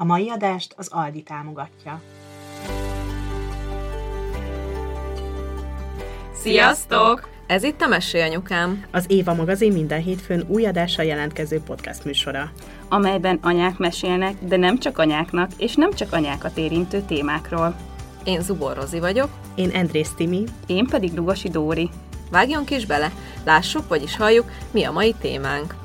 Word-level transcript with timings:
A 0.00 0.04
mai 0.04 0.30
adást 0.30 0.74
az 0.76 0.88
Aldi 0.90 1.22
támogatja. 1.22 2.00
Sziasztok! 6.34 7.28
Ez 7.46 7.62
itt 7.62 7.80
a 7.80 7.86
Mesélyanyukám. 7.86 8.84
Az 8.90 9.04
Éva 9.08 9.34
magazin 9.34 9.72
minden 9.72 10.00
hétfőn 10.00 10.44
új 10.48 10.66
adással 10.66 11.04
jelentkező 11.04 11.60
podcast 11.60 12.04
műsora. 12.04 12.52
amelyben 12.88 13.38
anyák 13.42 13.78
mesélnek, 13.78 14.34
de 14.44 14.56
nem 14.56 14.78
csak 14.78 14.98
anyáknak, 14.98 15.50
és 15.56 15.74
nem 15.74 15.92
csak 15.92 16.12
anyákat 16.12 16.58
érintő 16.58 17.00
témákról. 17.00 17.76
Én 18.24 18.40
Zubor 18.42 18.76
Rozi 18.76 18.98
vagyok, 19.00 19.30
Én 19.54 19.70
Andrész 19.70 20.12
Timi, 20.16 20.44
Én 20.66 20.86
pedig 20.86 21.14
Lugosi 21.14 21.48
Dóri. 21.48 21.90
vágjon 22.30 22.64
is 22.68 22.86
bele, 22.86 23.12
lássuk, 23.44 23.88
vagyis 23.88 24.16
halljuk, 24.16 24.50
mi 24.70 24.84
a 24.84 24.92
mai 24.92 25.14
témánk. 25.20 25.77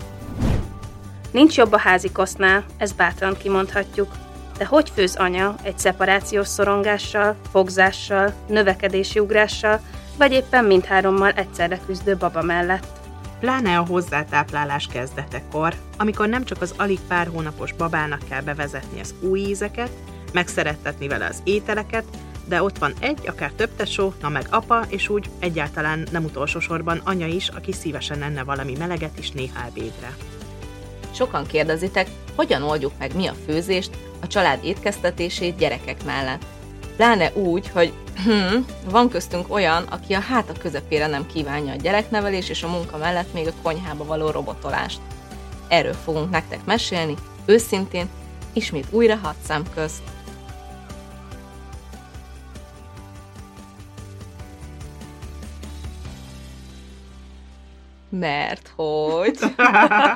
Nincs 1.34 1.58
jobb 1.58 1.72
a 1.72 1.78
házi 1.78 2.12
kosznál, 2.12 2.66
ezt 2.78 2.96
bátran 2.96 3.38
kimondhatjuk. 3.38 4.12
De 4.58 4.66
hogy 4.66 4.92
főz 4.96 5.16
anya 5.16 5.56
egy 5.64 5.80
szeparációs 5.80 6.48
szorongással, 6.48 7.36
fogzással, 7.52 8.34
növekedési 8.48 9.20
ugrással, 9.20 9.80
vagy 10.18 10.32
éppen 10.32 10.66
mindhárommal 10.66 11.32
egyszerre 11.32 11.80
küzdő 11.86 12.16
baba 12.16 12.42
mellett? 12.42 13.02
pláne 13.44 13.78
a 13.78 13.86
hozzátáplálás 13.86 14.88
kezdetekor, 14.88 15.74
amikor 15.98 16.28
nem 16.28 16.44
csak 16.44 16.62
az 16.62 16.74
alig 16.78 17.00
pár 17.08 17.28
hónapos 17.28 17.74
babának 17.74 18.22
kell 18.30 18.42
bevezetni 18.42 19.00
az 19.00 19.14
új 19.20 19.40
ízeket, 19.40 19.90
megszerettetni 20.34 21.08
vele 21.08 21.26
az 21.26 21.42
ételeket, 21.44 22.04
de 22.46 22.64
ott 22.64 22.78
van 22.78 22.94
egy, 23.00 23.28
akár 23.28 23.52
több 23.52 23.70
tesó, 23.76 24.14
na 24.22 24.30
meg 24.30 24.48
apa, 24.50 24.86
és 24.88 25.10
úgy 25.10 25.30
egyáltalán 25.40 26.08
nem 26.12 26.24
utolsó 26.24 26.60
sorban 26.60 27.02
anya 27.04 27.26
is, 27.26 27.48
aki 27.48 27.72
szívesen 27.72 28.22
enne 28.22 28.44
valami 28.44 28.76
meleget 28.78 29.20
is 29.20 29.32
néha 29.32 29.66
ebédre. 29.66 30.16
Sokan 31.14 31.46
kérdezitek, 31.46 32.08
hogyan 32.36 32.64
oldjuk 32.64 32.92
meg 33.00 33.16
mi 33.16 33.28
a 33.28 33.34
főzést, 33.46 33.90
a 34.22 34.28
család 34.28 34.64
étkeztetését 34.64 35.58
gyerekek 35.58 36.04
mellett. 36.04 36.46
Pláne 36.96 37.32
úgy, 37.34 37.70
hogy 37.70 37.94
hm, 38.26 38.58
van 38.90 39.10
köztünk 39.10 39.54
olyan, 39.54 39.84
aki 39.84 40.14
a 40.14 40.20
háta 40.20 40.54
közepére 40.54 41.08
nem 41.08 41.26
kívánja 41.26 41.74
a 41.74 41.82
gyereknevelés 41.82 42.50
és 42.50 42.64
a 42.64 42.70
munka 42.70 42.98
mellett 42.98 43.34
még 43.34 43.48
a 43.48 43.62
konyhába 43.62 44.06
való 44.06 44.30
robotolást. 44.30 45.00
Erről 45.68 45.94
fogunk 45.94 46.30
nektek 46.30 46.66
mesélni, 46.66 47.16
őszintén, 47.46 48.10
ismét 48.54 48.88
újra 48.90 49.16
hat 49.16 49.36
szem 49.46 49.64
közt. 49.76 50.02
Mert 58.20 58.72
hogy 58.76 59.40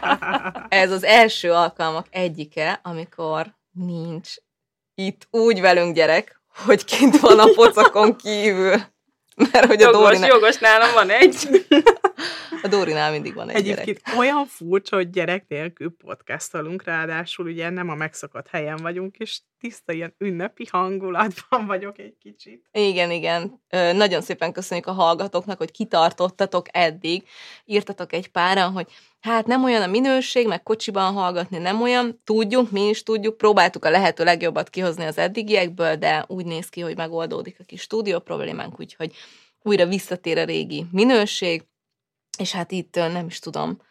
ez 0.84 0.92
az 0.92 1.04
első 1.04 1.52
alkalmak 1.52 2.06
egyike, 2.10 2.80
amikor 2.84 3.56
nincs 3.72 4.34
itt 4.96 5.28
úgy 5.32 5.62
velünk 5.62 5.96
gyerek, 5.96 6.42
hogy 6.66 6.86
kint 6.86 7.20
van 7.20 7.40
a 7.40 7.46
pocakon 7.56 8.16
kívül. 8.16 8.76
Mert 9.52 9.66
hogy 9.66 9.82
a 9.82 9.86
Jogos, 9.86 10.02
Dórinál, 10.02 10.30
jogos, 10.30 10.58
nálam 10.58 10.94
van 10.94 11.10
egy. 11.10 11.66
a 12.64 12.68
Dórinál 12.68 13.12
mindig 13.12 13.34
van 13.34 13.50
egy 13.50 13.56
Egyébként 13.56 14.02
gyerek. 14.04 14.20
olyan 14.20 14.46
furcsa, 14.46 14.96
hogy 14.96 15.10
gyerek 15.10 15.48
nélkül 15.48 15.96
podcastolunk, 16.06 16.84
ráadásul 16.84 17.46
ugye 17.46 17.70
nem 17.70 17.90
a 17.90 17.96
megszokott 17.96 18.48
helyen 18.48 18.78
vagyunk, 18.78 19.18
és 19.18 19.40
tiszta 19.60 19.92
ilyen 19.92 20.16
ünnepi 20.18 20.68
hangulatban 20.72 21.66
vagyok 21.74 22.00
egy 22.00 22.18
kicsit. 22.20 22.66
Igen, 22.72 23.12
igen. 23.12 23.62
Ö, 23.70 23.94
nagyon 23.94 24.22
szépen 24.22 24.52
köszönjük 24.52 24.86
a 24.86 24.92
hallgatóknak, 24.92 25.58
hogy 25.58 25.72
kitartottatok 25.72 26.66
eddig. 26.72 27.28
Írtatok 27.66 28.14
egy 28.14 28.28
páran, 28.28 28.72
hogy 28.72 28.88
hát 29.20 29.46
nem 29.46 29.64
olyan 29.64 29.82
a 29.82 29.88
minőség, 29.88 30.48
meg 30.48 30.64
kocsiban 30.64 31.14
hallgatni 31.14 31.58
nem 31.58 31.82
olyan. 31.82 32.22
Tudjuk, 32.24 32.72
mi 32.72 32.88
is 32.88 33.04
tudjuk, 33.04 33.38
próbáltuk 33.38 33.86
a 33.86 33.90
lehető 33.90 34.24
legjobbat 34.24 34.70
kihozni 34.70 35.06
az 35.06 35.18
eddigiekből, 35.18 35.96
de 35.96 36.26
úgy 36.28 36.46
néz 36.46 36.70
ki, 36.70 36.82
hogy 36.82 36.98
megoldódik 36.98 37.56
a 37.60 37.64
kis 37.64 37.82
stúdió 37.82 38.20
problémánk, 38.20 38.80
úgyhogy 38.80 39.16
újra 39.62 39.86
visszatér 39.86 40.38
a 40.38 40.44
régi 40.44 40.86
minőség, 40.92 41.64
és 42.38 42.52
hát 42.52 42.72
itt 42.72 42.96
nem 42.96 43.26
is 43.26 43.40
tudom, 43.40 43.82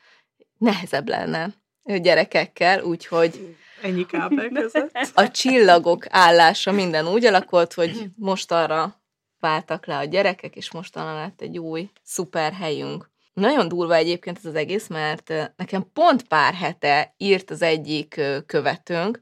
nehezebb 0.59 1.09
lenne 1.09 1.55
gyerekekkel, 1.83 2.83
úgyhogy 2.83 3.57
Ennyi 3.83 4.07
kábel 4.07 4.49
között. 4.61 5.11
a 5.15 5.31
csillagok 5.31 6.05
állása 6.09 6.73
minden 6.73 7.09
úgy 7.09 7.25
alakult, 7.25 7.73
hogy 7.73 8.07
most 8.17 8.53
arra 8.53 9.01
váltak 9.41 9.87
le 9.87 9.97
a 9.97 10.05
gyerekek, 10.05 10.57
és 10.57 10.73
mostanra 10.73 11.15
lett 11.15 11.41
egy 11.41 11.59
új, 11.59 11.91
szuper 12.03 12.53
helyünk. 12.53 13.11
Nagyon 13.33 13.69
durva 13.69 13.95
egyébként 13.95 14.37
ez 14.37 14.45
az 14.45 14.55
egész, 14.55 14.87
mert 14.87 15.33
nekem 15.57 15.91
pont 15.93 16.23
pár 16.23 16.55
hete 16.55 17.15
írt 17.17 17.51
az 17.51 17.63
egyik 17.63 18.21
követőnk, 18.47 19.21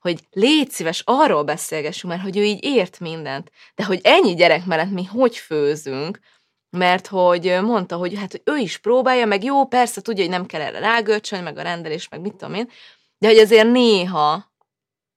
hogy 0.00 0.20
légy 0.30 0.70
szíves, 0.70 1.02
arról 1.06 1.42
beszélgessünk, 1.42 2.12
mert 2.12 2.24
hogy 2.24 2.36
ő 2.36 2.42
így 2.42 2.64
ért 2.64 3.00
mindent, 3.00 3.50
de 3.74 3.84
hogy 3.84 4.00
ennyi 4.02 4.34
gyerek 4.34 4.64
mellett 4.64 4.90
mi 4.90 5.04
hogy 5.04 5.36
főzünk, 5.36 6.18
mert 6.70 7.06
hogy 7.06 7.58
mondta, 7.62 7.96
hogy 7.96 8.18
hát 8.18 8.30
hogy 8.30 8.42
ő 8.44 8.56
is 8.56 8.78
próbálja, 8.78 9.26
meg 9.26 9.44
jó, 9.44 9.66
persze 9.66 10.00
tudja, 10.00 10.22
hogy 10.22 10.32
nem 10.32 10.46
kell 10.46 10.60
erre 10.60 10.78
rágölcsön, 10.78 11.42
meg 11.42 11.58
a 11.58 11.62
rendelés, 11.62 12.08
meg 12.08 12.20
mit 12.20 12.34
tudom 12.34 12.54
én, 12.54 12.68
de 13.20 13.28
hogy 13.28 13.38
azért 13.38 13.70
néha 13.70 14.52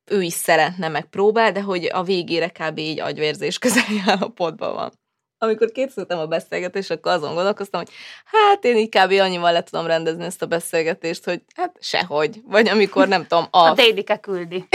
ő 0.06 0.22
is 0.22 0.34
szeretne, 0.34 0.88
meg 0.88 1.06
próbál, 1.06 1.52
de 1.52 1.62
hogy 1.62 1.90
a 1.94 2.04
végére 2.04 2.50
kb. 2.50 2.78
így 2.78 3.00
agyvérzés 3.00 3.58
közeli 3.58 4.02
állapotban 4.06 4.74
van. 4.74 4.92
Amikor 5.38 5.72
készültem 5.72 6.20
a 6.20 6.26
beszélgetést, 6.26 6.92
akkor 6.92 7.12
azon 7.12 7.34
gondolkoztam, 7.34 7.82
hogy 7.82 7.94
hát 8.26 8.64
én 8.64 8.78
így 8.78 8.90
kb. 8.90 9.12
annyival 9.12 9.52
le 9.52 9.64
tudom 9.64 9.86
rendezni 9.86 10.24
ezt 10.24 10.42
a 10.42 10.46
beszélgetést, 10.46 11.24
hogy 11.24 11.42
hát 11.56 11.78
sehogy. 11.80 12.42
Vagy 12.46 12.68
amikor 12.68 13.08
nem 13.08 13.28
tudom, 13.28 13.48
a... 13.52 13.58
A 13.58 13.74
Dédike 13.74 14.18
küldi. 14.18 14.68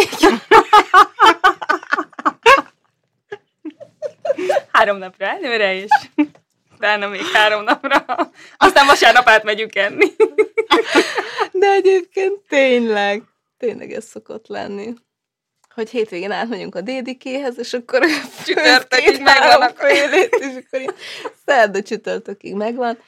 három 4.73 4.97
napra 4.97 5.27
előre, 5.27 5.75
és 5.75 5.91
utána 6.79 7.09
még 7.09 7.23
három 7.23 7.65
napra. 7.65 8.05
Aztán 8.57 8.87
vasárnap 8.87 9.29
átmegyünk 9.29 9.75
enni. 9.75 10.07
De 11.53 11.67
egyébként 11.67 12.41
tényleg, 12.49 13.23
tényleg 13.57 13.93
ez 13.93 14.05
szokott 14.05 14.47
lenni. 14.47 14.95
Hogy 15.75 15.91
hétvégén 15.91 16.31
átmegyünk 16.31 16.75
a 16.75 16.81
dédikéhez, 16.81 17.59
és 17.59 17.73
akkor 17.73 18.07
Csütörtökig 18.45 19.23
megvan 19.23 19.63
a 19.63 19.73
félét, 19.75 20.35
és 20.35 20.65
akkor 20.67 20.81
így 20.81 20.95
szerda 21.47 21.83
csütörtökig 21.83 22.55
megvan, 22.55 22.99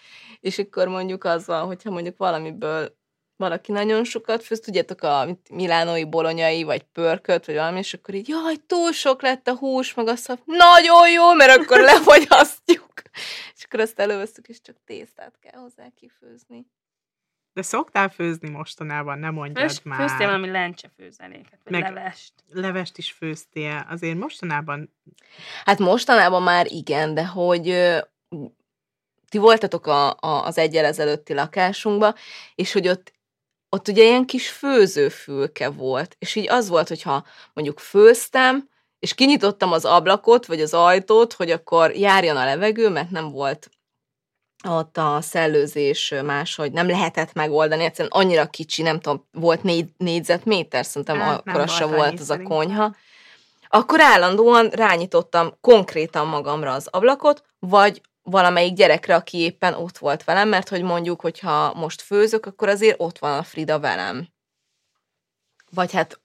és 0.41 0.59
akkor 0.59 0.89
mondjuk 0.89 1.25
az 1.25 1.47
van, 1.47 1.67
hogyha 1.67 1.91
mondjuk 1.91 2.17
valamiből 2.17 2.99
valaki 3.37 3.73
nagyon 3.73 4.05
sokat 4.05 4.45
főz, 4.45 4.61
tudjátok, 4.61 5.03
a 5.03 5.29
milánói 5.51 6.05
bolonyai, 6.05 6.63
vagy 6.63 6.83
pörkölt, 6.83 7.47
vagy 7.47 7.55
valami, 7.55 7.79
és 7.79 7.95
akkor 7.95 8.15
így, 8.15 8.29
jaj, 8.29 8.55
túl 8.67 8.93
sok 8.93 9.23
lett 9.23 9.49
a 9.49 9.57
hús, 9.57 9.95
meg 9.95 10.09
azt 10.09 10.29
mondja, 10.29 10.67
nagyon 10.67 11.11
jó, 11.11 11.33
mert 11.33 11.57
akkor 11.57 11.81
lefogyasztjuk. 11.81 12.93
És 13.57 13.65
akkor 13.65 13.81
azt 13.81 13.99
előveszünk, 13.99 14.49
és 14.49 14.61
csak 14.61 14.77
tésztát 14.85 15.39
kell 15.41 15.61
hozzá 15.61 15.89
kifőzni. 15.95 16.67
De 17.53 17.63
szoktál 17.63 18.09
főzni 18.09 18.49
mostanában, 18.51 19.19
nem 19.19 19.35
mondjad 19.35 19.69
Főz, 19.69 19.81
már. 19.85 19.99
főztél 19.99 20.27
valami 20.27 20.51
lencse 20.51 20.91
főzeléket, 20.97 21.59
vagy 21.65 21.73
Meg- 21.73 21.83
levest. 21.83 22.33
Levest 22.49 22.99
is 22.99 23.13
főztél. 23.13 23.87
Azért 23.89 24.19
mostanában 24.19 24.95
Hát 25.65 25.79
mostanában 25.79 26.43
már 26.43 26.67
igen, 26.67 27.15
de 27.15 27.27
hogy 27.27 27.65
ti 29.29 29.39
voltatok 29.39 29.87
a, 29.87 30.11
a, 30.11 30.45
az 30.45 30.59
egyel 30.59 30.85
ezelőtti 30.85 31.35
lakásunkba, 31.35 32.15
és 32.55 32.73
hogy 32.73 32.89
ott, 32.89 33.13
ott 33.69 33.89
ugye 33.89 34.03
ilyen 34.03 34.27
kis 34.27 34.51
főzőfülke 34.51 35.69
volt, 35.69 36.17
és 36.19 36.35
így 36.35 36.49
az 36.49 36.69
volt, 36.69 36.89
hogyha 36.89 37.27
mondjuk 37.53 37.79
főztem, 37.79 38.69
és 39.01 39.15
kinyitottam 39.15 39.73
az 39.73 39.85
ablakot, 39.85 40.47
vagy 40.47 40.61
az 40.61 40.75
ajtót, 40.75 41.33
hogy 41.33 41.51
akkor 41.51 41.91
járjon 41.91 42.37
a 42.37 42.45
levegő, 42.45 42.89
mert 42.89 43.11
nem 43.11 43.31
volt 43.31 43.71
ott 44.69 44.97
a 44.97 45.19
szellőzés 45.21 46.15
máshogy 46.25 46.73
nem 46.73 46.89
lehetett 46.89 47.33
megoldani, 47.33 47.85
egyszerűen 47.85 48.13
annyira 48.13 48.47
kicsi, 48.47 48.83
nem 48.83 49.01
tudom, 49.01 49.27
volt 49.33 49.63
négy 49.63 49.89
négyzetméter, 49.97 50.85
szerintem 50.85 51.19
Hát, 51.19 51.45
nem 51.45 51.55
akkora 51.55 51.67
se 51.67 51.85
volt 51.85 52.21
az 52.21 52.31
a 52.31 52.43
konyha. 52.43 52.95
Akkor 53.69 54.01
állandóan 54.01 54.69
rányitottam 54.69 55.55
konkrétan 55.61 56.27
magamra 56.27 56.73
az 56.73 56.87
ablakot, 56.87 57.45
vagy 57.59 58.01
valamelyik 58.23 58.75
gyerekre, 58.75 59.15
aki 59.15 59.39
éppen 59.39 59.75
ott 59.75 59.99
volt 59.99 60.25
velem, 60.25 60.49
mert 60.49 60.69
hogy 60.69 60.83
mondjuk, 60.83 61.21
hogyha 61.21 61.75
most 61.75 62.03
főzök, 62.03 62.47
akkor 62.47 62.69
azért 62.69 63.01
ott 63.01 63.19
van 63.19 63.39
a 63.39 63.43
Frida 63.43 63.79
velem. 63.79 64.29
Vagy 65.71 65.93
hát, 65.93 66.21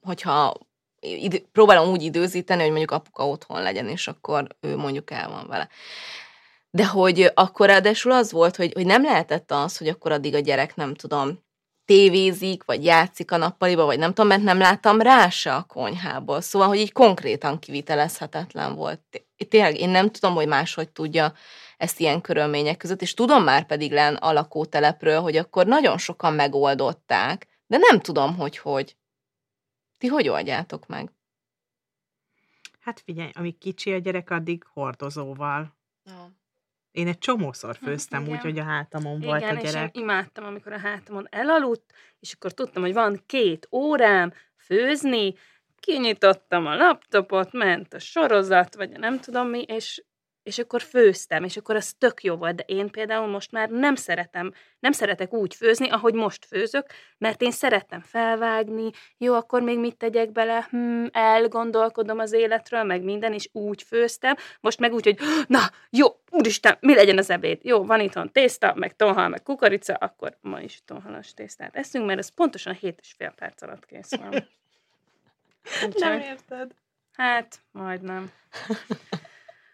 hogyha 0.00 0.54
idő, 1.02 1.44
próbálom 1.52 1.90
úgy 1.90 2.02
időzíteni, 2.02 2.60
hogy 2.60 2.70
mondjuk 2.70 2.90
apuka 2.90 3.28
otthon 3.28 3.62
legyen, 3.62 3.88
és 3.88 4.08
akkor 4.08 4.46
ő 4.60 4.76
mondjuk 4.76 5.10
el 5.10 5.28
van 5.28 5.46
vele. 5.48 5.68
De 6.70 6.86
hogy 6.86 7.30
akkor 7.34 7.66
ráadásul 7.66 8.12
az 8.12 8.32
volt, 8.32 8.56
hogy, 8.56 8.72
hogy 8.72 8.86
nem 8.86 9.02
lehetett 9.02 9.50
az, 9.50 9.76
hogy 9.76 9.88
akkor 9.88 10.12
addig 10.12 10.34
a 10.34 10.38
gyerek, 10.38 10.74
nem 10.74 10.94
tudom, 10.94 11.38
tévézik, 11.84 12.64
vagy 12.64 12.84
játszik 12.84 13.32
a 13.32 13.36
nappaliba, 13.36 13.84
vagy 13.84 13.98
nem 13.98 14.08
tudom, 14.08 14.26
mert 14.26 14.42
nem 14.42 14.58
láttam 14.58 15.00
rá 15.00 15.28
se 15.28 15.54
a 15.54 15.62
konyhából. 15.62 16.40
Szóval, 16.40 16.68
hogy 16.68 16.78
így 16.78 16.92
konkrétan 16.92 17.58
kivitelezhetetlen 17.58 18.74
volt. 18.74 19.00
Tényleg 19.48 19.80
én 19.80 19.88
nem 19.88 20.10
tudom, 20.10 20.34
hogy 20.34 20.46
máshogy 20.46 20.88
tudja 20.90 21.32
ezt 21.76 22.00
ilyen 22.00 22.20
körülmények 22.20 22.76
között, 22.76 23.02
és 23.02 23.14
tudom 23.14 23.42
már 23.42 23.66
pedig 23.66 23.92
len 23.92 24.14
a 24.14 24.32
lakótelepről, 24.32 25.20
hogy 25.20 25.36
akkor 25.36 25.66
nagyon 25.66 25.98
sokan 25.98 26.32
megoldották, 26.32 27.46
de 27.66 27.76
nem 27.78 28.00
tudom, 28.00 28.36
hogy 28.36 28.58
hogy. 28.58 28.96
Ti 30.02 30.08
hogy 30.08 30.28
oldjátok 30.28 30.86
meg? 30.86 31.10
Hát 32.80 33.00
figyelj, 33.00 33.30
amíg 33.34 33.58
kicsi 33.58 33.92
a 33.92 33.98
gyerek, 33.98 34.30
addig 34.30 34.64
hordozóval. 34.72 35.76
Ja. 36.04 36.30
Én 36.90 37.06
egy 37.06 37.18
csomószor 37.18 37.76
főztem 37.76 38.22
igen. 38.22 38.34
úgy, 38.34 38.42
hogy 38.42 38.58
a 38.58 38.62
hátamon 38.62 39.20
volt 39.20 39.42
a 39.42 39.44
Igen, 39.44 39.56
és 39.56 39.62
én 39.62 39.70
gyerek. 39.70 39.96
imádtam, 39.96 40.44
amikor 40.44 40.72
a 40.72 40.78
hátamon 40.78 41.26
elaludt, 41.30 41.92
és 42.20 42.32
akkor 42.32 42.52
tudtam, 42.52 42.82
hogy 42.82 42.92
van 42.92 43.22
két 43.26 43.68
órám 43.72 44.32
főzni, 44.56 45.34
kinyitottam 45.78 46.66
a 46.66 46.74
laptopot, 46.74 47.52
ment 47.52 47.94
a 47.94 47.98
sorozat, 47.98 48.74
vagy 48.74 48.90
nem 48.90 49.20
tudom 49.20 49.48
mi, 49.48 49.62
és, 49.62 50.04
és 50.42 50.58
akkor 50.58 50.82
főztem, 50.82 51.44
és 51.44 51.56
akkor 51.56 51.76
az 51.76 51.94
tök 51.98 52.22
jó 52.22 52.36
volt, 52.36 52.54
de 52.54 52.62
én 52.66 52.90
például 52.90 53.26
most 53.26 53.52
már 53.52 53.68
nem 53.68 53.94
szeretem, 53.94 54.52
nem 54.78 54.92
szeretek 54.92 55.32
úgy 55.32 55.54
főzni, 55.54 55.88
ahogy 55.88 56.14
most 56.14 56.44
főzök, 56.44 56.86
mert 57.18 57.42
én 57.42 57.50
szerettem 57.50 58.00
felvágni, 58.00 58.90
jó, 59.18 59.34
akkor 59.34 59.62
még 59.62 59.78
mit 59.78 59.96
tegyek 59.96 60.32
bele, 60.32 60.66
hm, 60.70 61.06
elgondolkodom 61.12 62.18
az 62.18 62.32
életről, 62.32 62.82
meg 62.82 63.02
minden, 63.02 63.32
és 63.32 63.48
úgy 63.52 63.82
főztem, 63.82 64.34
most 64.60 64.78
meg 64.78 64.92
úgy, 64.92 65.04
hogy 65.04 65.18
na, 65.56 65.60
jó, 65.90 66.06
úristen, 66.30 66.76
mi 66.80 66.94
legyen 66.94 67.18
az 67.18 67.30
ebéd? 67.30 67.58
Jó, 67.62 67.84
van 67.84 68.00
itthon 68.00 68.32
tészta, 68.32 68.74
meg 68.74 68.96
tonhal, 68.96 69.28
meg 69.28 69.42
kukorica, 69.42 69.94
akkor 69.94 70.36
ma 70.40 70.60
is 70.60 70.82
tonhalas 70.84 71.34
tésztát 71.34 71.76
eszünk, 71.76 72.06
mert 72.06 72.18
ez 72.18 72.28
pontosan 72.28 72.74
7 72.74 72.98
és 73.00 73.14
fél 73.16 73.32
perc 73.36 73.62
alatt 73.62 73.86
kész 73.86 74.16
van. 74.16 74.32
Úgyhogy- 75.86 76.22
érted? 76.22 76.70
Hát, 77.12 77.58
majdnem. 77.72 78.30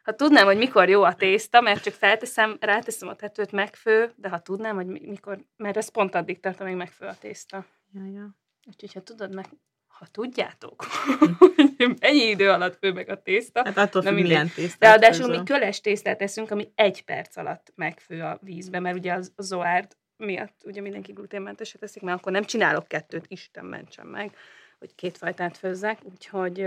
Ha 0.08 0.14
tudnám, 0.14 0.44
hogy 0.44 0.56
mikor 0.56 0.88
jó 0.88 1.02
a 1.02 1.14
tészta, 1.14 1.60
mert 1.60 1.82
csak 1.82 1.94
felteszem, 1.94 2.56
ráteszem 2.60 3.08
a 3.08 3.14
tetőt, 3.14 3.52
megfő, 3.52 4.12
de 4.16 4.28
ha 4.28 4.38
tudnám, 4.38 4.74
hogy 4.74 4.86
mi- 4.86 5.06
mikor, 5.06 5.38
mert 5.56 5.76
ez 5.76 5.88
pont 5.88 6.14
addig 6.14 6.40
tart, 6.40 6.60
amíg 6.60 6.74
megfő 6.74 7.06
a 7.06 7.14
tészta. 7.20 7.64
Ja, 7.92 8.04
ja. 8.14 8.36
Úgyhogy 8.66 8.92
ha 8.92 9.00
tudod 9.00 9.34
meg, 9.34 9.46
ha 9.86 10.06
tudjátok, 10.06 10.84
hogy 11.38 11.96
mennyi 12.00 12.28
idő 12.28 12.50
alatt 12.50 12.78
fő 12.78 12.92
meg 12.92 13.08
a 13.08 13.22
tészta, 13.22 13.64
Hát 13.64 13.76
attól 13.78 14.02
függ, 14.02 14.12
milyen 14.12 14.50
tésztát 14.54 14.90
Ráadásul 14.90 15.28
mi 15.28 15.42
köles 15.44 15.80
tésztát 15.80 16.22
eszünk, 16.22 16.50
ami 16.50 16.72
egy 16.74 17.04
perc 17.04 17.36
alatt 17.36 17.72
megfő 17.74 18.22
a 18.22 18.38
vízbe, 18.42 18.80
mert 18.80 18.96
ugye 18.96 19.12
az, 19.12 19.32
a 19.36 19.42
zoárd 19.42 19.96
miatt 20.16 20.62
ugye 20.64 20.80
mindenki 20.80 21.12
gluténmenteset 21.12 21.82
eszik, 21.82 22.02
mert 22.02 22.18
akkor 22.18 22.32
nem 22.32 22.44
csinálok 22.44 22.88
kettőt, 22.88 23.24
Isten 23.28 23.64
mentsen 23.64 24.06
meg, 24.06 24.36
hogy 24.78 24.94
két 24.94 25.18
fajtát 25.18 25.56
főzzek, 25.56 25.98
úgyhogy 26.02 26.58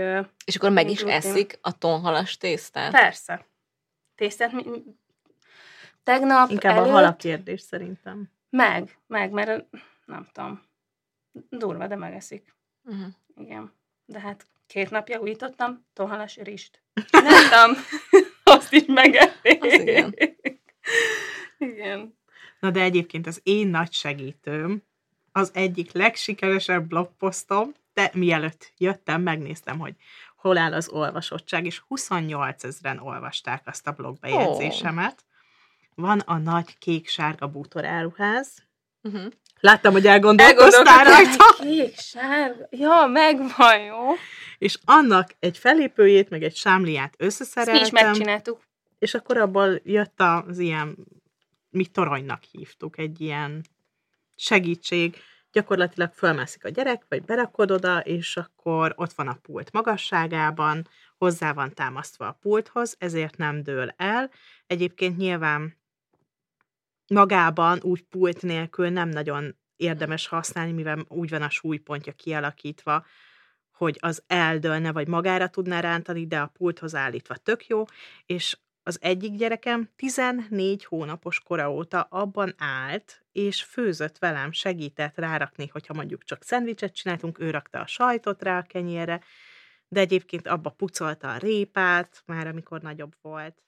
És 0.44 0.56
akkor 0.56 0.70
meg 0.70 0.90
is 0.90 1.02
eszik 1.02 1.58
a 1.60 1.78
tonhalas 1.78 2.36
tésztát? 2.36 2.90
persze. 2.90 3.46
Tésztát 4.14 4.52
mi, 4.52 4.62
tegnap 6.02 6.50
Inkább 6.50 6.76
előtt, 6.76 6.88
a 6.88 6.92
hal 6.92 7.04
a 7.04 7.16
kérdés 7.16 7.60
szerintem. 7.60 8.30
Meg, 8.50 8.98
meg, 9.06 9.30
mert 9.30 9.64
nem 10.04 10.28
tudom, 10.32 10.62
durva, 11.48 11.86
de 11.86 11.96
megeszik. 11.96 12.54
Uh-huh. 12.84 13.06
Igen. 13.36 13.72
De 14.04 14.20
hát 14.20 14.46
két 14.66 14.90
napja 14.90 15.20
újítottam 15.20 15.86
tonhalas 15.92 16.36
rist. 16.36 16.82
Csináltam, 17.10 17.72
azt 18.44 18.72
is 18.72 18.84
megették. 18.86 19.64
Az 19.64 19.72
igen. 19.72 20.14
igen. 21.72 22.16
Na 22.60 22.70
de 22.70 22.80
egyébként 22.80 23.26
az 23.26 23.40
én 23.42 23.68
nagy 23.68 23.92
segítőm, 23.92 24.82
az 25.32 25.50
egyik 25.54 25.92
legsikeresebb 25.92 26.86
blogposztom, 26.86 27.74
de 27.94 28.10
mielőtt 28.12 28.72
jöttem, 28.78 29.22
megnéztem, 29.22 29.78
hogy 29.78 29.94
hol 30.36 30.58
áll 30.58 30.72
az 30.72 30.88
olvasottság, 30.88 31.66
és 31.66 31.78
28 31.78 32.64
ezeren 32.64 32.98
olvasták 32.98 33.62
azt 33.66 33.86
a 33.86 33.92
blogbejegyzésemet. 33.92 35.24
Van 35.94 36.18
a 36.18 36.38
nagy 36.38 36.78
kék-sárga 36.78 37.46
bútoráruház. 37.46 38.48
Uh-huh. 39.02 39.32
Láttam, 39.60 39.92
hogy 39.92 40.06
elgondolkoztál 40.06 41.04
rajta. 41.04 41.44
Kék, 41.58 41.98
sárga. 41.98 42.66
Ja, 42.70 43.06
megvan, 43.06 43.78
jó. 43.80 43.98
És 44.58 44.78
annak 44.84 45.34
egy 45.38 45.58
felépőjét, 45.58 46.30
meg 46.30 46.42
egy 46.42 46.56
sámliát 46.56 47.10
Ezt 47.10 47.18
mi 47.18 47.26
is 47.26 47.32
összeszereltem, 47.32 47.88
megcsináltuk. 47.92 48.60
és 48.98 49.14
akkor 49.14 49.36
abból 49.36 49.80
jött 49.84 50.20
az 50.20 50.58
ilyen, 50.58 50.96
mi 51.70 51.86
toronynak 51.86 52.42
hívtuk, 52.42 52.98
egy 52.98 53.20
ilyen 53.20 53.64
segítség, 54.36 55.16
gyakorlatilag 55.52 56.12
fölmászik 56.12 56.64
a 56.64 56.68
gyerek, 56.68 57.04
vagy 57.08 57.22
berakod 57.22 57.70
oda, 57.70 58.00
és 58.00 58.36
akkor 58.36 58.92
ott 58.96 59.12
van 59.12 59.28
a 59.28 59.38
pult 59.42 59.72
magasságában, 59.72 60.88
hozzá 61.18 61.52
van 61.52 61.74
támasztva 61.74 62.26
a 62.26 62.38
pulthoz, 62.40 62.96
ezért 62.98 63.36
nem 63.36 63.62
dől 63.62 63.94
el. 63.96 64.30
Egyébként 64.66 65.16
nyilván 65.16 65.76
magában 67.06 67.78
úgy 67.82 68.02
pult 68.02 68.42
nélkül 68.42 68.88
nem 68.88 69.08
nagyon 69.08 69.56
érdemes 69.76 70.26
használni, 70.26 70.72
mivel 70.72 71.04
úgy 71.08 71.30
van 71.30 71.42
a 71.42 71.50
súlypontja 71.50 72.12
kialakítva, 72.12 73.06
hogy 73.72 73.98
az 74.00 74.22
eldőlne, 74.26 74.92
vagy 74.92 75.08
magára 75.08 75.48
tudná 75.48 75.80
rántani, 75.80 76.26
de 76.26 76.40
a 76.40 76.46
pulthoz 76.46 76.94
állítva 76.94 77.36
tök 77.36 77.66
jó, 77.66 77.84
és 78.26 78.56
az 78.82 78.98
egyik 79.00 79.34
gyerekem 79.34 79.90
14 79.96 80.84
hónapos 80.84 81.40
kora 81.40 81.72
óta 81.72 82.00
abban 82.00 82.54
állt, 82.58 83.24
és 83.32 83.62
főzött 83.62 84.18
velem, 84.18 84.52
segített 84.52 85.16
rárakni, 85.16 85.66
hogyha 85.72 85.94
mondjuk 85.94 86.24
csak 86.24 86.42
szendvicset 86.42 86.94
csináltunk, 86.94 87.38
ő 87.38 87.50
rakta 87.50 87.80
a 87.80 87.86
sajtot 87.86 88.42
rá 88.42 88.58
a 88.58 88.62
kenyérre, 88.62 89.20
de 89.88 90.00
egyébként 90.00 90.48
abba 90.48 90.70
pucolta 90.70 91.32
a 91.32 91.36
répát, 91.36 92.22
már 92.26 92.46
amikor 92.46 92.80
nagyobb 92.80 93.14
volt. 93.22 93.62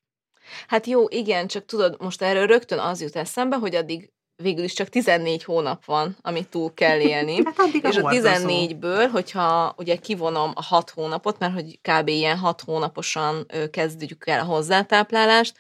Hát 0.66 0.86
jó, 0.86 1.08
igen, 1.08 1.46
csak 1.46 1.64
tudod, 1.64 2.00
most 2.00 2.22
erről 2.22 2.46
rögtön 2.46 2.78
az 2.78 3.00
jut 3.00 3.16
eszembe, 3.16 3.56
hogy 3.56 3.74
addig 3.74 4.12
végül 4.36 4.64
is 4.64 4.72
csak 4.72 4.88
14 4.88 5.44
hónap 5.44 5.84
van, 5.84 6.16
amit 6.22 6.48
túl 6.48 6.74
kell 6.74 7.00
élni. 7.00 7.40
Hát 7.44 7.58
addig 7.58 7.84
És 7.84 7.96
a 7.96 8.00
hordozó. 8.00 8.28
14-ből, 8.28 9.08
hogyha 9.12 9.74
ugye 9.76 9.96
kivonom 9.96 10.52
a 10.54 10.62
6 10.62 10.90
hónapot, 10.90 11.38
mert 11.38 11.52
hogy 11.52 11.78
kb. 11.82 12.08
ilyen 12.08 12.38
6 12.38 12.60
hónaposan 12.60 13.46
kezdjük 13.70 14.26
el 14.26 14.40
a 14.40 14.44
hozzátáplálást, 14.44 15.54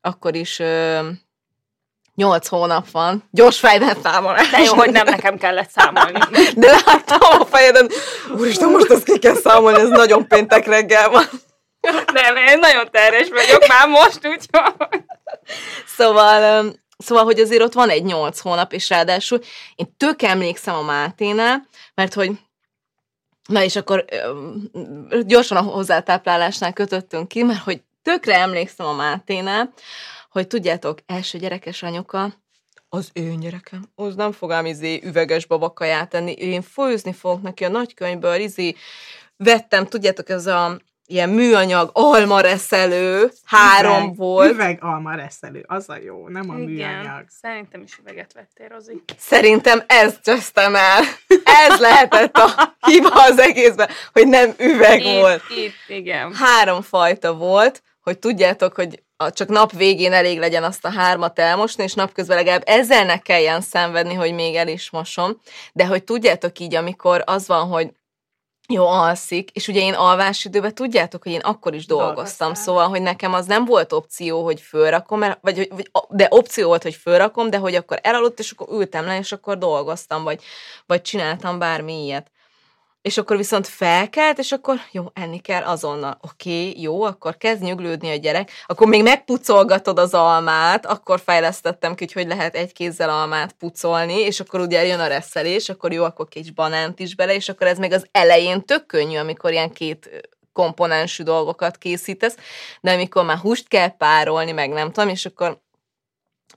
akkor 0.00 0.34
is 0.34 0.62
8 2.14 2.48
hónap 2.48 2.90
van. 2.90 3.28
Gyors 3.30 3.58
fejben 3.58 3.96
számolás. 4.02 4.50
De 4.50 4.58
jó, 4.58 4.74
hogy 4.74 4.90
nem 4.90 5.06
nekem 5.06 5.38
kellett 5.38 5.70
számolni. 5.70 6.18
De 6.56 6.70
láttam 6.84 7.40
a 7.40 7.44
fejeden, 7.44 7.88
úristen, 8.38 8.70
most 8.70 8.90
ezt 8.90 9.04
ki 9.04 9.18
kell 9.18 9.34
számolni, 9.34 9.80
ez 9.80 9.88
nagyon 9.88 10.28
péntek 10.28 10.66
reggel 10.66 11.10
van. 11.10 11.24
Nem, 12.12 12.36
én 12.36 12.58
nagyon 12.58 12.88
terhes 12.90 13.28
vagyok 13.28 13.66
már 13.68 13.88
most, 13.88 14.26
úgyhogy... 14.26 15.00
Szóval, 15.96 16.64
szóval, 16.98 17.24
hogy 17.24 17.40
azért 17.40 17.62
ott 17.62 17.72
van 17.72 17.90
egy 17.90 18.04
nyolc 18.04 18.40
hónap, 18.40 18.72
és 18.72 18.88
ráadásul 18.88 19.40
én 19.74 19.94
tök 19.96 20.22
emlékszem 20.22 20.74
a 20.74 20.82
Máténál, 20.82 21.66
mert 21.94 22.14
hogy 22.14 22.30
Na 23.48 23.62
és 23.62 23.76
akkor 23.76 24.04
gyorsan 25.26 25.56
a 25.56 25.62
hozzátáplálásnál 25.62 26.72
kötöttünk 26.72 27.28
ki, 27.28 27.42
mert 27.42 27.62
hogy 27.62 27.82
tökre 28.02 28.34
emlékszem 28.34 28.86
a 28.86 28.92
Máténál, 28.92 29.72
hogy 30.30 30.46
tudjátok, 30.46 30.98
első 31.06 31.38
gyerekes 31.38 31.82
anyuka, 31.82 32.34
az 32.88 33.10
én 33.12 33.40
gyerekem, 33.40 33.84
az 33.94 34.14
nem 34.14 34.32
fog 34.32 34.50
ám 34.50 34.66
izé 34.66 35.00
üveges 35.04 35.46
babakaját 35.46 36.08
tenni, 36.08 36.32
én 36.32 36.62
főzni 36.62 37.12
fogok 37.12 37.42
neki 37.42 37.64
a 37.64 37.68
nagykönyvből, 37.68 38.40
izé, 38.40 38.74
vettem, 39.36 39.86
tudjátok, 39.86 40.28
ez 40.28 40.46
a 40.46 40.80
ilyen 41.10 41.28
műanyag 41.28 41.90
almareszelő, 41.92 43.30
három 43.44 44.02
Üveg, 44.02 44.16
volt. 44.16 44.50
Üveg 44.52 44.78
alma 44.80 45.14
reszelő, 45.14 45.64
az 45.66 45.88
a 45.88 45.96
jó, 46.04 46.28
nem 46.28 46.50
a 46.50 46.52
műanyag. 46.52 47.24
Szerintem 47.42 47.82
is 47.82 47.98
üveget 48.00 48.32
vettél, 48.32 48.68
Rozi. 48.68 49.02
Szerintem 49.18 49.82
ezt 49.86 50.20
csöztem 50.22 50.74
el. 50.74 51.00
Ez 51.44 51.78
lehetett 51.80 52.36
a 52.36 52.76
hiba 52.86 53.10
az 53.24 53.38
egészben, 53.38 53.88
hogy 54.12 54.28
nem 54.28 54.54
üveg 54.58 55.02
volt. 55.02 55.42
Itt, 55.50 55.56
itt, 55.88 55.96
igen. 55.96 56.34
Három 56.34 56.82
fajta 56.82 57.34
volt, 57.34 57.82
hogy 58.00 58.18
tudjátok, 58.18 58.74
hogy 58.74 59.02
a- 59.16 59.30
csak 59.32 59.48
nap 59.48 59.72
végén 59.72 60.12
elég 60.12 60.38
legyen 60.38 60.64
azt 60.64 60.84
a 60.84 60.90
hármat 60.90 61.38
elmosni, 61.38 61.82
és 61.82 61.94
napközben 61.94 62.36
legalább 62.36 62.62
ezzel 62.66 63.04
ne 63.04 63.18
kelljen 63.18 63.60
szenvedni, 63.60 64.14
hogy 64.14 64.32
még 64.32 64.54
el 64.54 64.68
is 64.68 64.90
mosom. 64.90 65.40
De 65.72 65.86
hogy 65.86 66.04
tudjátok 66.04 66.58
így, 66.58 66.74
amikor 66.74 67.22
az 67.26 67.46
van, 67.46 67.66
hogy 67.68 67.88
jó, 68.72 68.86
alszik, 68.86 69.50
és 69.50 69.68
ugye 69.68 69.80
én 69.80 69.94
alvásidőben 69.94 70.74
tudjátok, 70.74 71.22
hogy 71.22 71.32
én 71.32 71.40
akkor 71.40 71.74
is 71.74 71.86
dolgoztam, 71.86 72.14
Dolgoztál. 72.14 72.54
szóval, 72.54 72.88
hogy 72.88 73.02
nekem 73.02 73.34
az 73.34 73.46
nem 73.46 73.64
volt 73.64 73.92
opció, 73.92 74.44
hogy 74.44 74.60
fölrakom, 74.60 75.18
mert, 75.18 75.38
vagy, 75.42 75.68
vagy, 75.70 75.90
de 76.08 76.26
opció 76.30 76.66
volt, 76.66 76.82
hogy 76.82 76.94
fölrakom, 76.94 77.50
de 77.50 77.58
hogy 77.58 77.74
akkor 77.74 77.98
elaludt, 78.02 78.38
és 78.38 78.50
akkor 78.50 78.68
ültem 78.70 79.04
le, 79.04 79.18
és 79.18 79.32
akkor 79.32 79.58
dolgoztam, 79.58 80.22
vagy, 80.22 80.42
vagy 80.86 81.02
csináltam 81.02 81.58
bármi 81.58 82.04
ilyet. 82.04 82.30
És 83.08 83.18
akkor 83.18 83.36
viszont 83.36 83.66
felkelt, 83.66 84.38
és 84.38 84.52
akkor 84.52 84.80
jó, 84.92 85.04
enni 85.12 85.38
kell 85.38 85.62
azonnal. 85.62 86.18
Oké, 86.20 86.80
jó, 86.80 87.02
akkor 87.02 87.36
kezd 87.36 87.62
nyuglődni 87.62 88.10
a 88.10 88.16
gyerek. 88.16 88.50
Akkor 88.66 88.86
még 88.86 89.02
megpucolgatod 89.02 89.98
az 89.98 90.14
almát, 90.14 90.86
akkor 90.86 91.20
fejlesztettem 91.20 91.94
ki, 91.94 92.06
hogy 92.12 92.26
lehet 92.26 92.54
egy 92.54 92.72
kézzel 92.72 93.10
almát 93.10 93.52
pucolni, 93.52 94.14
és 94.14 94.40
akkor 94.40 94.60
ugye 94.60 94.86
jön 94.86 95.00
a 95.00 95.06
reszelés, 95.06 95.68
akkor 95.68 95.92
jó, 95.92 96.04
akkor 96.04 96.28
kis 96.28 96.50
banánt 96.50 97.00
is 97.00 97.14
bele, 97.14 97.34
és 97.34 97.48
akkor 97.48 97.66
ez 97.66 97.78
még 97.78 97.92
az 97.92 98.06
elején 98.12 98.64
tök 98.64 98.86
könnyű, 98.86 99.18
amikor 99.18 99.52
ilyen 99.52 99.72
két 99.72 100.10
komponensű 100.52 101.22
dolgokat 101.22 101.76
készítesz, 101.76 102.36
de 102.80 102.92
amikor 102.92 103.24
már 103.24 103.38
húst 103.38 103.68
kell 103.68 103.96
párolni, 103.96 104.52
meg 104.52 104.70
nem 104.70 104.92
tudom, 104.92 105.08
és 105.08 105.26
akkor 105.26 105.60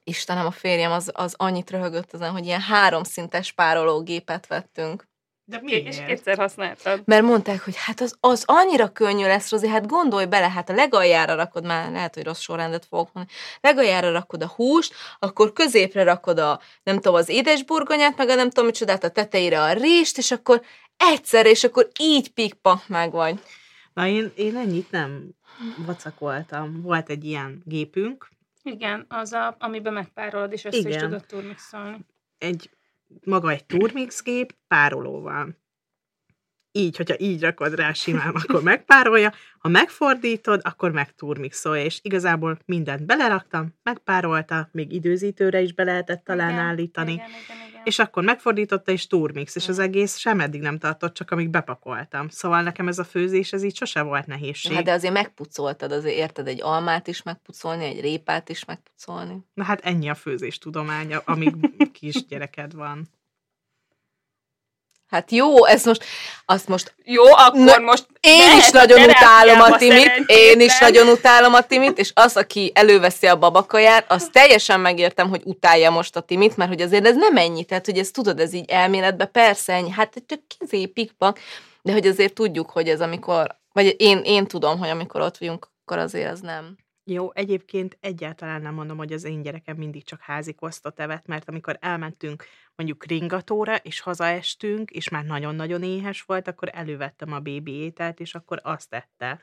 Istenem, 0.04 0.46
a 0.46 0.52
férjem 0.52 0.92
az, 0.92 1.12
az 1.14 1.34
annyit 1.38 1.70
röhögött 1.70 2.14
ezen, 2.14 2.32
hogy 2.32 2.46
ilyen 2.46 2.62
háromszintes 2.62 3.52
párológépet 3.52 4.48
vettünk. 4.48 5.10
De 5.46 5.58
És 5.58 5.82
miért? 5.96 6.06
kétszer 6.06 6.38
használtad. 6.38 7.02
Mert 7.06 7.24
mondták, 7.24 7.64
hogy 7.64 7.76
hát 7.78 8.00
az, 8.02 8.16
az 8.20 8.44
annyira 8.48 8.92
könnyű 8.92 9.24
lesz, 9.26 9.52
Rozi, 9.52 9.68
hát 9.68 9.88
gondolj 9.88 10.26
bele, 10.26 10.50
hát 10.50 10.70
a 10.70 10.74
legaljára 10.74 11.36
rakod, 11.36 11.66
már 11.66 11.92
lehet, 11.92 12.14
hogy 12.16 12.24
rossz 12.24 12.40
sorrendet 12.40 12.86
fogok 12.86 13.10
mondani, 13.14 13.38
legaljára 13.62 14.12
rakod 14.12 14.44
a 14.44 14.48
húst, 14.56 14.94
akkor 15.20 15.54
középre 15.54 16.04
rakod 16.04 16.40
a, 16.40 16.60
nem 16.84 16.96
tudom, 16.96 17.14
az 17.14 17.30
édesburgonyát, 17.30 18.18
meg 18.18 18.30
a 18.30 18.36
nem 18.36 18.48
tudom 18.50 18.66
micsodát, 18.66 19.04
a 19.04 19.10
tetejére 19.10 19.62
a 19.62 19.72
rést, 19.74 20.18
és 20.18 20.32
akkor 20.32 20.62
egyszer, 20.98 21.46
és 21.46 21.64
akkor 21.64 21.88
így 22.00 22.30
pikpak 22.34 22.88
meg 22.88 23.12
vagy. 23.12 23.40
Na 23.94 24.08
én, 24.08 24.32
én 24.36 24.58
ennyit 24.58 24.92
nem 24.92 25.30
vacakoltam. 25.86 26.82
Volt 26.82 27.10
egy 27.10 27.24
ilyen 27.26 27.62
gépünk, 27.66 28.30
Igen, 28.64 29.06
az, 29.10 29.32
a, 29.34 29.56
amiben 29.60 29.94
megpárolod, 29.94 30.52
és 30.52 30.66
össze 30.66 30.78
is 30.78 30.84
Igen. 30.86 31.00
tudod 31.00 31.26
turmixolni. 31.26 31.98
egy 32.38 32.70
maga 33.26 33.52
egy 33.52 33.66
turmix 33.66 34.24
gép 34.24 34.56
párolóval. 34.68 35.56
Így, 36.72 36.98
hogyha 36.98 37.16
így 37.20 37.42
rakod 37.42 37.76
rá 37.76 37.94
simán, 37.94 38.36
akkor 38.44 38.64
megpárolja, 38.64 39.34
ha 39.60 39.70
megfordítod, 39.70 40.62
akkor 40.64 40.92
megturmixolja, 40.92 41.84
és 41.84 42.00
igazából 42.02 42.60
mindent 42.66 43.06
beleraktam, 43.06 43.76
megpárolta, 43.84 44.70
még 44.72 44.92
időzítőre 44.92 45.62
is 45.62 45.74
be 45.74 45.84
lehetett 45.84 46.24
talán 46.24 46.50
Igen, 46.50 46.64
állítani, 46.64 47.12
Igen, 47.12 47.26
igen, 47.28 47.68
igen. 47.70 47.82
és 47.84 48.00
akkor 48.00 48.24
megfordította, 48.24 48.92
és 48.92 49.08
turmix, 49.08 49.56
és 49.56 49.68
az 49.68 49.80
egész 49.80 50.18
sem 50.18 50.40
eddig 50.40 50.62
nem 50.62 50.78
tartott, 50.78 51.14
csak 51.14 51.32
amíg 51.32 51.50
bepakoltam. 51.50 52.30
Szóval 52.30 52.62
nekem 52.62 52.88
ez 52.88 53.00
a 53.00 53.04
főzés, 53.04 53.54
ez 53.54 53.64
így 53.64 53.76
sose 53.76 54.02
volt 54.02 54.26
nehézség. 54.26 54.74
Hát 54.74 54.84
de 54.84 54.92
azért 54.92 55.14
megpucoltad, 55.14 55.92
azért 55.92 56.16
érted 56.16 56.48
egy 56.48 56.62
almát 56.62 57.08
is 57.08 57.24
megpucolni, 57.24 57.86
egy 57.86 58.02
répát 58.02 58.50
is 58.50 58.66
megpucolni. 58.66 59.46
Na 59.54 59.64
hát 59.64 59.82
ennyi 59.82 60.10
a 60.10 60.16
főzés 60.16 60.58
tudománya, 60.58 61.22
amíg 61.26 61.56
kisgyereked 62.00 62.74
van. 62.74 63.08
Hát 65.12 65.32
jó, 65.32 65.66
ez 65.66 65.86
most, 65.86 66.04
azt 66.46 66.68
most 66.68 66.94
Jó, 67.04 67.24
akkor 67.24 67.60
Na, 67.60 67.78
most 67.78 68.08
Én 68.20 68.58
is 68.58 68.70
nagyon 68.70 69.10
utálom 69.10 69.62
a 69.62 69.78
Timit, 69.78 70.24
én 70.26 70.60
is 70.60 70.80
nagyon 70.80 71.08
utálom 71.08 71.54
a 71.54 71.62
Timit, 71.62 71.98
és 71.98 72.12
az, 72.14 72.38
aki 72.38 72.72
előveszi 72.76 73.28
a 73.28 73.38
babakaját, 73.38 74.12
az 74.12 74.30
teljesen 74.32 74.80
megértem, 74.80 75.30
hogy 75.30 75.42
utálja 75.44 75.90
most 75.90 76.16
a 76.16 76.22
Timit, 76.22 76.58
mert 76.58 76.70
hogy 76.70 76.82
azért 76.82 77.06
ez 77.06 77.16
nem 77.16 77.38
ennyi, 77.38 77.64
tehát 77.64 77.86
hogy 77.86 77.98
ezt 77.98 78.14
tudod, 78.14 78.40
ez 78.40 78.54
így 78.54 78.70
elméletben 78.70 79.32
persze 79.32 79.74
ennyi, 79.74 79.92
hát 79.92 80.24
csak 80.28 80.40
kizé 80.58 80.86
pikpak, 80.86 81.40
de 81.82 81.92
hogy 81.92 82.08
azért 82.08 82.34
tudjuk, 82.34 82.70
hogy 82.70 82.90
ez 82.90 83.02
amikor, 83.02 83.56
vagy 83.74 83.96
én, 83.98 84.22
én 84.24 84.48
tudom, 84.48 84.80
hogy 84.80 84.90
amikor 84.90 85.22
ott 85.22 85.38
vagyunk, 85.38 85.68
akkor 85.86 85.98
azért 85.98 86.32
az 86.32 86.40
nem. 86.40 86.78
Jó, 87.04 87.34
egyébként 87.34 87.98
egyáltalán 88.00 88.62
nem 88.62 88.74
mondom, 88.74 88.98
hogy 88.98 89.14
az 89.14 89.24
én 89.24 89.42
gyerekem 89.42 89.78
mindig 89.78 90.04
csak 90.04 90.22
házi 90.22 90.54
kosztot 90.54 91.00
evett, 91.00 91.26
mert 91.26 91.50
amikor 91.50 91.78
elmentünk 91.80 92.46
mondjuk 92.76 93.06
ringatóra, 93.06 93.76
és 93.76 94.00
hazaestünk, 94.00 94.92
és 94.92 95.10
már 95.10 95.26
nagyon-nagyon 95.26 95.84
éhes 95.84 96.22
volt, 96.22 96.48
akkor 96.48 96.70
elővettem 96.74 97.34
a 97.34 97.40
bébi 97.40 97.72
ételt, 97.72 98.20
és 98.20 98.36
akkor 98.36 98.60
azt 98.64 98.90
tette. 98.90 99.42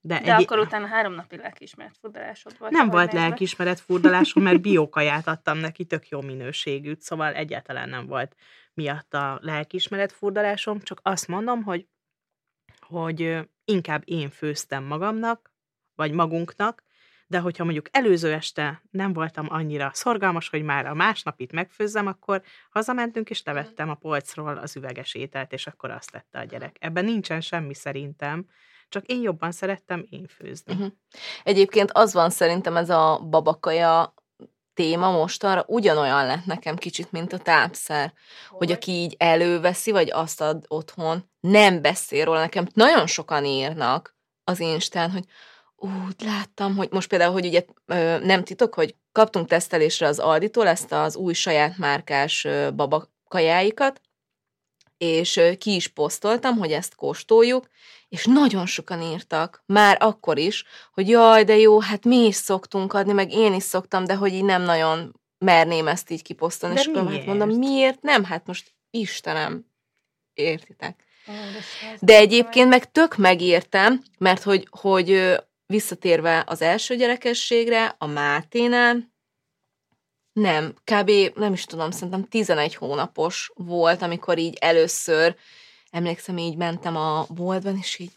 De 0.00 0.20
egy- 0.22 0.42
akkor 0.42 0.58
utána 0.58 0.86
három 0.86 1.12
napi 1.12 1.36
lelkiismert 1.36 1.96
furdalásod 2.00 2.58
volt. 2.58 2.72
nem 2.72 2.88
volt 2.88 3.12
nézve. 3.12 3.26
lelkismeret 3.28 3.80
furdalásom, 3.80 4.42
mert 4.42 4.60
biókaját 4.70 5.26
adtam 5.26 5.58
neki, 5.58 5.84
tök 5.84 6.08
jó 6.08 6.20
minőségűt, 6.20 7.00
szóval 7.00 7.34
egyáltalán 7.34 7.88
nem 7.88 8.06
volt 8.06 8.36
miatt 8.74 9.14
a 9.14 9.38
lelkismeret 9.42 10.12
furdalásom, 10.12 10.80
csak 10.80 11.00
azt 11.02 11.28
mondom, 11.28 11.62
hogy, 11.62 11.86
hogy 12.80 13.48
inkább 13.64 14.02
én 14.04 14.30
főztem 14.30 14.84
magamnak, 14.84 15.49
vagy 16.00 16.12
magunknak, 16.12 16.82
de 17.26 17.38
hogyha 17.38 17.64
mondjuk 17.64 17.88
előző 17.90 18.32
este 18.32 18.82
nem 18.90 19.12
voltam 19.12 19.46
annyira 19.50 19.90
szorgalmas, 19.94 20.48
hogy 20.48 20.62
már 20.62 20.86
a 20.86 20.94
másnapit 20.94 21.52
megfőzzem, 21.52 22.06
akkor 22.06 22.42
hazamentünk, 22.70 23.30
és 23.30 23.42
levettem 23.44 23.90
a 23.90 23.94
polcról 23.94 24.56
az 24.56 24.76
üveges 24.76 25.14
ételt, 25.14 25.52
és 25.52 25.66
akkor 25.66 25.90
azt 25.90 26.10
tette 26.10 26.38
a 26.38 26.44
gyerek. 26.44 26.76
Ebben 26.80 27.04
nincsen 27.04 27.40
semmi 27.40 27.74
szerintem, 27.74 28.46
csak 28.88 29.06
én 29.06 29.22
jobban 29.22 29.52
szerettem 29.52 30.06
én 30.10 30.26
főzni. 30.26 30.72
Uh-huh. 30.72 30.92
Egyébként 31.44 31.90
az 31.92 32.12
van 32.12 32.30
szerintem 32.30 32.76
ez 32.76 32.90
a 32.90 33.26
babakaja 33.30 34.14
téma 34.74 35.10
mostanra 35.10 35.64
ugyanolyan 35.66 36.26
lett 36.26 36.44
nekem 36.44 36.76
kicsit, 36.76 37.12
mint 37.12 37.32
a 37.32 37.38
tápszer. 37.38 38.12
Hogy 38.48 38.72
aki 38.72 38.92
így 38.92 39.14
előveszi, 39.18 39.90
vagy 39.90 40.10
azt 40.10 40.40
ad 40.40 40.64
otthon, 40.68 41.30
nem 41.40 41.82
beszél 41.82 42.24
róla. 42.24 42.40
Nekem 42.40 42.66
nagyon 42.74 43.06
sokan 43.06 43.44
írnak 43.44 44.16
az 44.44 44.60
Instán, 44.60 45.10
hogy 45.10 45.24
ú, 45.80 45.88
láttam, 46.24 46.76
hogy 46.76 46.88
most 46.90 47.08
például, 47.08 47.32
hogy 47.32 47.46
ugye 47.46 47.64
nem 48.22 48.44
titok, 48.44 48.74
hogy 48.74 48.94
kaptunk 49.12 49.48
tesztelésre 49.48 50.06
az 50.06 50.18
Alditól 50.18 50.66
ezt 50.66 50.92
az 50.92 51.16
új 51.16 51.32
saját 51.32 51.78
márkás 51.78 52.46
babakajáikat, 52.74 54.00
és 54.98 55.40
ki 55.58 55.74
is 55.74 55.88
posztoltam, 55.88 56.56
hogy 56.56 56.72
ezt 56.72 56.94
kóstoljuk, 56.94 57.68
és 58.08 58.24
nagyon 58.24 58.66
sokan 58.66 59.02
írtak, 59.02 59.62
már 59.66 59.96
akkor 60.00 60.38
is, 60.38 60.64
hogy 60.92 61.08
jaj, 61.08 61.44
de 61.44 61.56
jó, 61.56 61.80
hát 61.80 62.04
mi 62.04 62.16
is 62.16 62.34
szoktunk 62.34 62.92
adni, 62.92 63.12
meg 63.12 63.32
én 63.32 63.54
is 63.54 63.62
szoktam, 63.62 64.04
de 64.04 64.14
hogy 64.14 64.32
így 64.32 64.44
nem 64.44 64.62
nagyon 64.62 65.20
merném 65.38 65.88
ezt 65.88 66.10
így 66.10 66.22
kiposztolni. 66.22 66.74
De 66.74 66.80
és 66.80 66.86
akkor 66.86 67.00
hát 67.00 67.10
miért? 67.10 67.26
mondom, 67.26 67.48
miért 67.48 68.02
nem? 68.02 68.24
Hát 68.24 68.46
most 68.46 68.74
Istenem, 68.90 69.66
értitek. 70.34 71.04
De 72.00 72.16
egyébként 72.16 72.68
meg 72.68 72.92
tök 72.92 73.16
megértem, 73.16 74.02
mert 74.18 74.42
hogy, 74.42 74.68
hogy 74.70 75.40
visszatérve 75.70 76.44
az 76.46 76.62
első 76.62 76.96
gyerekességre, 76.96 77.94
a 77.98 78.06
Máténál, 78.06 79.12
nem, 80.32 80.74
kb. 80.84 81.10
nem 81.34 81.52
is 81.52 81.64
tudom, 81.64 81.90
szerintem 81.90 82.24
11 82.24 82.74
hónapos 82.74 83.50
volt, 83.54 84.02
amikor 84.02 84.38
így 84.38 84.56
először, 84.60 85.36
emlékszem, 85.90 86.38
így 86.38 86.56
mentem 86.56 86.96
a 86.96 87.26
boltban, 87.28 87.76
és 87.76 87.98
így 87.98 88.12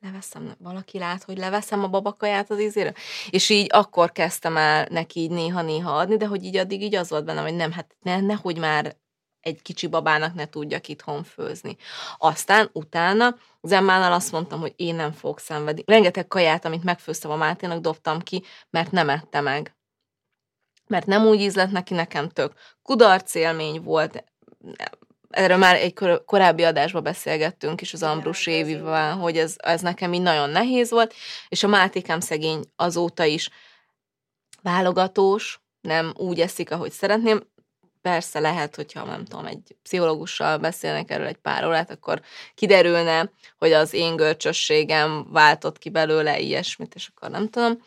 leveszem, 0.00 0.54
valaki 0.58 0.98
lát, 0.98 1.22
hogy 1.22 1.38
leveszem 1.38 1.82
a 1.82 1.88
babakaját 1.88 2.50
az 2.50 2.60
ízére, 2.60 2.94
és 3.30 3.48
így 3.48 3.66
akkor 3.72 4.12
kezdtem 4.12 4.56
el 4.56 4.86
neki 4.90 5.20
így 5.20 5.30
néha-néha 5.30 5.96
adni, 5.96 6.16
de 6.16 6.26
hogy 6.26 6.44
így 6.44 6.56
addig 6.56 6.82
így 6.82 6.94
az 6.94 7.10
volt 7.10 7.24
bennem, 7.24 7.44
hogy 7.44 7.54
nem, 7.56 7.72
hát 7.72 7.96
ne, 8.02 8.20
nehogy 8.20 8.58
már 8.58 8.96
egy 9.40 9.62
kicsi 9.62 9.86
babának 9.86 10.34
ne 10.34 10.46
tudjak 10.46 10.88
itthon 10.88 11.24
főzni. 11.24 11.76
Aztán 12.18 12.70
utána 12.72 13.36
az 13.60 13.72
Emmánál 13.72 14.12
azt 14.12 14.32
mondtam, 14.32 14.60
hogy 14.60 14.72
én 14.76 14.94
nem 14.94 15.12
fogok 15.12 15.40
szenvedni. 15.40 15.82
Rengeteg 15.86 16.26
kaját, 16.28 16.64
amit 16.64 16.84
megfőztem 16.84 17.30
a 17.30 17.36
Máténak, 17.36 17.80
dobtam 17.80 18.20
ki, 18.20 18.42
mert 18.70 18.90
nem 18.90 19.08
ette 19.08 19.40
meg. 19.40 19.74
Mert 20.86 21.06
nem 21.06 21.26
úgy 21.26 21.40
ízlett 21.40 21.70
neki, 21.70 21.94
nekem 21.94 22.28
tök 22.28 22.52
kudarc 22.82 23.34
élmény 23.34 23.82
volt. 23.82 24.24
Erről 25.30 25.56
már 25.56 25.74
egy 25.74 25.94
kor- 25.94 26.24
korábbi 26.24 26.62
adásban 26.62 27.02
beszélgettünk 27.02 27.80
is 27.80 27.92
az 27.92 28.02
Ambrus 28.02 28.46
Évivel, 28.46 29.16
hogy 29.16 29.38
ez, 29.38 29.54
ez 29.56 29.80
nekem 29.80 30.12
így 30.12 30.22
nagyon 30.22 30.50
nehéz 30.50 30.90
volt, 30.90 31.14
és 31.48 31.62
a 31.62 31.68
Mátékám 31.68 32.20
szegény 32.20 32.64
azóta 32.76 33.24
is 33.24 33.50
válogatós, 34.62 35.60
nem 35.80 36.12
úgy 36.16 36.40
eszik, 36.40 36.70
ahogy 36.70 36.92
szeretném. 36.92 37.49
Persze 38.02 38.40
lehet, 38.40 38.76
hogyha 38.76 39.04
nem 39.04 39.24
tudom, 39.24 39.46
egy 39.46 39.76
pszichológussal 39.82 40.58
beszélnek 40.58 41.10
erről 41.10 41.26
egy 41.26 41.36
pár 41.36 41.66
órát, 41.66 41.90
akkor 41.90 42.20
kiderülne, 42.54 43.30
hogy 43.58 43.72
az 43.72 43.94
én 43.94 44.16
görcsösségem 44.16 45.26
váltott 45.32 45.78
ki 45.78 45.90
belőle 45.90 46.38
ilyesmit, 46.38 46.94
és 46.94 47.10
akkor 47.14 47.30
nem 47.30 47.48
tudom. 47.48 47.82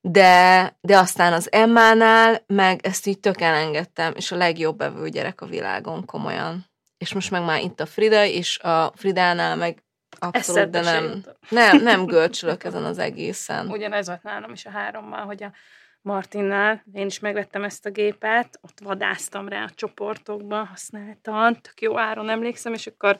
De, 0.00 0.76
de 0.80 0.98
aztán 0.98 1.32
az 1.32 1.52
Emmánál 1.52 2.44
meg 2.46 2.86
ezt 2.86 3.06
így 3.06 3.20
tök 3.20 3.40
elengedtem, 3.40 4.12
és 4.16 4.32
a 4.32 4.36
legjobb 4.36 4.80
evő 4.80 5.08
gyerek 5.08 5.40
a 5.40 5.46
világon, 5.46 6.04
komolyan. 6.04 6.66
És 6.98 7.12
most 7.12 7.30
meg 7.30 7.44
már 7.44 7.62
itt 7.62 7.80
a 7.80 7.86
Frida, 7.86 8.24
és 8.24 8.58
a 8.58 8.92
Fridánál 8.96 9.56
meg 9.56 9.82
abszolút, 10.18 10.70
de 10.70 10.80
nem, 10.80 11.24
nem, 11.48 11.82
nem 11.82 12.06
görcsölök 12.14 12.64
ezen 12.64 12.84
az 12.84 12.98
egészen. 12.98 13.68
Ugyanez 13.68 14.06
volt 14.06 14.22
nálam 14.22 14.52
is 14.52 14.66
a 14.66 14.70
hárommal, 14.70 15.24
hogy 15.24 15.42
a 15.42 15.52
Martinnál 16.08 16.84
én 16.92 17.06
is 17.06 17.18
megvettem 17.18 17.64
ezt 17.64 17.86
a 17.86 17.90
gépet, 17.90 18.58
ott 18.62 18.78
vadáztam 18.84 19.48
rá 19.48 19.64
a 19.64 19.70
csoportokba, 19.74 20.64
használtam, 20.64 21.54
tök 21.54 21.80
jó 21.80 21.98
áron 21.98 22.28
emlékszem, 22.28 22.72
és 22.72 22.86
akkor 22.86 23.18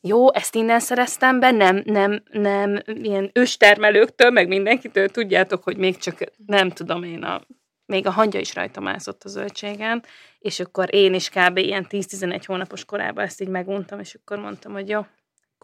jó, 0.00 0.34
ezt 0.34 0.54
innen 0.54 0.80
szereztem 0.80 1.40
be, 1.40 1.50
nem, 1.50 1.82
nem, 1.84 2.22
nem 2.30 2.78
ilyen 2.86 3.30
őstermelőktől, 3.32 4.30
meg 4.30 4.48
mindenkitől, 4.48 5.08
tudjátok, 5.08 5.62
hogy 5.62 5.76
még 5.76 5.96
csak 5.96 6.18
nem 6.46 6.70
tudom 6.70 7.02
én, 7.02 7.22
a, 7.22 7.40
még 7.86 8.06
a 8.06 8.10
hangya 8.10 8.38
is 8.38 8.54
rajta 8.54 8.80
mászott 8.80 9.24
a 9.24 9.28
zöldségen, 9.28 10.04
és 10.38 10.60
akkor 10.60 10.94
én 10.94 11.14
is 11.14 11.28
kb. 11.28 11.56
ilyen 11.56 11.86
10-11 11.88 12.42
hónapos 12.46 12.84
korában 12.84 13.24
ezt 13.24 13.40
így 13.40 13.48
meguntam, 13.48 14.00
és 14.00 14.14
akkor 14.14 14.38
mondtam, 14.38 14.72
hogy 14.72 14.88
jó, 14.88 15.00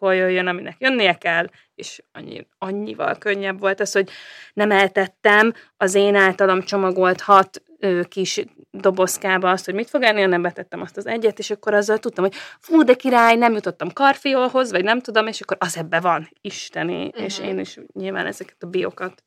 akkor 0.03 0.15
jöjjön, 0.15 0.47
aminek 0.47 0.77
jönnie 0.79 1.15
kell, 1.15 1.47
és 1.75 2.03
annyi, 2.13 2.47
annyival 2.59 3.19
könnyebb 3.19 3.61
volt 3.61 3.81
az, 3.81 3.93
hogy 3.93 4.11
nem 4.53 4.71
eltettem 4.71 5.53
az 5.77 5.95
én 5.95 6.15
általam 6.15 6.63
csomagolt 6.63 7.21
hat 7.21 7.63
ö, 7.79 8.01
kis 8.09 8.45
dobozkába 8.71 9.51
azt, 9.51 9.65
hogy 9.65 9.75
mit 9.75 9.91
fog 9.91 10.03
enni, 10.03 10.21
hanem 10.21 10.43
betettem 10.43 10.81
azt 10.81 10.97
az 10.97 11.07
egyet, 11.07 11.39
és 11.39 11.51
akkor 11.51 11.75
azzal 11.75 11.99
tudtam, 11.99 12.25
hogy 12.25 12.35
fú, 12.61 12.83
de 12.83 12.95
király, 12.95 13.37
nem 13.37 13.53
jutottam 13.53 13.93
karfiolhoz, 13.93 14.71
vagy 14.71 14.85
nem 14.85 15.01
tudom, 15.01 15.27
és 15.27 15.41
akkor 15.41 15.57
az 15.61 15.77
ebbe 15.77 16.01
van, 16.01 16.29
isteni, 16.41 17.07
uh-huh. 17.07 17.25
és 17.25 17.39
én 17.39 17.59
is 17.59 17.79
nyilván 17.93 18.27
ezeket 18.27 18.63
a 18.63 18.67
biokat 18.67 19.25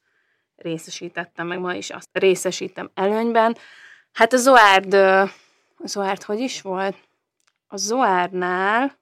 részesítettem, 0.56 1.48
meg 1.48 1.60
ma 1.60 1.74
is 1.74 1.90
azt 1.90 2.10
részesítem 2.12 2.92
előnyben. 2.94 3.58
Hát 4.12 4.34
a 4.34 4.38
Zoárd, 4.38 4.94
a 4.94 5.88
Zoárd 5.88 6.24
hogy 6.24 6.40
is 6.40 6.62
volt? 6.62 6.96
a 7.68 7.78
Zoárnál 7.78 8.98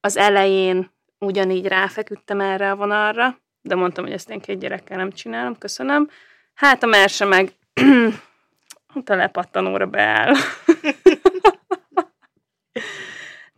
az 0.00 0.16
elején 0.16 0.90
ugyanígy 1.18 1.66
ráfeküdtem 1.66 2.40
erre 2.40 2.70
a 2.70 2.76
vonalra, 2.76 3.38
de 3.62 3.74
mondtam, 3.74 4.04
hogy 4.04 4.12
ezt 4.12 4.30
én 4.30 4.40
két 4.40 4.58
gyerekkel 4.58 4.96
nem 4.96 5.12
csinálom, 5.12 5.58
köszönöm. 5.58 6.10
Hát 6.54 6.82
a 6.82 6.86
merse 6.86 7.24
meg 7.24 7.52
a 9.06 9.14
lepattanóra 9.14 9.86
beáll. 9.86 10.34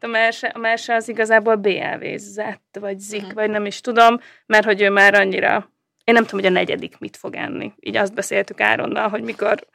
a 0.01 0.07
merse, 0.07 0.47
a 0.47 0.59
merse 0.59 0.95
az 0.95 1.09
igazából 1.09 1.57
BLV-zett, 1.57 2.77
vagy 2.81 2.99
zik, 2.99 3.21
uh-huh. 3.21 3.35
vagy 3.35 3.51
nem 3.51 3.67
is 3.67 3.81
tudom, 3.81 4.21
mert 4.47 4.65
hogy 4.65 4.83
ő 4.83 4.91
már 4.91 5.15
annyira, 5.15 5.71
én 6.05 6.15
nem 6.15 6.25
tudom, 6.25 6.41
hogy 6.41 6.51
a 6.51 6.55
negyedik 6.59 6.99
mit 6.99 7.17
fog 7.17 7.35
enni. 7.35 7.73
Így 7.81 7.97
azt 7.97 8.15
beszéltük 8.15 8.61
Áronnal, 8.61 9.09
hogy 9.09 9.23
mikor 9.23 9.67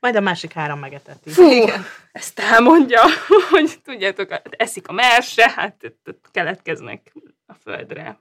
majd 0.00 0.16
a 0.16 0.20
másik 0.20 0.52
három 0.52 0.78
megeteti. 0.78 1.30
Fú, 1.30 1.50
Igen. 1.50 1.84
ezt 2.12 2.38
elmondja, 2.38 3.02
hogy 3.50 3.80
tudjátok, 3.84 4.40
eszik 4.50 4.88
a 4.88 4.92
merse, 4.92 5.50
hát 5.50 5.92
keletkeznek 6.30 7.12
a 7.46 7.54
földre 7.54 8.20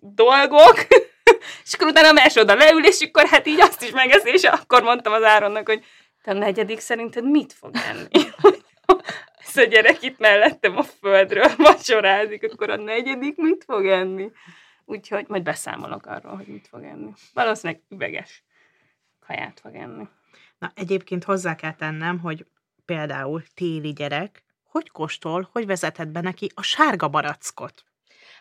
dolgok, 0.00 0.76
és 1.64 1.74
akkor 1.74 1.86
utána 1.86 2.08
a 2.08 2.12
merse 2.12 2.40
oda 2.40 2.54
leül, 2.54 2.84
és 2.84 3.00
akkor 3.00 3.26
hát 3.26 3.46
így 3.46 3.60
azt 3.60 3.82
is 3.82 3.90
megeszi, 3.90 4.30
és 4.30 4.42
akkor 4.42 4.82
mondtam 4.82 5.12
az 5.12 5.22
Áronnak, 5.22 5.68
hogy 5.68 5.84
te 6.22 6.30
a 6.30 6.34
negyedik 6.34 6.80
szerinted 6.80 7.30
mit 7.30 7.52
fog 7.52 7.74
enni? 7.74 8.08
Ez 9.46 9.56
a 9.56 9.64
gyerek 9.64 10.02
itt 10.02 10.18
mellettem 10.18 10.76
a 10.76 10.82
földről 10.82 11.50
vacsorázik, 11.56 12.52
akkor 12.52 12.70
a 12.70 12.76
negyedik 12.76 13.36
mit 13.36 13.64
fog 13.64 13.86
enni? 13.86 14.30
Úgyhogy 14.84 15.24
majd 15.28 15.42
beszámolok 15.42 16.06
arról, 16.06 16.36
hogy 16.36 16.46
mit 16.46 16.68
fog 16.68 16.82
enni. 16.82 17.12
Valószínűleg 17.34 17.82
üveges 17.88 18.44
kaját 19.26 19.60
fog 19.60 19.74
enni. 19.74 20.08
Na, 20.60 20.72
egyébként 20.74 21.24
hozzá 21.24 21.54
kell 21.54 21.74
tennem, 21.74 22.18
hogy 22.18 22.46
például 22.84 23.42
téli 23.54 23.92
gyerek, 23.92 24.44
hogy 24.64 24.90
kóstol, 24.90 25.48
hogy 25.52 25.66
vezethet 25.66 26.08
be 26.08 26.20
neki 26.20 26.50
a 26.54 26.62
sárga 26.62 27.08
barackot. 27.08 27.84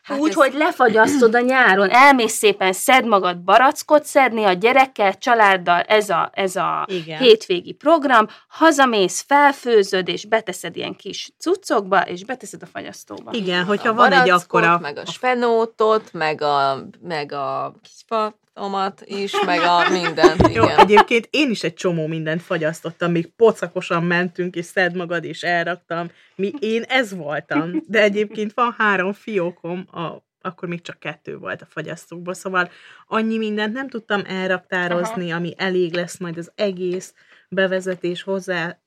Hát 0.04 0.20
Úgy, 0.20 0.30
ez... 0.30 0.36
hogy 0.36 0.54
lefagyasztod 0.54 1.36
a 1.36 1.40
nyáron, 1.40 1.90
elmész 1.90 2.34
szépen, 2.34 2.74
szed 2.74 3.06
magad 3.06 3.38
barackot 3.38 4.06
szedni 4.06 4.44
a 4.44 4.54
gyerekkel, 4.54 5.18
családdal, 5.18 5.82
ez 5.82 6.10
a, 6.10 6.32
ez 6.34 6.56
a 6.56 6.86
hétvégi 7.20 7.72
program, 7.72 8.28
hazamész, 8.48 9.22
felfőzöd, 9.28 10.08
és 10.08 10.26
beteszed 10.26 10.76
ilyen 10.76 10.96
kis 10.96 11.32
cuccokba, 11.38 12.02
és 12.02 12.26
beteszed 12.26 12.62
a 12.62 12.66
fagyasztóba. 12.66 13.32
Igen, 13.34 13.66
hogyha 13.66 13.90
a 13.90 13.94
van 13.94 14.12
egy 14.12 14.30
akkora... 14.30 14.80
Meg 14.80 14.98
a 14.98 15.06
spenótot, 15.06 16.14
meg 16.14 16.42
a, 16.42 16.86
meg 17.02 17.32
a 17.32 17.76
kisfa 17.82 18.34
omat 18.60 19.02
is, 19.06 19.42
meg 19.46 19.60
a 19.60 19.90
mindent. 19.90 20.40
Igen. 20.48 20.52
Jó, 20.52 20.68
egyébként 20.68 21.28
én 21.30 21.50
is 21.50 21.64
egy 21.64 21.74
csomó 21.74 22.08
mindent 22.08 22.42
fagyasztottam, 22.42 23.12
még 23.12 23.28
pocakosan 23.28 24.04
mentünk, 24.04 24.56
és 24.56 24.66
szed 24.66 24.96
magad, 24.96 25.24
és 25.24 25.44
elraktam. 25.44 26.12
Mi, 26.36 26.54
én 26.60 26.82
ez 26.82 27.14
voltam, 27.16 27.72
de 27.88 28.02
egyébként 28.02 28.54
van 28.54 28.76
három 28.78 29.14
fiókom, 29.14 29.88
a, 29.92 30.24
akkor 30.42 30.68
még 30.68 30.82
csak 30.82 31.00
kettő 31.00 31.38
volt 31.38 31.62
a 31.62 31.68
fagyasztókból, 31.70 32.34
szóval 32.34 32.70
annyi 33.08 33.38
mindent 33.38 33.74
nem 33.74 33.90
tudtam 33.90 34.22
elraktározni, 34.26 35.30
Aha. 35.30 35.40
ami 35.40 35.54
elég 35.58 35.94
lesz 35.94 36.18
majd 36.18 36.38
az 36.38 36.52
egész 36.56 37.14
bevezetés 37.50 38.22
hozzá, 38.22 38.80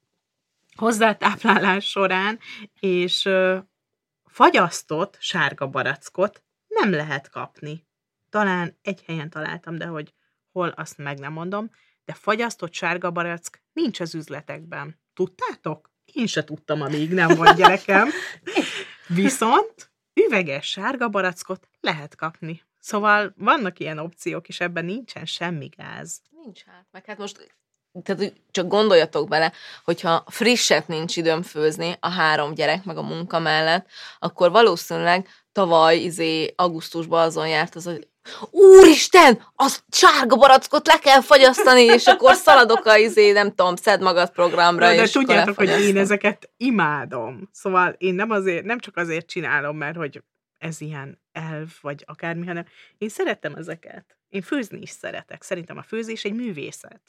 hozzátáplálás 0.76 1.85
során, 1.85 2.38
és 2.81 3.25
ö, 3.25 3.59
fagyasztott 4.26 5.17
sárga 5.21 5.67
barackot 5.67 6.43
nem 6.69 6.91
lehet 6.91 7.31
kapni 7.31 7.85
talán 8.33 8.79
egy 8.83 9.03
helyen 9.07 9.31
találtam, 9.31 9.77
de 9.77 9.87
hogy 9.87 10.15
hol, 10.53 10.69
azt 10.69 10.99
meg 10.99 11.19
nem 11.19 11.33
mondom, 11.33 11.71
de 12.05 12.12
fagyasztott 12.12 12.73
sárga 12.73 13.11
barack 13.11 13.62
nincs 13.73 14.01
az 14.01 14.15
üzletekben. 14.15 15.01
Tudtátok? 15.15 15.91
Én 16.05 16.27
se 16.27 16.45
tudtam, 16.45 16.81
amíg 16.81 17.12
nem 17.12 17.37
volt 17.37 17.57
gyerekem. 17.57 18.09
Viszont 19.23 19.93
üveges 20.15 20.67
sárga 20.67 21.09
barackot 21.09 21.69
lehet 21.81 22.15
kapni. 22.15 22.62
Szóval 22.79 23.35
vannak 23.37 23.79
ilyen 23.79 23.99
opciók, 23.99 24.49
és 24.49 24.61
ebben 24.61 24.85
nincsen 24.85 25.25
semmi 25.25 25.66
gáz. 25.66 26.23
Nincs 26.31 26.64
hát, 26.64 26.87
meg 26.90 27.05
hát 27.05 27.18
most 27.18 27.55
tehát 28.03 28.33
csak 28.51 28.68
gondoljatok 28.68 29.29
bele, 29.29 29.53
hogyha 29.85 30.25
frisset 30.27 30.88
nincs 30.88 31.16
időm 31.16 31.42
főzni 31.42 31.97
a 32.01 32.09
három 32.09 32.55
gyerek 32.55 32.85
meg 32.85 32.97
a 32.97 33.03
munka 33.03 33.38
mellett, 33.38 33.87
akkor 34.18 34.51
valószínűleg 34.51 35.29
tavaly 35.53 35.97
izé, 35.97 36.53
augusztusban 36.57 37.23
azon 37.23 37.49
járt 37.49 37.75
az, 37.75 37.99
Úristen, 38.51 39.43
a 39.57 39.79
sárga 39.89 40.37
barackot 40.37 40.87
le 40.87 40.99
kell 40.99 41.21
fagyasztani, 41.21 41.83
és 41.83 42.07
akkor 42.07 42.35
szaladok 42.35 42.85
a 42.85 42.97
izé, 42.97 43.33
nem 43.33 43.49
tudom, 43.49 43.77
szed 43.77 44.03
magad 44.03 44.31
programra, 44.31 44.87
de, 44.87 44.95
de 44.95 45.03
és 45.03 45.11
tudjátok, 45.11 45.57
hogy 45.57 45.69
én 45.69 45.97
ezeket 45.97 46.51
imádom. 46.57 47.49
Szóval 47.53 47.95
én 47.99 48.15
nem, 48.15 48.31
azért, 48.31 48.65
nem 48.65 48.79
csak 48.79 48.97
azért 48.97 49.27
csinálom, 49.27 49.77
mert 49.77 49.97
hogy 49.97 50.23
ez 50.59 50.81
ilyen 50.81 51.21
elv, 51.33 51.69
vagy 51.81 52.05
akármi, 52.07 52.47
hanem 52.47 52.65
én 52.99 53.09
szerettem 53.09 53.55
ezeket. 53.55 54.17
Én 54.29 54.43
főzni 54.43 54.81
is 54.81 54.91
szeretek. 54.91 55.43
Szerintem 55.43 55.79
a 55.79 55.83
főzés 55.83 56.25
egy 56.25 56.35
művészet. 56.35 57.03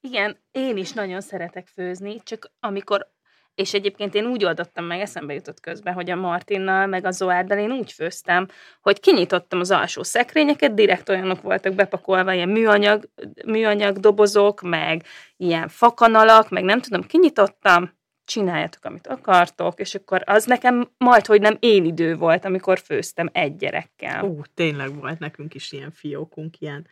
Igen, 0.00 0.38
én 0.50 0.76
is 0.76 0.92
nagyon 0.92 1.20
szeretek 1.20 1.66
főzni, 1.66 2.22
csak 2.22 2.50
amikor 2.60 3.13
és 3.54 3.74
egyébként 3.74 4.14
én 4.14 4.26
úgy 4.26 4.44
oldottam 4.44 4.84
meg, 4.84 5.00
eszembe 5.00 5.34
jutott 5.34 5.60
közben, 5.60 5.94
hogy 5.94 6.10
a 6.10 6.16
Martinnal, 6.16 6.86
meg 6.86 7.04
a 7.04 7.10
Zoárdal 7.10 7.58
én 7.58 7.72
úgy 7.72 7.92
főztem, 7.92 8.48
hogy 8.80 9.00
kinyitottam 9.00 9.60
az 9.60 9.70
alsó 9.70 10.02
szekrényeket, 10.02 10.74
direkt 10.74 11.08
olyanok 11.08 11.42
voltak 11.42 11.74
bepakolva, 11.74 12.32
ilyen 12.32 12.48
műanyag, 12.48 13.08
műanyag 13.46 13.98
dobozok, 13.98 14.60
meg 14.60 15.02
ilyen 15.36 15.68
fakanalak, 15.68 16.50
meg 16.50 16.64
nem 16.64 16.80
tudom, 16.80 17.02
kinyitottam, 17.02 17.90
csináljátok, 18.24 18.84
amit 18.84 19.06
akartok, 19.06 19.80
és 19.80 19.94
akkor 19.94 20.22
az 20.24 20.44
nekem 20.44 20.90
majd, 20.98 21.26
hogy 21.26 21.40
nem 21.40 21.56
én 21.60 21.84
idő 21.84 22.16
volt, 22.16 22.44
amikor 22.44 22.78
főztem 22.78 23.28
egy 23.32 23.56
gyerekkel. 23.56 24.24
Ó, 24.24 24.40
tényleg 24.54 25.00
volt 25.00 25.18
nekünk 25.18 25.54
is 25.54 25.72
ilyen 25.72 25.90
fiókunk, 25.90 26.60
ilyen 26.60 26.86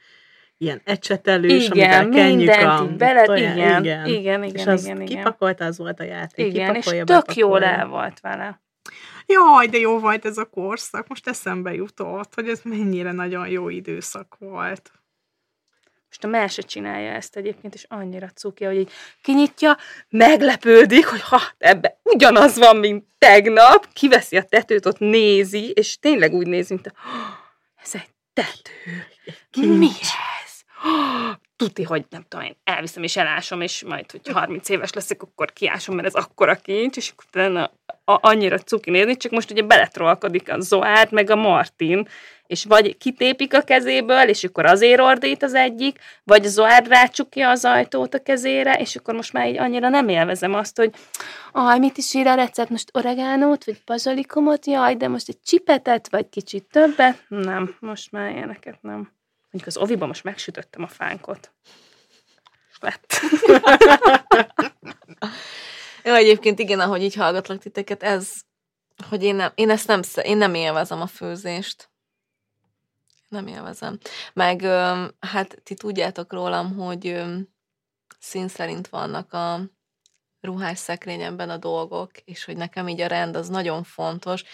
ilyen 0.62 0.81
ecsetelős, 0.85 1.66
igen, 1.66 2.11
kenjük 2.11 2.51
a... 2.51 2.87
bele, 2.96 3.25
toján, 3.25 3.57
igen, 3.57 3.85
igen, 3.85 4.07
igen, 4.07 4.42
igen, 4.42 4.55
és 4.55 4.66
az 4.66 4.85
igen, 4.85 5.05
kipakolta, 5.05 5.64
az 5.64 5.79
volt 5.79 6.01
a 6.01 6.05
játék. 6.05 6.46
Igen, 6.46 6.75
és 6.75 6.94
tök 7.05 7.35
jól 7.37 7.64
el 7.64 7.87
volt 7.87 8.20
vele. 8.20 8.61
Jaj, 9.27 9.66
de 9.66 9.79
jó 9.79 9.98
volt 9.98 10.25
ez 10.25 10.38
a 10.38 10.44
korszak, 10.44 11.09
most 11.09 11.29
eszembe 11.29 11.75
jutott, 11.75 12.35
hogy 12.35 12.48
ez 12.48 12.61
mennyire 12.62 13.12
nagyon 13.12 13.48
jó 13.48 13.68
időszak 13.68 14.37
volt. 14.38 14.92
Most 16.07 16.25
a 16.25 16.29
mese 16.29 16.62
csinálja 16.62 17.12
ezt 17.12 17.37
egyébként, 17.37 17.75
és 17.75 17.85
annyira 17.88 18.29
cuki, 18.29 18.64
hogy 18.64 18.77
így 18.77 18.90
kinyitja, 19.22 19.77
meglepődik, 20.09 21.07
hogy 21.07 21.20
ha 21.20 21.40
ebbe 21.59 22.01
ugyanaz 22.03 22.59
van, 22.59 22.77
mint 22.77 23.05
tegnap, 23.18 23.88
kiveszi 23.92 24.37
a 24.37 24.42
tetőt, 24.42 24.87
ott 24.87 24.98
nézi, 24.98 25.70
és 25.70 25.98
tényleg 25.98 26.33
úgy 26.33 26.46
nézi, 26.46 26.75
mint 26.75 26.87
a, 26.87 26.92
ez 27.83 27.94
egy 27.94 28.11
tető. 28.33 29.77
Mi? 29.79 29.88
tuti, 31.57 31.83
hogy 31.83 32.05
nem 32.11 32.25
tudom, 32.29 32.45
én 32.47 32.57
elviszem 32.64 33.03
és 33.03 33.16
elásom, 33.16 33.61
és 33.61 33.85
majd, 33.85 34.11
hogy 34.11 34.29
30 34.29 34.68
éves 34.68 34.92
leszek, 34.92 35.23
akkor 35.23 35.53
kiásom, 35.53 35.95
mert 35.95 36.07
ez 36.07 36.14
akkora 36.14 36.55
kincs, 36.55 36.97
és 36.97 37.12
akkor 37.16 37.57
a, 37.57 37.62
a, 38.12 38.18
annyira 38.21 38.59
cuki 38.59 38.90
nézni, 38.90 39.16
csak 39.16 39.33
most 39.33 39.51
ugye 39.51 39.62
beletrolkodik 39.62 40.53
a 40.53 40.61
Zoár, 40.61 41.09
meg 41.11 41.31
a 41.31 41.37
Martin, 41.37 42.09
és 42.47 42.64
vagy 42.64 42.97
kitépik 42.97 43.55
a 43.55 43.61
kezéből, 43.61 44.29
és 44.29 44.45
akkor 44.45 44.64
azért 44.66 45.01
ordít 45.01 45.42
az 45.42 45.55
egyik, 45.55 45.99
vagy 46.25 46.45
Zoár 46.45 46.87
rácsukja 46.87 47.51
az 47.51 47.64
ajtót 47.64 48.14
a 48.14 48.23
kezére, 48.23 48.73
és 48.73 48.97
akkor 48.97 49.14
most 49.14 49.33
már 49.33 49.49
így 49.49 49.59
annyira 49.59 49.88
nem 49.88 50.09
élvezem 50.09 50.55
azt, 50.55 50.77
hogy 50.77 50.90
aj, 51.53 51.79
mit 51.79 51.97
is 51.99 52.14
ír 52.14 52.27
a 52.27 52.35
recept, 52.35 52.71
most 52.71 52.90
oregánót, 52.92 53.64
vagy 53.64 53.83
bazsalikomot, 53.87 54.66
jaj, 54.66 54.95
de 54.95 55.09
most 55.09 55.29
egy 55.29 55.40
csipetet, 55.45 56.11
vagy 56.11 56.29
kicsit 56.29 56.64
többet, 56.71 57.25
nem, 57.29 57.77
most 57.81 58.12
már 58.12 58.31
ilyeneket 58.31 58.83
nem. 58.83 59.12
Mondjuk 59.53 59.67
az 59.67 59.77
oviban 59.77 60.09
most 60.09 60.25
megsütöttem 60.25 60.83
a 60.83 60.88
fánkot. 60.88 61.53
Lett. 62.81 63.12
Jó, 66.05 66.15
egyébként 66.15 66.59
igen, 66.59 66.81
ahogy 66.81 67.03
így 67.03 67.15
hallgatlak 67.15 67.59
titeket, 67.59 68.03
ez, 68.03 68.31
hogy 69.09 69.23
én, 69.23 69.35
nem, 69.35 69.53
én 69.55 69.71
ezt 69.71 69.87
nem, 69.87 70.01
én 70.23 70.37
nem 70.37 70.55
élvezem 70.55 71.01
a 71.01 71.07
főzést. 71.07 71.91
Nem 73.29 73.47
élvezem. 73.47 73.99
Meg 74.33 74.62
hát 75.21 75.61
ti 75.62 75.75
tudjátok 75.75 76.33
rólam, 76.33 76.77
hogy 76.77 77.23
szín 78.19 78.49
szerint 78.49 78.88
vannak 78.88 79.33
a 79.33 79.61
ruhás 80.41 80.79
szekrényemben 80.79 81.51
a 81.51 81.57
dolgok, 81.57 82.11
és 82.25 82.45
hogy 82.45 82.57
nekem 82.57 82.88
így 82.88 83.01
a 83.01 83.07
rend 83.07 83.37
az 83.37 83.49
nagyon 83.49 83.83
fontos. 83.83 84.45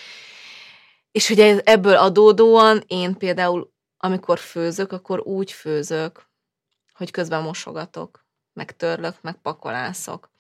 És 1.10 1.28
hogy 1.28 1.40
ebből 1.64 1.96
adódóan 1.96 2.82
én 2.86 3.16
például 3.16 3.76
amikor 3.98 4.38
főzök, 4.38 4.92
akkor 4.92 5.20
úgy 5.20 5.52
főzök, 5.52 6.26
hogy 6.94 7.10
közben 7.10 7.42
mosogatok, 7.42 8.26
meg 8.52 8.76
törlök, 8.76 9.14
meg 9.20 9.34
pakolászok. 9.42 10.30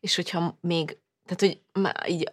És 0.00 0.14
hogyha 0.14 0.58
még, 0.60 0.98
tehát 1.26 1.40
hogy 1.40 1.82
már 1.82 2.04
így 2.08 2.32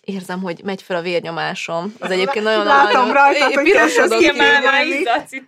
érzem, 0.00 0.42
hogy 0.42 0.60
megy 0.64 0.82
fel 0.82 0.96
a 0.96 1.00
vérnyomásom. 1.00 1.94
Az 1.98 2.10
egyébként 2.10 2.44
nagyon 2.44 2.64
Látom 2.64 2.92
nagyon, 2.92 3.12
rajtad, 3.12 3.54
hogy 3.54 3.62
pirosodok 3.62 4.20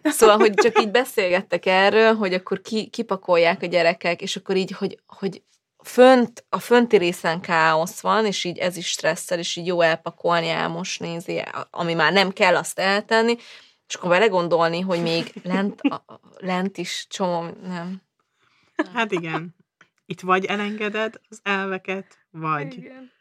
Szóval, 0.02 0.38
hogy 0.38 0.54
csak 0.54 0.80
így 0.80 0.90
beszélgettek 0.90 1.66
erről, 1.66 2.14
hogy 2.14 2.34
akkor 2.34 2.60
ki, 2.60 2.86
kipakolják 2.86 3.62
a 3.62 3.66
gyerekek, 3.66 4.22
és 4.22 4.36
akkor 4.36 4.56
így, 4.56 4.70
hogy, 4.70 4.98
hogy 5.06 5.42
fönt, 5.84 6.44
a 6.48 6.58
fönti 6.58 6.96
részen 6.96 7.40
káosz 7.40 8.00
van, 8.00 8.26
és 8.26 8.44
így 8.44 8.58
ez 8.58 8.76
is 8.76 8.86
stresszel, 8.86 9.38
és 9.38 9.56
így 9.56 9.66
jó 9.66 9.80
elpakolni, 9.80 10.48
elmosni, 10.48 11.08
nézi, 11.08 11.44
ami 11.70 11.94
már 11.94 12.12
nem 12.12 12.30
kell 12.30 12.56
azt 12.56 12.78
eltenni, 12.78 13.36
és 13.88 13.94
akkor 13.94 14.08
vele 14.08 14.26
gondolni, 14.26 14.80
hogy 14.80 15.02
még 15.02 15.32
lent, 15.42 15.80
a, 15.80 16.20
lent 16.36 16.78
is 16.78 17.06
csomó, 17.08 17.56
nem. 17.62 18.02
Hát 18.92 19.12
igen. 19.12 19.54
Itt 20.06 20.20
vagy 20.20 20.44
elengeded 20.44 21.20
az 21.28 21.40
elveket, 21.42 22.26
vagy... 22.30 22.76
Igen. 22.76 23.12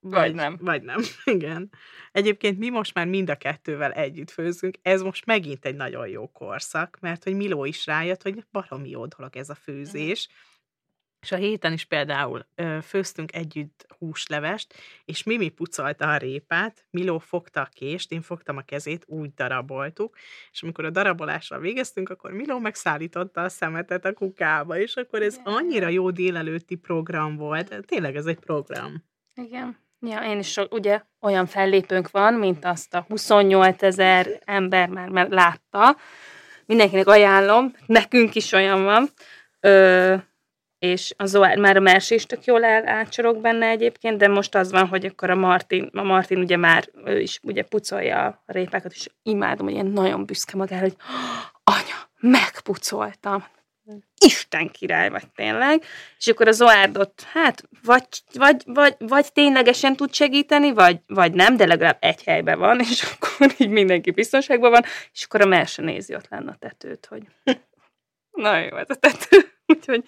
Vagy, 0.00 0.34
nem. 0.34 0.58
Vagy 0.60 0.82
nem, 0.82 1.00
igen. 1.24 1.70
Egyébként 2.12 2.58
mi 2.58 2.68
most 2.68 2.94
már 2.94 3.06
mind 3.06 3.30
a 3.30 3.36
kettővel 3.36 3.92
együtt 3.92 4.30
főzünk, 4.30 4.78
ez 4.82 5.02
most 5.02 5.26
megint 5.26 5.64
egy 5.64 5.76
nagyon 5.76 6.08
jó 6.08 6.28
korszak, 6.28 6.98
mert 7.00 7.24
hogy 7.24 7.34
Miló 7.34 7.64
is 7.64 7.86
rájött, 7.86 8.22
hogy 8.22 8.44
baromi 8.52 8.90
jó 8.90 9.06
dolog 9.06 9.36
ez 9.36 9.48
a 9.48 9.54
főzés, 9.54 10.28
és 11.20 11.32
a 11.32 11.36
héten 11.36 11.72
is 11.72 11.84
például 11.84 12.46
ö, 12.54 12.78
főztünk 12.82 13.34
együtt 13.34 13.86
húslevest, 13.98 14.74
és 15.04 15.22
Mimi 15.22 15.48
pucolta 15.48 16.10
a 16.10 16.16
répát, 16.16 16.86
Miló 16.90 17.18
fogta 17.18 17.60
a 17.60 17.68
kést, 17.72 18.12
én 18.12 18.22
fogtam 18.22 18.56
a 18.56 18.62
kezét, 18.62 19.04
úgy 19.06 19.34
daraboltuk, 19.34 20.16
és 20.52 20.62
amikor 20.62 20.84
a 20.84 20.90
darabolással 20.90 21.58
végeztünk, 21.58 22.08
akkor 22.08 22.32
Miló 22.32 22.58
megszállította 22.58 23.42
a 23.42 23.48
szemetet 23.48 24.04
a 24.04 24.12
kukába, 24.12 24.78
és 24.78 24.96
akkor 24.96 25.22
ez 25.22 25.40
annyira 25.44 25.88
jó 25.88 26.10
délelőtti 26.10 26.74
program 26.74 27.36
volt. 27.36 27.86
Tényleg 27.86 28.16
ez 28.16 28.26
egy 28.26 28.38
program. 28.38 29.04
Igen. 29.34 29.76
Ja, 30.00 30.20
én 30.20 30.38
is 30.38 30.56
ugye 30.70 31.02
olyan 31.20 31.46
fellépőnk 31.46 32.10
van, 32.10 32.34
mint 32.34 32.64
azt 32.64 32.94
a 32.94 33.04
28 33.08 33.82
ezer 33.82 34.40
ember 34.44 34.88
már, 34.88 35.08
már 35.08 35.28
látta. 35.28 35.96
Mindenkinek 36.66 37.06
ajánlom, 37.06 37.74
nekünk 37.86 38.34
is 38.34 38.52
olyan 38.52 38.84
van. 38.84 39.08
Ö, 39.60 40.16
és 40.78 41.14
az 41.16 41.32
már 41.32 41.76
a 41.76 41.80
Mersi 41.80 42.14
is 42.14 42.26
tök 42.26 42.44
jól 42.44 42.64
el, 42.64 42.88
átcsorog 42.88 43.40
benne 43.40 43.66
egyébként, 43.66 44.18
de 44.18 44.28
most 44.28 44.54
az 44.54 44.70
van, 44.70 44.86
hogy 44.86 45.04
akkor 45.04 45.30
a 45.30 45.34
Martin, 45.34 45.90
a 45.92 46.02
Martin 46.02 46.38
ugye 46.38 46.56
már, 46.56 46.88
ő 47.04 47.20
is 47.20 47.40
ugye 47.42 47.62
pucolja 47.62 48.26
a 48.26 48.42
répákat, 48.46 48.92
és 48.92 49.08
imádom, 49.22 49.66
hogy 49.66 49.74
ilyen 49.74 49.86
nagyon 49.86 50.24
büszke 50.24 50.56
magára, 50.56 50.80
hogy 50.80 50.96
anya, 51.64 52.08
megpucoltam. 52.20 53.44
Isten 54.18 54.70
király 54.70 55.08
vagy 55.08 55.30
tényleg. 55.34 55.84
És 56.18 56.26
akkor 56.26 56.48
az 56.48 56.62
Oárdot, 56.62 57.22
hát, 57.32 57.62
vagy, 57.82 58.06
vagy, 58.32 58.62
vagy, 58.66 58.94
vagy 58.98 59.32
ténylegesen 59.32 59.96
tud 59.96 60.14
segíteni, 60.14 60.72
vagy, 60.72 61.00
vagy 61.06 61.32
nem, 61.32 61.56
de 61.56 61.66
legalább 61.66 61.96
egy 62.00 62.24
helyben 62.24 62.58
van, 62.58 62.80
és 62.80 63.02
akkor 63.12 63.54
így 63.58 63.68
mindenki 63.68 64.10
biztonságban 64.10 64.70
van, 64.70 64.82
és 65.12 65.24
akkor 65.24 65.40
a 65.40 65.46
Merse 65.46 65.82
nézi 65.82 66.14
ott 66.14 66.28
lenne 66.28 66.50
a 66.50 66.56
tetőt, 66.58 67.06
hogy 67.06 67.22
nagyon 68.30 68.62
jó 68.62 68.76
ez 68.76 68.90
a 68.90 68.94
tető. 68.94 69.52
Úgyhogy 69.66 70.04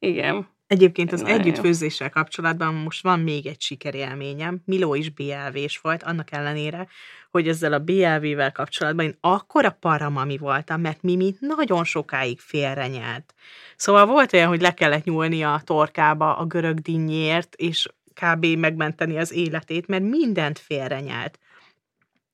igen. 0.00 0.48
Egyébként 0.66 1.12
az 1.12 1.20
Nagyon 1.20 1.34
jó. 1.36 1.42
együttfőzéssel 1.42 2.10
kapcsolatban 2.10 2.74
most 2.74 3.02
van 3.02 3.20
még 3.20 3.46
egy 3.46 3.60
sikerélményem. 3.60 4.62
Miló 4.64 4.94
is 4.94 5.10
BLV-s 5.10 5.78
volt, 5.78 6.02
annak 6.02 6.32
ellenére, 6.32 6.88
hogy 7.30 7.48
ezzel 7.48 7.72
a 7.72 7.78
BLV-vel 7.78 8.52
kapcsolatban 8.52 9.04
én 9.04 9.16
akkora 9.20 9.70
paramami 9.70 10.38
voltam, 10.38 10.80
mert 10.80 11.02
Mimi 11.02 11.34
nagyon 11.40 11.84
sokáig 11.84 12.40
félrenyelt. 12.40 13.34
Szóval 13.76 14.06
volt 14.06 14.32
olyan, 14.32 14.48
hogy 14.48 14.60
le 14.60 14.74
kellett 14.74 15.04
nyúlni 15.04 15.44
a 15.44 15.60
torkába 15.64 16.36
a 16.36 16.44
görög 16.44 16.78
dinnyért, 16.78 17.54
és 17.54 17.88
kb. 18.22 18.46
megmenteni 18.46 19.18
az 19.18 19.32
életét, 19.32 19.86
mert 19.86 20.02
mindent 20.02 20.58
félrenyelt. 20.58 21.38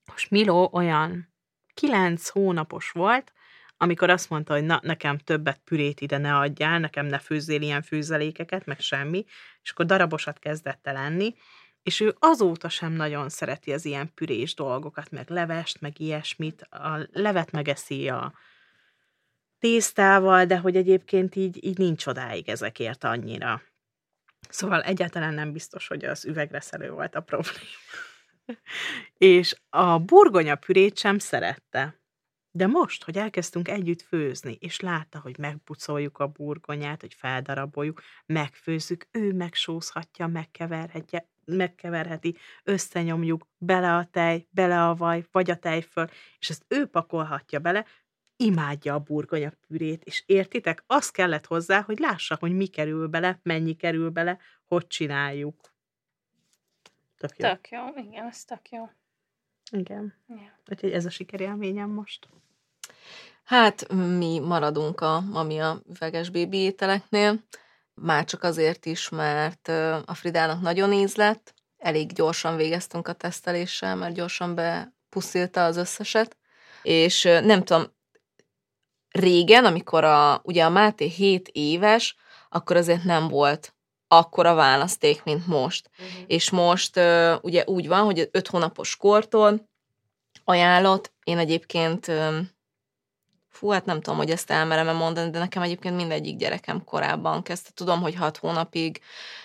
Most 0.07 0.31
Miló 0.31 0.71
olyan 0.73 1.29
kilenc 1.75 2.29
hónapos 2.29 2.91
volt, 2.91 3.33
amikor 3.77 4.11
azt 4.11 4.31
mondta, 4.31 4.53
hogy 4.53 4.65
na, 4.65 4.81
nekem 4.83 5.19
többet 5.19 5.61
pürét 5.65 6.01
ide 6.01 6.19
ne 6.19 6.37
adjál, 6.37 6.79
nekem 6.79 7.07
ne 7.07 7.19
főzzél 7.19 7.63
ilyen 7.63 7.83
főzelékeket, 7.83 8.67
meg 8.67 8.81
semmi, 8.81 9.25
és 9.63 9.71
akkor 9.71 9.87
darabosat 9.87 10.39
kezdett 10.39 10.87
el 10.87 10.97
enni, 10.97 11.35
és 11.83 12.01
ő 12.01 12.15
azóta 12.19 12.69
sem 12.69 12.93
nagyon 12.93 13.29
szereti 13.29 13.73
az 13.73 13.85
ilyen 13.85 14.15
pürés 14.15 14.55
dolgokat, 14.55 15.11
meg 15.11 15.31
levest, 15.31 15.81
meg 15.81 16.01
ilyesmit. 16.01 16.63
A 16.63 17.09
levet 17.13 17.51
megeszi 17.51 18.09
a 18.09 18.33
tésztával, 19.59 20.45
de 20.45 20.59
hogy 20.59 20.77
egyébként 20.77 21.35
így, 21.35 21.65
így 21.65 21.79
nincs 21.79 22.07
odáig 22.07 22.49
ezekért 22.49 23.05
annyira. 23.05 23.63
Szóval 24.49 24.83
egyáltalán 24.83 25.35
nem 25.35 25.53
biztos, 25.53 25.87
hogy 25.87 26.05
az 26.05 26.25
üvegreszelő 26.25 26.91
volt 26.91 27.15
a 27.15 27.21
probléma. 27.21 27.61
és 29.19 29.57
a 29.71 29.99
burgonya 29.99 30.55
pürét 30.55 30.99
sem 30.99 31.19
szerette. 31.19 32.01
De 32.57 32.67
most, 32.67 33.05
hogy 33.05 33.17
elkezdtünk 33.17 33.69
együtt 33.69 34.03
főzni, 34.03 34.57
és 34.61 34.81
látta, 34.81 35.21
hogy 35.21 35.39
megpucoljuk 35.39 36.19
a 36.19 36.27
burgonyát, 36.27 37.01
hogy 37.01 37.15
feldaraboljuk, 37.15 38.03
megfőzzük, 38.27 39.09
ő 39.11 39.33
megsózhatja, 39.33 40.27
megkeverhetje, 40.27 41.29
megkeverheti, 41.45 42.37
összenyomjuk, 42.65 43.47
bele 43.59 43.95
a 43.95 44.05
tej, 44.05 44.47
bele 44.51 44.89
a 44.89 44.95
vaj, 44.95 45.27
vagy 45.31 45.51
a 45.51 45.57
tej 45.57 45.81
föl, 45.81 46.07
és 46.39 46.51
ezt 46.51 46.65
ő 46.69 46.87
pakolhatja 46.87 47.59
bele, 47.59 47.85
imádja 48.37 48.95
a 48.95 49.01
burgonya 49.01 49.53
pürét, 49.67 50.05
és 50.05 50.23
értitek, 50.27 50.85
az 50.87 51.11
kellett 51.11 51.47
hozzá, 51.47 51.83
hogy 51.83 51.99
lássa, 51.99 52.37
hogy 52.41 52.53
mi 52.53 52.67
kerül 52.67 53.07
bele, 53.07 53.41
mennyi 53.43 53.75
kerül 53.75 54.11
bele, 54.11 54.39
hogy 54.65 54.87
csináljuk. 54.87 55.75
Tök 57.17 57.37
jó. 57.37 57.49
Tök 57.49 57.69
jó, 57.69 57.81
igen, 57.97 58.27
ez 58.27 58.45
tök 58.45 58.71
jó. 58.71 58.91
Igen. 59.71 60.15
Ja. 60.29 60.59
Úgyhogy 60.71 60.93
ez 60.93 61.05
a 61.05 61.11
sikerélményem 61.11 61.91
most. 61.91 62.29
Hát 63.47 63.93
mi 63.93 64.39
maradunk 64.39 65.01
a 65.01 65.23
ami 65.33 65.59
a 65.59 65.83
üveges 65.89 66.31
bébi 66.31 66.57
ételeknél, 66.57 67.45
már 67.95 68.25
csak 68.25 68.43
azért 68.43 68.87
is, 68.87 69.09
mert 69.09 69.69
a 70.05 70.15
Fridának 70.15 70.61
nagyon 70.61 70.93
íz 70.93 71.15
lett, 71.15 71.55
elég 71.77 72.13
gyorsan 72.13 72.57
végeztünk 72.57 73.09
a 73.09 73.13
teszteléssel, 73.13 73.97
mert 73.97 74.15
gyorsan 74.15 74.55
bepuszilta 74.55 75.65
az 75.65 75.77
összeset, 75.77 76.37
és 76.83 77.23
nem 77.23 77.65
tudom, 77.65 77.85
régen, 79.11 79.65
amikor 79.65 80.05
a, 80.05 80.41
ugye 80.45 80.65
a 80.65 80.71
Máté 80.71 81.07
7 81.07 81.49
éves, 81.53 82.17
akkor 82.49 82.77
azért 82.77 83.05
nem 83.05 83.29
volt 83.29 83.75
akkora 84.09 84.55
választék, 84.55 85.25
mint 85.25 85.47
most. 85.47 85.91
Uh-huh. 85.99 86.25
És 86.27 86.51
most 86.51 87.01
ugye 87.41 87.65
úgy 87.67 87.89
van, 87.89 88.05
hogy 88.05 88.29
5 88.31 88.49
hónapos 88.49 88.97
kortól 88.97 89.69
ajánlott, 90.45 91.13
én 91.25 91.39
egyébként 91.39 92.11
fú, 93.57 93.69
hát 93.71 93.85
nem 93.85 94.01
tudom, 94.01 94.19
hogy 94.19 94.31
ezt 94.31 94.51
elmerem-e 94.51 94.93
mondani, 94.93 95.31
de 95.31 95.39
nekem 95.39 95.63
egyébként 95.63 95.97
mindegyik 95.97 96.37
gyerekem 96.37 96.85
korábban 96.85 97.43
kezdte. 97.43 97.71
Tudom, 97.75 98.01
hogy 98.01 98.15
6 98.15 98.37
hónapig 98.37 99.01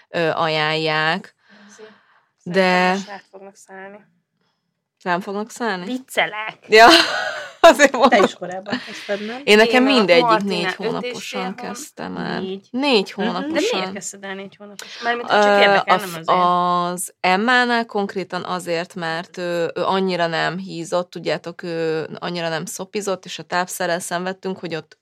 ö, 0.09 0.29
ajánlják, 0.29 1.35
De- 2.43 2.61
Szerintem 2.93 3.13
át 3.15 3.25
fognak 3.31 3.55
szállni. 3.55 3.97
Nem 5.03 5.19
fognak 5.21 5.49
szállni? 5.51 5.85
Viccelek. 5.85 6.57
Ja, 6.67 6.87
azért 7.59 7.91
mondom. 7.91 8.09
Te 8.09 8.23
is 8.25 8.33
korábban 8.33 8.79
kezdted, 8.85 9.25
nem? 9.25 9.41
Én 9.43 9.57
nekem 9.57 9.87
Én 9.87 9.93
mindegyik 9.95 10.43
négy 10.43 10.73
hónaposan 10.75 11.55
kezdtem 11.55 12.17
el. 12.17 12.39
Négy. 12.39 12.67
Négy 12.71 13.13
Mhm. 13.15 13.25
De 13.25 13.31
De 13.31 13.37
hónaposan. 13.39 13.79
miért 13.79 13.93
kezdted 13.93 14.23
el 14.23 14.33
négy 14.35 14.55
hónapos? 14.59 15.01
Mármint, 15.03 15.29
hogy 15.31 15.41
csak 15.41 15.59
érdekel, 15.61 15.97
nem 15.97 16.09
azért. 16.09 16.29
az 16.29 17.13
Emmánál 17.19 17.85
konkrétan 17.85 18.43
azért, 18.43 18.95
mert 18.95 19.37
ő, 19.37 19.71
ő 19.75 19.83
annyira 19.83 20.27
nem 20.27 20.57
hízott, 20.57 21.09
tudjátok, 21.09 21.63
ő 21.63 22.07
annyira 22.19 22.49
nem 22.49 22.65
szopizott, 22.65 23.25
és 23.25 23.39
a 23.39 23.43
tápszerrel 23.43 23.99
szenvedtünk, 23.99 24.59
hogy 24.59 24.75
ott 24.75 24.99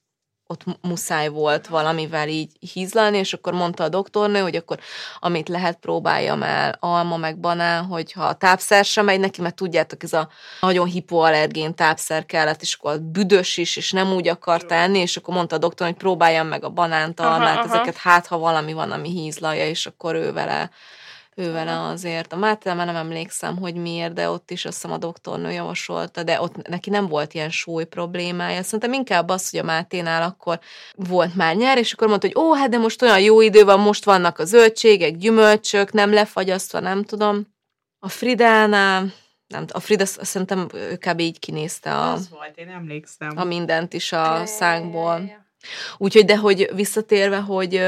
ott 0.52 0.66
mu- 0.66 0.78
muszáj 0.82 1.28
volt 1.28 1.68
valamivel 1.68 2.28
így 2.28 2.52
hízlalni, 2.74 3.18
és 3.18 3.34
akkor 3.34 3.54
mondta 3.54 3.84
a 3.84 3.90
doktornő, 3.90 4.40
hogy 4.40 4.56
akkor 4.56 4.80
amit 5.20 5.50
lehet 5.50 5.78
próbáljam 5.78 6.44
el, 6.44 6.78
alma 6.80 7.18
meg 7.18 7.40
banán, 7.40 7.86
hogyha 7.86 8.24
a 8.24 8.34
tápszer 8.34 8.86
sem 8.86 9.06
megy 9.06 9.20
neki, 9.20 9.42
mert 9.42 9.56
tudjátok, 9.56 10.04
ez 10.04 10.14
a 10.14 10.30
nagyon 10.62 10.88
hipoallergén 10.88 11.76
tápszer 11.76 12.26
kellett, 12.26 12.62
és 12.62 12.74
akkor 12.74 13.02
büdös 13.02 13.58
is, 13.58 13.76
és 13.76 13.92
nem 13.92 14.14
úgy 14.14 14.28
akart 14.28 14.72
enni, 14.72 15.00
és 15.00 15.18
akkor 15.18 15.34
mondta 15.34 15.56
a 15.56 15.60
doktor, 15.60 15.88
hogy 15.88 15.98
próbáljam 15.98 16.48
meg 16.48 16.64
a 16.64 16.70
banánt, 16.70 17.20
Aha, 17.20 17.34
almát, 17.34 17.58
aha. 17.58 17.66
ezeket 17.66 17.98
hát, 17.98 18.28
ha 18.28 18.38
valami 18.38 18.74
van, 18.74 18.92
ami 18.92 19.10
hízlalja, 19.10 19.68
és 19.68 19.86
akkor 19.86 20.16
ő 20.16 20.34
vele 20.34 20.70
ő 21.36 21.52
vele 21.52 21.80
azért. 21.82 22.34
A 22.34 22.38
Máté 22.38 22.74
már 22.74 22.86
nem 22.86 22.96
emlékszem, 22.96 23.58
hogy 23.58 23.76
miért, 23.76 24.14
de 24.14 24.30
ott 24.30 24.52
is 24.52 24.66
azt 24.66 24.76
hiszem 24.76 24.92
a 24.92 24.98
doktornő 24.98 25.52
javasolta, 25.52 26.24
de 26.24 26.42
ott 26.42 26.68
neki 26.68 26.90
nem 26.90 27.08
volt 27.08 27.34
ilyen 27.34 27.50
súly 27.50 27.86
problémája. 27.86 28.64
Szerintem 28.64 28.94
inkább 28.94 29.30
az, 29.30 29.50
hogy 29.50 29.60
a 29.60 29.64
Máténál 29.64 30.22
akkor 30.22 30.60
volt 30.96 31.36
már 31.36 31.56
nyár, 31.56 31.78
és 31.78 31.94
akkor 31.94 32.08
mondta, 32.08 32.28
hogy 32.28 32.44
ó, 32.44 32.54
hát 32.54 32.70
de 32.70 32.78
most 32.78 33.02
olyan 33.02 33.20
jó 33.20 33.42
idő 33.42 33.64
van, 33.64 33.80
most 33.80 34.06
vannak 34.06 34.40
a 34.40 34.46
zöldségek, 34.46 35.16
gyümölcsök, 35.18 35.92
nem 35.92 36.14
lefagyasztva, 36.14 36.80
nem 36.80 37.04
tudom. 37.04 37.48
A 38.00 38.10
Fridánál, 38.10 39.14
nem 39.48 39.66
a 39.72 39.80
Frida 39.80 40.06
sz- 40.06 40.26
szerintem 40.26 40.68
ő 40.74 40.96
kb. 40.98 41.20
így 41.20 41.40
kinézte 41.40 41.96
a, 41.96 42.12
Az 42.12 42.30
volt, 42.30 42.58
én 42.58 42.70
emlékszem. 42.70 43.32
a 43.36 43.44
mindent 43.44 43.94
is 43.94 44.12
a 44.12 44.46
szánkból. 44.46 45.46
Úgyhogy, 45.98 46.26
de 46.26 46.38
hogy 46.38 46.70
visszatérve, 46.76 47.38
hogy, 47.38 47.88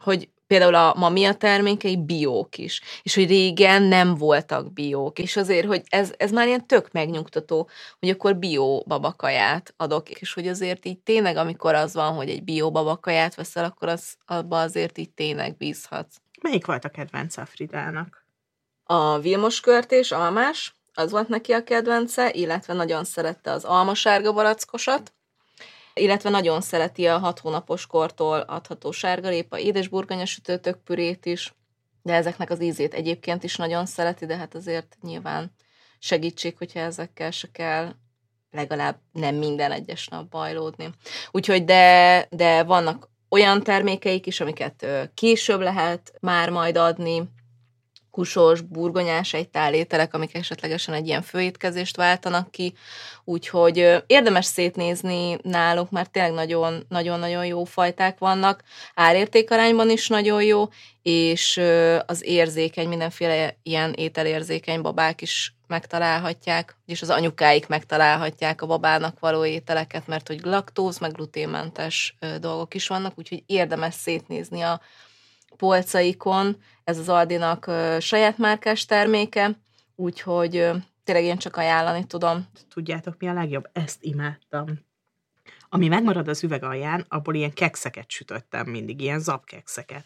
hogy 0.00 0.28
például 0.48 0.74
a 0.74 0.94
mamia 0.96 1.34
termékei? 1.34 1.96
Biók 1.96 2.58
is, 2.58 2.80
és 3.02 3.14
hogy 3.14 3.28
régen 3.28 3.82
nem 3.82 4.14
voltak 4.14 4.72
biók, 4.72 5.18
és 5.18 5.36
azért, 5.36 5.66
hogy 5.66 5.82
ez, 5.88 6.12
ez 6.16 6.30
már 6.30 6.46
ilyen 6.46 6.66
tök 6.66 6.92
megnyugtató, 6.92 7.68
hogy 8.00 8.08
akkor 8.08 8.36
bió 8.36 8.84
babakaját 8.86 9.74
adok, 9.76 10.10
és 10.10 10.32
hogy 10.32 10.48
azért 10.48 10.84
így 10.84 10.98
tényleg, 10.98 11.36
amikor 11.36 11.74
az 11.74 11.94
van, 11.94 12.14
hogy 12.14 12.30
egy 12.30 12.44
bió 12.44 12.70
babakaját 12.70 13.34
veszel, 13.34 13.64
akkor 13.64 13.88
az, 13.88 14.16
abba 14.26 14.60
azért 14.60 14.98
így 14.98 15.10
tényleg 15.10 15.56
bízhatsz. 15.56 16.16
Melyik 16.42 16.66
volt 16.66 16.84
a 16.84 16.88
kedvenc 16.88 17.36
a 17.36 17.46
Fridának? 17.46 18.26
A 18.84 19.18
Vilmos 19.18 19.60
és 19.88 20.12
almás, 20.12 20.74
az 20.94 21.10
volt 21.10 21.28
neki 21.28 21.52
a 21.52 21.64
kedvence, 21.64 22.30
illetve 22.32 22.72
nagyon 22.72 23.04
szerette 23.04 23.50
az 23.50 23.64
almasárga 23.64 24.32
barackosat, 24.32 25.12
illetve 25.98 26.30
nagyon 26.30 26.60
szereti 26.60 27.06
a 27.06 27.18
hat 27.18 27.38
hónapos 27.38 27.86
kortól 27.86 28.40
adható 28.40 28.90
sárgarépa, 28.90 29.58
édesburgonya 29.58 30.24
sütőtök 30.24 30.82
pürét 30.82 31.26
is, 31.26 31.54
de 32.02 32.14
ezeknek 32.14 32.50
az 32.50 32.62
ízét 32.62 32.94
egyébként 32.94 33.42
is 33.42 33.56
nagyon 33.56 33.86
szereti, 33.86 34.26
de 34.26 34.36
hát 34.36 34.54
azért 34.54 34.96
nyilván 35.02 35.52
segítség, 35.98 36.56
hogyha 36.56 36.80
ezekkel 36.80 37.30
se 37.30 37.48
kell 37.52 37.94
legalább 38.50 39.00
nem 39.12 39.34
minden 39.34 39.72
egyes 39.72 40.08
nap 40.08 40.28
bajlódni. 40.28 40.90
Úgyhogy 41.30 41.64
de, 41.64 42.26
de 42.30 42.62
vannak 42.62 43.10
olyan 43.28 43.62
termékeik 43.62 44.26
is, 44.26 44.40
amiket 44.40 44.86
később 45.14 45.60
lehet 45.60 46.12
már 46.20 46.50
majd 46.50 46.76
adni, 46.76 47.28
kusos, 48.10 48.60
burgonyás 48.60 49.32
egy 49.32 49.48
tálételek, 49.48 50.14
amik 50.14 50.34
esetlegesen 50.34 50.94
egy 50.94 51.06
ilyen 51.06 51.22
főétkezést 51.22 51.96
váltanak 51.96 52.50
ki, 52.50 52.74
úgyhogy 53.24 54.02
érdemes 54.06 54.44
szétnézni 54.44 55.38
náluk, 55.42 55.90
mert 55.90 56.10
tényleg 56.10 56.56
nagyon-nagyon 56.88 57.46
jó 57.46 57.64
fajták 57.64 58.18
vannak, 58.18 58.62
árértékarányban 58.94 59.90
is 59.90 60.08
nagyon 60.08 60.42
jó, 60.42 60.68
és 61.02 61.60
az 62.06 62.24
érzékeny, 62.24 62.88
mindenféle 62.88 63.56
ilyen 63.62 63.92
ételérzékeny 63.92 64.80
babák 64.82 65.22
is 65.22 65.54
megtalálhatják, 65.66 66.76
és 66.86 67.02
az 67.02 67.10
anyukáik 67.10 67.66
megtalálhatják 67.66 68.62
a 68.62 68.66
babának 68.66 69.20
való 69.20 69.44
ételeket, 69.44 70.06
mert 70.06 70.26
hogy 70.26 70.40
laktóz, 70.42 70.98
meg 70.98 71.12
gluténmentes 71.12 72.16
dolgok 72.40 72.74
is 72.74 72.88
vannak, 72.88 73.12
úgyhogy 73.16 73.42
érdemes 73.46 73.94
szétnézni 73.94 74.60
a 74.60 74.80
polcaikon, 75.56 76.56
ez 76.88 76.98
az 76.98 77.08
Aldinak 77.08 77.70
saját 78.00 78.38
márkás 78.38 78.84
terméke, 78.84 79.50
úgyhogy 79.94 80.70
tényleg 81.04 81.24
én 81.24 81.38
csak 81.38 81.56
ajánlani 81.56 82.06
tudom. 82.06 82.46
Tudjátok, 82.68 83.14
mi 83.18 83.28
a 83.28 83.32
legjobb? 83.32 83.68
Ezt 83.72 84.02
imádtam. 84.04 84.66
Ami 85.68 85.88
megmarad 85.88 86.28
az 86.28 86.44
üveg 86.44 86.62
alján, 86.62 87.04
abból 87.08 87.34
ilyen 87.34 87.52
kekszeket 87.52 88.10
sütöttem 88.10 88.66
mindig, 88.66 89.00
ilyen 89.00 89.20
zapkekszeket. 89.20 90.04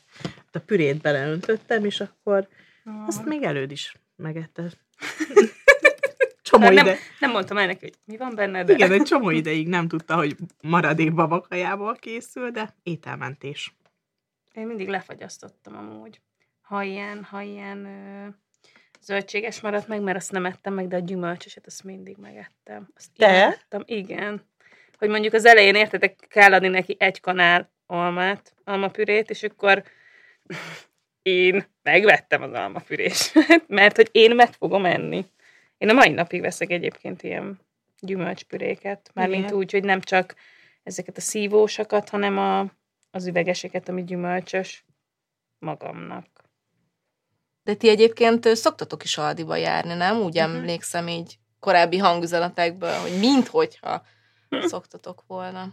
A 0.53 0.59
pürét 0.59 1.01
beleöntöttem, 1.01 1.85
és 1.85 2.01
akkor 2.01 2.49
ah. 2.85 3.07
azt 3.07 3.25
még 3.25 3.43
előd 3.43 3.71
is 3.71 3.97
megetted. 4.17 4.73
csomó 6.43 6.65
nem, 6.65 6.87
ide... 6.87 6.97
nem 7.21 7.31
mondtam 7.31 7.59
el 7.59 7.67
neki, 7.67 7.81
hogy 7.81 7.95
mi 8.05 8.17
van 8.17 8.35
benne, 8.35 8.65
de... 8.65 8.73
Igen, 8.73 8.93
egy 8.93 9.03
csomó 9.03 9.31
ideig 9.31 9.69
nem 9.69 9.89
tudta, 9.89 10.17
hogy 10.17 10.37
maradék 10.63 11.15
babakajából 11.15 11.97
készül, 11.97 12.51
de 12.51 12.77
ételmentés. 12.83 13.75
Én 14.53 14.67
mindig 14.67 14.89
lefagyasztottam 14.89 15.77
amúgy. 15.77 16.21
Ha 16.73 16.83
ilyen, 16.83 17.25
ha 17.25 17.41
ilyen 17.41 17.85
ö, 17.85 18.29
zöldséges 19.01 19.61
maradt 19.61 19.89
meg, 19.89 20.01
mert 20.01 20.17
azt 20.17 20.33
nem 20.33 20.47
ettem 20.47 20.75
meg, 20.75 20.89
de 20.89 20.97
a 20.97 21.01
gyümölcsöset 21.01 21.67
azt 21.67 21.85
mindig 21.85 22.17
megettem. 22.17 22.89
Azt 22.97 23.09
Te? 23.17 23.47
Ettem, 23.47 23.83
igen. 23.87 24.43
Hogy 24.99 25.09
mondjuk 25.09 25.33
az 25.33 25.45
elején 25.45 25.75
értetek, 25.75 26.17
kell 26.29 26.53
adni 26.53 26.69
neki 26.69 26.97
egy 26.99 27.21
kanál 27.21 27.71
almát, 27.87 28.55
almapürét, 28.65 29.31
és 29.31 29.43
akkor 29.43 29.83
én 31.23 31.65
megvettem 31.83 32.43
az 32.43 32.53
almapürés, 32.53 33.33
mert 33.67 33.97
hogy 33.97 34.09
én 34.13 34.35
meg 34.35 34.53
fogom 34.53 34.85
enni. 34.85 35.27
Én 35.79 35.89
a 35.89 35.93
mai 35.93 36.11
napig 36.11 36.41
veszek 36.41 36.71
egyébként 36.71 37.23
ilyen 37.23 37.61
gyümölcspüréket, 38.01 39.11
mármint 39.15 39.53
úgy, 39.53 39.73
hogy 39.73 39.85
nem 39.85 40.01
csak 40.01 40.35
ezeket 40.83 41.17
a 41.17 41.21
szívósakat, 41.21 42.09
hanem 42.09 42.39
a 42.39 42.67
az 43.11 43.27
üvegeseket, 43.27 43.89
ami 43.89 44.05
gyümölcsös, 44.05 44.85
magamnak. 45.59 46.32
De 47.65 47.75
ti 47.75 47.89
egyébként 47.89 48.57
szoktatok 48.57 49.05
is 49.05 49.19
Aldiba 49.19 49.57
járni, 49.57 49.95
nem? 49.95 50.17
Úgy 50.17 50.39
uh-huh. 50.39 50.55
emlékszem 50.55 51.09
így 51.09 51.39
korábbi 51.61 51.99
hangüzenetekből, 51.99 52.95
hogy 52.95 53.19
minthogyha 53.19 54.03
szoktatok 54.67 55.25
volna. 55.27 55.69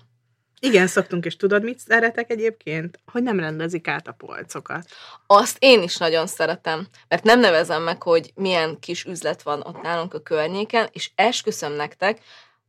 Igen, 0.61 0.87
szoktunk, 0.87 1.25
és 1.25 1.35
tudod, 1.35 1.63
mit 1.63 1.79
szeretek 1.79 2.31
egyébként? 2.31 2.99
Hogy 3.11 3.23
nem 3.23 3.39
rendezik 3.39 3.87
át 3.87 4.07
a 4.07 4.11
polcokat. 4.11 4.89
Azt 5.27 5.57
én 5.59 5.81
is 5.81 5.97
nagyon 5.97 6.27
szeretem, 6.27 6.87
mert 7.07 7.23
nem 7.23 7.39
nevezem 7.39 7.83
meg, 7.83 8.03
hogy 8.03 8.31
milyen 8.35 8.79
kis 8.79 9.03
üzlet 9.03 9.41
van 9.41 9.61
ott 9.61 9.81
nálunk 9.81 10.13
a 10.13 10.19
környéken, 10.19 10.87
és 10.91 11.11
esküszöm 11.15 11.73
nektek, 11.73 12.19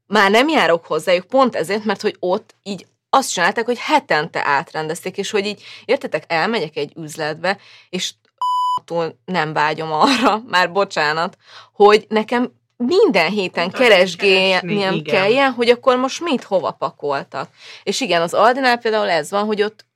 már 0.06 0.30
nem 0.30 0.48
járok 0.48 0.86
hozzájuk 0.86 1.26
pont 1.26 1.54
ezért, 1.54 1.84
mert 1.84 2.00
hogy 2.00 2.16
ott 2.18 2.54
így 2.62 2.86
azt 3.10 3.32
csinálták, 3.32 3.64
hogy 3.64 3.78
hetente 3.78 4.44
átrendezték, 4.44 5.16
és 5.16 5.30
hogy 5.30 5.46
így, 5.46 5.62
értetek, 5.84 6.24
elmegyek 6.26 6.76
egy 6.76 6.92
üzletbe, 6.96 7.58
és 7.88 8.12
túl 8.84 9.18
nem 9.24 9.52
vágyom 9.52 9.92
arra, 9.92 10.42
már 10.48 10.72
bocsánat, 10.72 11.36
hogy 11.72 12.06
nekem 12.08 12.52
minden 12.76 13.30
héten 13.30 13.70
keresgéljem 13.70 15.02
kelljen, 15.02 15.52
hogy 15.52 15.68
akkor 15.68 15.96
most 15.96 16.20
mit 16.20 16.42
hova 16.42 16.70
pakoltak. 16.70 17.48
És 17.82 18.00
igen, 18.00 18.22
az 18.22 18.34
Aldinál 18.34 18.78
például 18.78 19.08
ez 19.08 19.30
van, 19.30 19.44
hogy 19.44 19.62
ott 19.62 19.86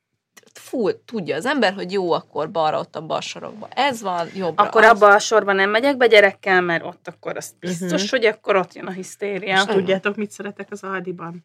full 0.52 0.92
tudja 1.04 1.36
az 1.36 1.46
ember, 1.46 1.74
hogy 1.74 1.92
jó, 1.92 2.12
akkor 2.12 2.50
balra 2.50 2.78
ott 2.78 2.96
a 2.96 3.00
bal 3.00 3.20
sorokba. 3.20 3.68
Ez 3.68 4.02
van, 4.02 4.28
jobbra 4.34 4.64
Akkor 4.64 4.82
az. 4.82 4.90
abba 4.90 5.14
a 5.14 5.18
sorba 5.18 5.52
nem 5.52 5.70
megyek 5.70 5.96
be 5.96 6.06
gyerekkel, 6.06 6.60
mert 6.60 6.84
ott 6.84 7.08
akkor 7.08 7.36
az 7.36 7.54
biztos, 7.60 7.92
uh-huh. 7.92 8.08
hogy 8.08 8.24
akkor 8.24 8.56
ott 8.56 8.74
jön 8.74 8.86
a 8.86 8.90
hisztéria. 8.90 9.54
És 9.54 9.64
tudjátok, 9.64 10.16
mit 10.16 10.30
szeretek 10.30 10.68
az 10.70 10.82
Aldiban? 10.82 11.44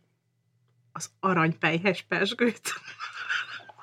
az 1.00 1.10
aranypejhes 1.20 2.06
pesgőt. 2.08 2.74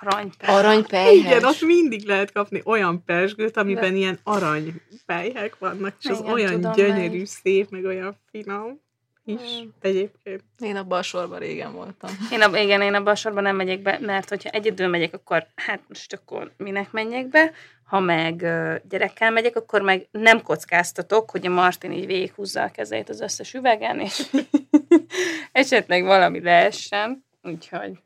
Aranypejhes. 0.07 0.57
Aranypejhes. 0.57 1.15
Igen, 1.15 1.45
ott 1.45 1.61
mindig 1.61 2.07
lehet 2.07 2.33
kapni 2.33 2.61
olyan 2.65 3.05
pesgőt, 3.05 3.57
amiben 3.57 3.91
De... 3.91 3.97
ilyen 3.97 4.19
aranypejhek 4.23 5.59
vannak, 5.59 5.95
és 6.01 6.11
az 6.11 6.19
Igen, 6.21 6.33
olyan 6.33 6.55
tudom, 6.55 6.73
gyönyörű, 6.73 7.19
meg. 7.19 7.27
szép, 7.27 7.71
meg 7.71 7.85
olyan 7.85 8.17
finom 8.31 8.85
is 9.25 9.59
hmm. 9.59 9.75
egyébként. 9.81 10.43
Én 10.59 10.77
abban 10.77 10.99
a 10.99 11.03
sorban 11.03 11.39
régen 11.39 11.73
voltam. 11.73 12.11
Én 12.33 12.41
ab, 12.41 12.55
igen, 12.55 12.83
én 12.83 12.95
abban 12.95 13.13
a 13.13 13.17
sorban 13.17 13.43
nem 13.43 13.57
megyek 13.57 13.83
be, 13.83 13.99
mert 14.01 14.29
hogyha 14.29 14.51
egyedül 14.51 14.89
megyek, 14.89 15.15
akkor 15.15 15.47
hát 15.55 15.81
most 15.89 16.13
akkor 16.13 16.53
minek 16.57 16.91
menjek 16.93 17.29
be, 17.29 17.53
ha 17.85 18.01
meg 18.01 18.37
gyerekkel 18.89 19.31
megyek, 19.31 19.57
akkor 19.57 19.83
meg 19.83 20.09
nem 20.11 20.43
kockáztatok, 20.43 21.31
hogy 21.31 21.47
a 21.47 21.51
Martin 21.51 21.93
így 21.93 22.07
végighúzza 22.07 22.63
a 22.63 22.71
kezét 22.71 23.09
az 23.09 23.21
összes 23.21 23.55
üvegen, 23.55 24.01
és 24.01 24.27
esetleg 25.53 26.05
valami 26.05 26.41
leessen, 26.41 27.25
úgyhogy 27.43 27.99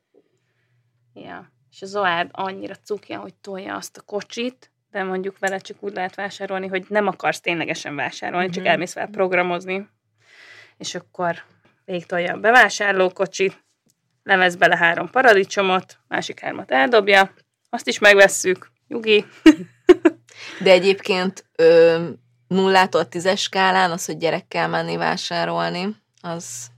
ja. 1.14 1.50
És 1.70 1.82
a 1.82 1.86
Zoárd 1.86 2.28
annyira 2.32 2.74
cukja, 2.74 3.18
hogy 3.18 3.34
tolja 3.34 3.74
azt 3.74 3.96
a 3.96 4.02
kocsit, 4.02 4.70
de 4.90 5.02
mondjuk 5.02 5.38
vele 5.38 5.58
csak 5.58 5.76
úgy 5.80 5.92
lehet 5.92 6.14
vásárolni, 6.14 6.66
hogy 6.66 6.84
nem 6.88 7.06
akarsz 7.06 7.40
ténylegesen 7.40 7.94
vásárolni, 7.96 8.44
mm-hmm. 8.44 8.54
csak 8.54 8.62
mhm. 8.62 8.72
elmész 8.72 8.92
fel 8.92 9.06
programozni, 9.06 9.88
és 10.76 10.94
akkor 10.94 11.42
végtolja 11.84 12.34
a 12.34 12.40
bevásárlókocsit, 12.40 13.64
levesz 14.22 14.54
bele 14.54 14.76
három 14.76 15.10
paradicsomot, 15.10 15.98
másik 16.08 16.40
hármat 16.40 16.70
eldobja, 16.70 17.32
azt 17.70 17.88
is 17.88 17.98
megvesszük, 17.98 18.70
nyugi. 18.88 19.24
De 20.62 20.70
egyébként 20.70 21.44
ö, 21.56 22.08
nullától 22.46 23.08
tízes 23.08 23.42
skálán 23.42 23.90
az, 23.90 24.04
hogy 24.04 24.16
gyerekkel 24.16 24.68
menni 24.68 24.96
vásárolni, 24.96 25.96
az 26.20 26.70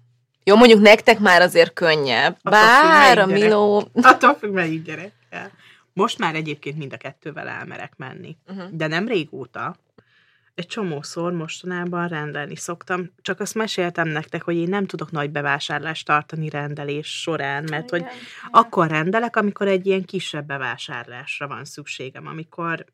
jó, 0.45 0.57
mondjuk 0.57 0.81
nektek 0.81 1.19
már 1.19 1.43
azért 1.43 1.73
könnyebb. 1.73 2.37
Attól 2.43 2.61
Bár 2.61 3.19
a 3.19 3.27
Miló... 3.27 3.89
Attól 3.95 4.35
függ, 4.35 4.53
melyik 4.53 4.83
gyerekkel. 4.83 5.51
Most 5.93 6.19
már 6.19 6.35
egyébként 6.35 6.79
mind 6.79 6.93
a 6.93 6.97
kettővel 6.97 7.49
elmerek 7.49 7.93
menni. 7.97 8.37
Uh-huh. 8.49 8.69
De 8.71 8.87
nem 8.87 9.09
régóta, 9.09 9.77
egy 10.55 10.67
csomószor 10.67 11.33
mostanában 11.33 12.09
rendelni 12.09 12.57
szoktam, 12.57 13.15
csak 13.23 13.41
azt 13.41 13.55
meséltem 13.55 14.09
nektek, 14.09 14.43
hogy 14.43 14.57
én 14.57 14.69
nem 14.69 14.87
tudok 14.87 15.11
nagy 15.11 15.31
bevásárlást 15.31 16.07
tartani 16.07 16.49
rendelés 16.49 17.21
során, 17.21 17.65
mert 17.71 17.87
igen, 17.87 17.89
hogy 17.89 18.01
igen. 18.01 18.15
akkor 18.51 18.89
rendelek, 18.89 19.37
amikor 19.37 19.69
egy 19.69 19.87
ilyen 19.87 20.05
kisebb 20.05 20.47
bevásárlásra 20.47 21.49
van 21.49 21.65
szükségem, 21.65 22.27
amikor 22.27 22.85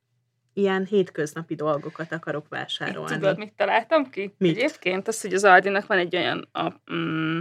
ilyen 0.58 0.84
hétköznapi 0.84 1.54
dolgokat 1.54 2.12
akarok 2.12 2.48
vásárolni. 2.48 3.12
Én 3.12 3.18
tudod, 3.18 3.38
mit 3.38 3.52
találtam 3.56 4.10
ki? 4.10 4.34
Mit? 4.38 4.56
Egyébként 4.56 5.08
az, 5.08 5.20
hogy 5.20 5.34
az 5.34 5.44
Aldinak 5.44 5.86
van 5.86 5.98
egy 5.98 6.16
olyan 6.16 6.48
a, 6.52 6.92
mm, 6.94 7.38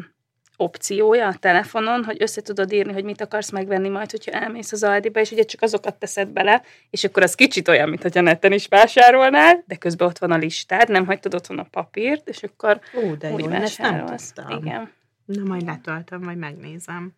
opciója 0.58 1.28
a 1.28 1.34
telefonon, 1.34 2.04
hogy 2.04 2.22
össze 2.22 2.42
tudod 2.42 2.72
írni, 2.72 2.94
hogy 2.94 3.04
mit 3.04 3.22
akarsz 3.22 3.52
megvenni 3.52 3.90
majd, 3.90 4.12
hogyha 4.12 4.32
elmész 4.32 4.72
az 4.72 4.84
Aldiba, 4.84 5.20
és 5.20 5.32
ugye 5.32 5.44
csak 5.44 5.62
azokat 5.62 5.96
teszed 5.96 6.28
bele, 6.28 6.62
és 6.90 7.04
akkor 7.04 7.24
az 7.24 7.36
kicsit 7.36 7.68
olyan, 7.68 7.90
mintha 7.90 8.22
neten 8.22 8.52
is 8.52 8.68
vásárolnál, 8.68 9.64
de 9.68 9.76
közben 9.76 10.08
ott 10.08 10.18
van 10.18 10.32
a 10.32 10.38
listád, 10.38 10.90
nem 10.90 11.06
hagytad 11.06 11.34
otthon 11.34 11.60
a 11.60 11.68
papírt, 11.72 12.30
és 12.30 12.44
akkor 12.44 12.80
Ó, 13.04 13.16
de 13.16 13.32
úgy 13.32 13.44
jó, 13.44 13.48
vásárolsz. 13.48 14.34
Nem 14.34 14.58
Igen. 14.58 14.92
Na, 15.26 15.44
majd 15.44 15.66
letöltöm, 15.66 16.24
majd 16.24 16.38
megnézem. 16.38 17.14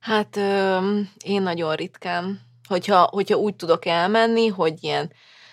Hát 0.00 0.36
ö, 0.36 0.78
én 1.24 1.42
nagyon 1.42 1.74
ritkán 1.74 2.40
hogyha, 2.72 3.08
hogyha 3.10 3.36
úgy 3.36 3.56
tudok 3.56 3.86
elmenni, 3.86 4.46
hogy 4.46 4.74
ilyen 4.80 5.12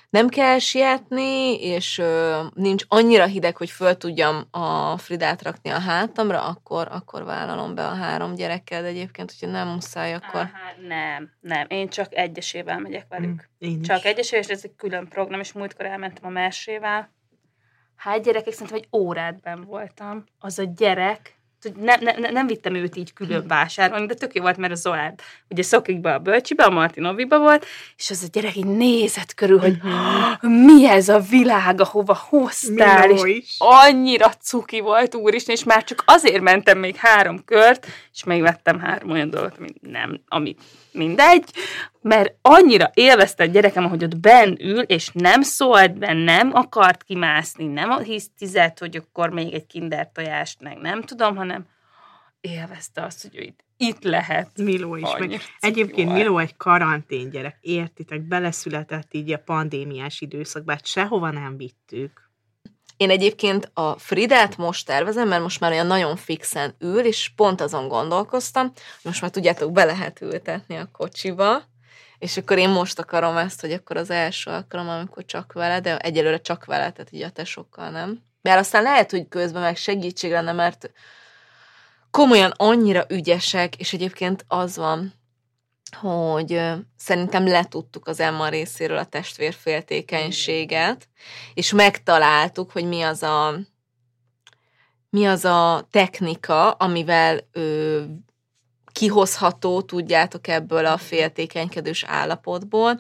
nem 0.09 0.27
kell 0.27 0.59
sietni, 0.59 1.61
és 1.61 1.97
ö, 1.97 2.41
nincs 2.53 2.83
annyira 2.87 3.25
hideg, 3.25 3.57
hogy 3.57 3.69
föl 3.69 3.97
tudjam 3.97 4.47
a 4.51 4.97
Fridát 4.97 5.41
rakni 5.41 5.69
a 5.69 5.79
hátamra, 5.79 6.47
akkor, 6.47 6.87
akkor 6.91 7.23
vállalom 7.23 7.75
be 7.75 7.85
a 7.85 7.93
három 7.93 8.35
gyerekkel, 8.35 8.81
de 8.81 8.87
egyébként, 8.87 9.31
hogyha 9.31 9.55
nem 9.55 9.67
muszáj, 9.67 10.13
akkor... 10.13 10.39
Aha, 10.39 10.87
nem, 10.87 11.31
nem. 11.39 11.65
Én 11.69 11.89
csak 11.89 12.15
egyesével 12.15 12.79
megyek 12.79 13.05
velük. 13.09 13.49
Én 13.57 13.79
is. 13.79 13.87
Csak 13.87 14.05
egyesével, 14.05 14.39
és 14.39 14.47
ez 14.47 14.61
egy 14.63 14.75
külön 14.75 15.07
program, 15.07 15.39
és 15.39 15.53
múltkor 15.53 15.85
elmentem 15.85 16.25
a 16.25 16.29
másével. 16.29 17.11
Hát 17.95 18.23
gyerekek, 18.23 18.53
szerintem 18.53 18.77
egy 18.77 18.87
órát 18.99 19.39
ben 19.41 19.63
voltam. 19.63 20.23
Az 20.39 20.59
a 20.59 20.63
gyerek, 20.75 21.38
ne, 21.79 21.95
ne, 21.95 22.11
ne, 22.11 22.29
nem 22.29 22.47
vittem 22.47 22.75
őt 22.75 22.95
így 22.95 23.13
külön 23.13 23.47
vásárolni, 23.47 24.05
de 24.05 24.13
tök 24.13 24.35
jó 24.35 24.41
volt, 24.41 24.57
mert 24.57 24.73
a 24.73 24.75
Zoád 24.75 25.19
ugye 25.49 25.63
szokik 25.63 26.01
be 26.01 26.13
a 26.13 26.19
bölcsibe, 26.19 26.63
a 26.63 26.69
Martinoviba 26.69 27.39
volt, 27.39 27.65
és 27.97 28.09
az 28.09 28.23
a 28.23 28.27
gyerek 28.31 28.55
így 28.55 28.65
nézett 28.65 29.33
körül, 29.33 29.59
hogy 29.59 29.77
mi 30.41 30.87
ez 30.87 31.09
a 31.09 31.19
világ, 31.19 31.81
ahova 31.81 32.17
hoztál, 32.29 33.07
Miló 33.07 33.25
és 33.25 33.37
is. 33.37 33.55
annyira 33.57 34.29
cuki 34.41 34.79
volt, 34.79 35.15
úristen, 35.15 35.55
és 35.55 35.63
már 35.63 35.83
csak 35.83 36.03
azért 36.05 36.41
mentem 36.41 36.77
még 36.77 36.95
három 36.95 37.45
kört, 37.45 37.87
és 38.13 38.23
megvettem 38.23 38.79
három 38.79 39.11
olyan 39.11 39.29
dolgot, 39.29 39.57
ami 39.57 39.69
nem, 39.81 40.21
ami 40.27 40.55
mindegy, 40.91 41.43
mert 42.01 42.35
annyira 42.41 42.91
élvezte 42.93 43.43
a 43.43 43.47
gyerekem, 43.47 43.85
ahogy 43.85 44.03
ott 44.03 44.17
benn 44.17 44.55
ül, 44.59 44.79
és 44.79 45.09
nem 45.13 45.41
szólt 45.41 45.97
be, 45.97 46.13
nem 46.13 46.51
akart 46.53 47.03
kimászni, 47.03 47.65
nem 47.65 48.03
hisztizett, 48.03 48.79
hogy 48.79 48.95
akkor 48.95 49.29
még 49.29 49.53
egy 49.53 49.65
kinder 49.65 50.09
tojást, 50.13 50.61
meg 50.61 50.77
nem 50.77 51.01
tudom, 51.01 51.35
hanem 51.35 51.65
élvezte 52.41 53.03
azt, 53.03 53.21
hogy 53.21 53.37
ő 53.37 53.41
itt, 53.41 53.59
itt 53.77 54.03
lehet. 54.03 54.49
Miló 54.55 54.95
is. 54.95 55.09
Meg 55.17 55.41
egyébként 55.59 56.07
volt. 56.07 56.19
Miló 56.21 56.37
egy 56.37 56.57
karantén 56.57 57.29
gyerek, 57.29 57.57
értitek, 57.61 58.21
beleszületett 58.21 59.13
így 59.13 59.31
a 59.31 59.37
pandémiás 59.37 60.21
időszakba, 60.21 60.71
hát 60.71 60.85
sehova 60.85 61.31
nem 61.31 61.57
vittük. 61.57 62.29
Én 62.97 63.09
egyébként 63.09 63.71
a 63.73 63.99
Fridát 63.99 64.57
most 64.57 64.85
tervezem, 64.85 65.27
mert 65.27 65.41
most 65.41 65.59
már 65.59 65.71
olyan 65.71 65.87
nagyon 65.87 66.15
fixen 66.15 66.75
ül, 66.79 66.99
és 66.99 67.31
pont 67.35 67.61
azon 67.61 67.87
gondolkoztam, 67.87 68.65
hogy 68.65 69.01
most 69.03 69.21
már 69.21 69.31
tudjátok, 69.31 69.71
be 69.71 69.83
lehet 69.83 70.21
ültetni 70.21 70.75
a 70.75 70.89
kocsiba, 70.91 71.61
és 72.19 72.37
akkor 72.37 72.57
én 72.57 72.69
most 72.69 72.99
akarom 72.99 73.37
ezt, 73.37 73.61
hogy 73.61 73.71
akkor 73.71 73.97
az 73.97 74.09
első 74.09 74.51
alkalom, 74.51 74.89
amikor 74.89 75.25
csak 75.25 75.53
vele, 75.53 75.79
de 75.79 75.97
egyelőre 75.97 76.41
csak 76.41 76.65
vele, 76.65 76.91
tehát 76.91 77.11
így 77.11 77.21
a 77.21 77.29
tesokkal 77.29 77.89
nem. 77.89 78.21
Mert 78.41 78.59
aztán 78.59 78.83
lehet, 78.83 79.11
hogy 79.11 79.27
közben 79.27 79.61
meg 79.61 79.77
segítség 79.77 80.31
lenne, 80.31 80.51
mert 80.51 80.91
komolyan 82.11 82.53
annyira 82.55 83.05
ügyesek, 83.09 83.75
és 83.75 83.93
egyébként 83.93 84.45
az 84.47 84.77
van, 84.77 85.13
hogy 85.97 86.61
szerintem 86.97 87.47
letudtuk 87.47 88.07
az 88.07 88.19
Emma 88.19 88.49
részéről 88.49 88.97
a 88.97 89.05
testvérféltékenységet, 89.05 91.07
és 91.53 91.71
megtaláltuk, 91.71 92.71
hogy 92.71 92.85
mi 92.85 93.01
az 93.01 93.23
a 93.23 93.55
mi 95.09 95.25
az 95.25 95.45
a 95.45 95.87
technika, 95.91 96.71
amivel 96.71 97.39
ö, 97.51 98.03
kihozható, 98.91 99.81
tudjátok, 99.81 100.47
ebből 100.47 100.85
a 100.85 100.97
féltékenykedős 100.97 102.03
állapotból, 102.03 102.99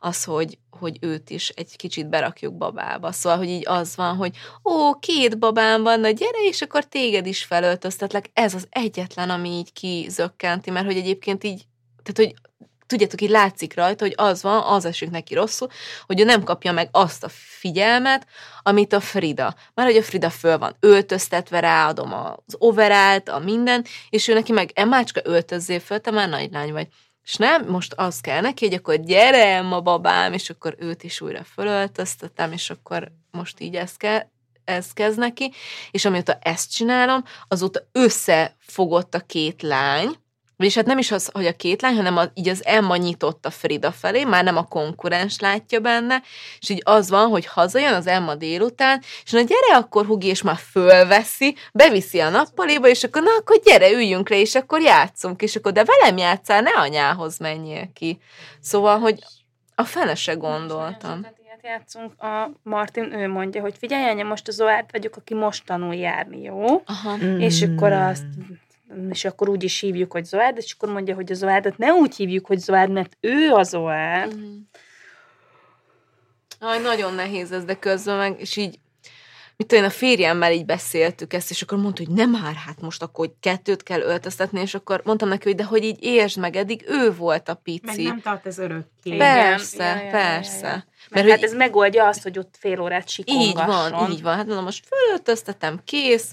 az, 0.00 0.24
hogy, 0.24 0.58
hogy 0.70 0.96
őt 1.00 1.30
is 1.30 1.48
egy 1.48 1.76
kicsit 1.76 2.08
berakjuk 2.08 2.56
babába. 2.56 3.12
Szóval, 3.12 3.38
hogy 3.38 3.48
így 3.48 3.66
az 3.66 3.96
van, 3.96 4.16
hogy 4.16 4.36
ó, 4.64 4.94
két 4.98 5.38
babám 5.38 5.82
van, 5.82 6.00
na 6.00 6.10
gyere, 6.10 6.38
és 6.48 6.62
akkor 6.62 6.84
téged 6.84 7.26
is 7.26 7.44
felöltöztetlek. 7.44 8.30
Ez 8.32 8.54
az 8.54 8.66
egyetlen, 8.70 9.30
ami 9.30 9.48
így 9.48 9.72
kizökkenti, 9.72 10.70
mert 10.70 10.86
hogy 10.86 10.96
egyébként 10.96 11.44
így, 11.44 11.66
tehát, 12.02 12.30
hogy 12.30 12.34
tudjátok, 12.90 13.20
így 13.20 13.30
látszik 13.30 13.74
rajta, 13.74 14.04
hogy 14.04 14.14
az 14.16 14.42
van, 14.42 14.62
az 14.62 14.84
esik 14.84 15.10
neki 15.10 15.34
rosszul, 15.34 15.68
hogy 16.06 16.20
ő 16.20 16.24
nem 16.24 16.42
kapja 16.42 16.72
meg 16.72 16.88
azt 16.92 17.24
a 17.24 17.28
figyelmet, 17.32 18.26
amit 18.62 18.92
a 18.92 19.00
Frida. 19.00 19.54
Már 19.74 19.86
hogy 19.86 19.96
a 19.96 20.02
Frida 20.02 20.30
föl 20.30 20.58
van 20.58 20.76
öltöztetve, 20.80 21.60
ráadom 21.60 22.12
az 22.12 22.54
overált, 22.58 23.28
a 23.28 23.38
minden, 23.38 23.84
és 24.10 24.28
ő 24.28 24.34
neki 24.34 24.52
meg, 24.52 24.70
Emmácska, 24.74 25.20
öltözzél 25.24 25.80
föl, 25.80 26.00
te 26.00 26.10
már 26.10 26.28
nagy 26.28 26.50
lány 26.52 26.72
vagy. 26.72 26.88
És 27.24 27.36
nem, 27.36 27.66
most 27.68 27.92
az 27.96 28.20
kell 28.20 28.40
neki, 28.40 28.64
hogy 28.64 28.74
akkor 28.74 29.00
gyere, 29.00 29.54
Emma 29.54 29.80
babám, 29.80 30.32
és 30.32 30.50
akkor 30.50 30.74
őt 30.78 31.02
is 31.02 31.20
újra 31.20 31.44
fölöltöztetem, 31.44 32.52
és 32.52 32.70
akkor 32.70 33.12
most 33.30 33.60
így 33.60 33.74
ez 33.74 33.96
kell, 33.96 34.22
ez 34.64 34.92
kezd 34.92 35.18
neki, 35.18 35.52
és 35.90 36.04
amióta 36.04 36.38
ezt 36.42 36.72
csinálom, 36.72 37.24
azóta 37.48 37.80
összefogott 37.92 39.14
a 39.14 39.20
két 39.20 39.62
lány, 39.62 40.16
vagyis 40.60 40.74
hát 40.74 40.86
nem 40.86 40.98
is 40.98 41.10
az, 41.10 41.30
hogy 41.32 41.46
a 41.46 41.56
két 41.56 41.82
lány, 41.82 41.96
hanem 41.96 42.16
a, 42.16 42.22
így 42.34 42.48
az 42.48 42.64
Emma 42.64 42.96
nyitott 42.96 43.46
a 43.46 43.50
Frida 43.50 43.92
felé, 43.92 44.24
már 44.24 44.44
nem 44.44 44.56
a 44.56 44.68
konkurens 44.68 45.38
látja 45.38 45.80
benne, 45.80 46.22
és 46.60 46.68
így 46.68 46.82
az 46.84 47.10
van, 47.10 47.28
hogy 47.28 47.46
hazajön 47.46 47.94
az 47.94 48.06
Emma 48.06 48.34
délután, 48.34 49.02
és 49.24 49.30
na 49.30 49.40
gyere 49.40 49.76
akkor 49.76 50.06
Hugi, 50.06 50.26
és 50.26 50.42
már 50.42 50.56
fölveszi, 50.70 51.56
beviszi 51.72 52.20
a 52.20 52.28
nappaliba, 52.28 52.88
és 52.88 53.04
akkor 53.04 53.22
na 53.22 53.30
akkor 53.38 53.60
gyere, 53.64 53.90
üljünk 53.90 54.28
le, 54.28 54.36
és 54.36 54.54
akkor 54.54 54.80
játszunk, 54.80 55.42
és 55.42 55.56
akkor 55.56 55.72
de 55.72 55.84
velem 55.84 56.16
játszál, 56.16 56.60
ne 56.60 56.70
anyához 56.70 57.38
menjél 57.38 57.90
ki. 57.94 58.20
Szóval, 58.60 58.98
hogy 58.98 59.18
a 59.74 59.84
fele 59.84 60.14
se 60.14 60.34
gondoltam. 60.34 61.26
Játszunk. 61.62 62.22
A 62.22 62.50
Martin, 62.62 63.12
ő 63.12 63.28
mondja, 63.28 63.60
hogy 63.60 63.74
figyelj, 63.78 64.10
anya, 64.10 64.24
most 64.24 64.48
az 64.48 64.54
Zoárt 64.54 64.92
vagyok, 64.92 65.16
aki 65.16 65.34
most 65.34 65.64
tanul 65.66 65.94
járni, 65.94 66.42
jó? 66.42 66.82
Aha. 66.84 67.16
És 67.38 67.62
akkor 67.62 67.92
azt 67.92 68.24
és 69.10 69.24
akkor 69.24 69.48
úgy 69.48 69.62
is 69.62 69.80
hívjuk, 69.80 70.12
hogy 70.12 70.24
Zoárd, 70.24 70.56
és 70.56 70.72
akkor 70.72 70.92
mondja, 70.92 71.14
hogy 71.14 71.30
a 71.32 71.34
Zoárdat 71.34 71.78
ne 71.78 71.92
úgy 71.92 72.16
hívjuk, 72.16 72.46
hogy 72.46 72.58
Zoárd, 72.58 72.90
mert 72.90 73.16
ő 73.20 73.50
a 73.52 73.62
Zoárd. 73.62 74.36
Mhm. 74.36 74.46
Aj, 76.60 76.78
nagyon 76.80 77.14
nehéz 77.14 77.52
ez, 77.52 77.64
de 77.64 77.74
közben 77.78 78.16
meg, 78.16 78.40
és 78.40 78.56
így, 78.56 78.78
mit 79.56 79.68
tudom 79.68 79.84
én, 79.84 79.90
a 79.90 79.92
férjemmel 79.92 80.52
így 80.52 80.64
beszéltük 80.64 81.32
ezt, 81.32 81.50
és 81.50 81.62
akkor 81.62 81.78
mondta, 81.78 82.02
hogy 82.04 82.14
nem 82.14 82.30
már, 82.30 82.54
hát 82.54 82.80
most 82.80 83.02
akkor 83.02 83.26
hogy 83.26 83.34
kettőt 83.40 83.82
kell 83.82 84.00
öltöztetni, 84.00 84.60
és 84.60 84.74
akkor 84.74 85.00
mondtam 85.04 85.28
neki, 85.28 85.48
hogy 85.48 85.56
de 85.56 85.64
hogy 85.64 85.84
így 85.84 86.02
értsd 86.02 86.38
meg, 86.38 86.56
eddig 86.56 86.84
ő 86.88 87.12
volt 87.14 87.48
a 87.48 87.52
Meg 87.52 87.62
pici. 87.62 88.02
nem 88.02 88.20
tart 88.20 88.46
ez 88.46 88.58
örökké. 88.58 89.16
Persze, 89.16 89.84
Ja, 89.84 89.96
ja, 89.96 90.04
ja, 90.04 90.10
persze. 90.10 90.66
ja, 90.66 90.66
ja. 90.66 90.72
Mert 90.74 91.10
Mert 91.10 91.24
hogy 91.24 91.30
hát 91.34 91.42
ez 91.42 91.54
megoldja 91.54 92.06
azt, 92.06 92.22
hogy 92.22 92.38
ott 92.38 92.54
fél 92.58 92.80
órát 92.80 93.08
sikongasson. 93.08 93.48
így 93.48 93.92
van, 93.92 94.10
így 94.10 94.22
van. 94.22 94.36
Hát 94.36 94.46
mondom, 94.46 94.64
most 94.64 94.86
fölöltöztetem, 94.86 95.80
kész, 95.84 96.30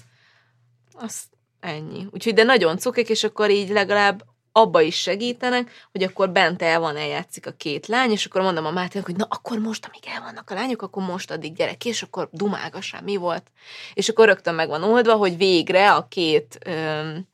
azt 0.92 1.24
ennyi. 1.60 2.06
Úgyhogy 2.10 2.34
de 2.34 2.42
nagyon 2.42 2.78
cukik, 2.78 3.08
és 3.08 3.24
akkor 3.24 3.50
így 3.50 3.68
legalább 3.68 4.24
abba 4.52 4.80
is 4.80 5.00
segítenek, 5.00 5.88
hogy 5.92 6.02
akkor 6.02 6.30
bent 6.30 6.62
el 6.62 6.80
van, 6.80 6.96
eljátszik 6.96 7.46
a 7.46 7.50
két 7.50 7.86
lány, 7.86 8.10
és 8.10 8.26
akkor 8.26 8.42
mondom 8.42 8.66
a 8.66 8.70
Máténak, 8.70 9.06
hogy 9.06 9.16
na 9.16 9.26
akkor 9.28 9.58
most, 9.58 9.86
amíg 9.86 10.02
el 10.06 10.22
vannak 10.22 10.50
a 10.50 10.54
lányok, 10.54 10.82
akkor 10.82 11.02
most 11.02 11.30
addig 11.30 11.54
gyere 11.54 11.74
ki, 11.74 11.88
és 11.88 12.02
akkor 12.02 12.28
dumágassál, 12.32 13.02
mi 13.02 13.16
volt. 13.16 13.46
És 13.94 14.08
akkor 14.08 14.26
rögtön 14.26 14.54
meg 14.54 14.68
van 14.68 14.82
oldva, 14.82 15.14
hogy 15.14 15.36
végre 15.36 15.92
a 15.94 16.06
két 16.08 16.58
öm, 16.64 17.28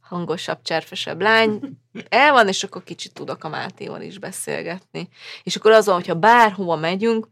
hangosabb, 0.00 0.62
cserfesebb 0.62 1.20
lány 1.20 1.60
el 2.08 2.32
van, 2.32 2.48
és 2.48 2.64
akkor 2.64 2.84
kicsit 2.84 3.12
tudok 3.12 3.44
a 3.44 3.48
Mátéval 3.48 4.00
is 4.00 4.18
beszélgetni. 4.18 5.08
És 5.42 5.56
akkor 5.56 5.70
az 5.70 5.86
van, 5.86 5.94
hogyha 5.94 6.14
bárhova 6.14 6.76
megyünk, 6.76 7.28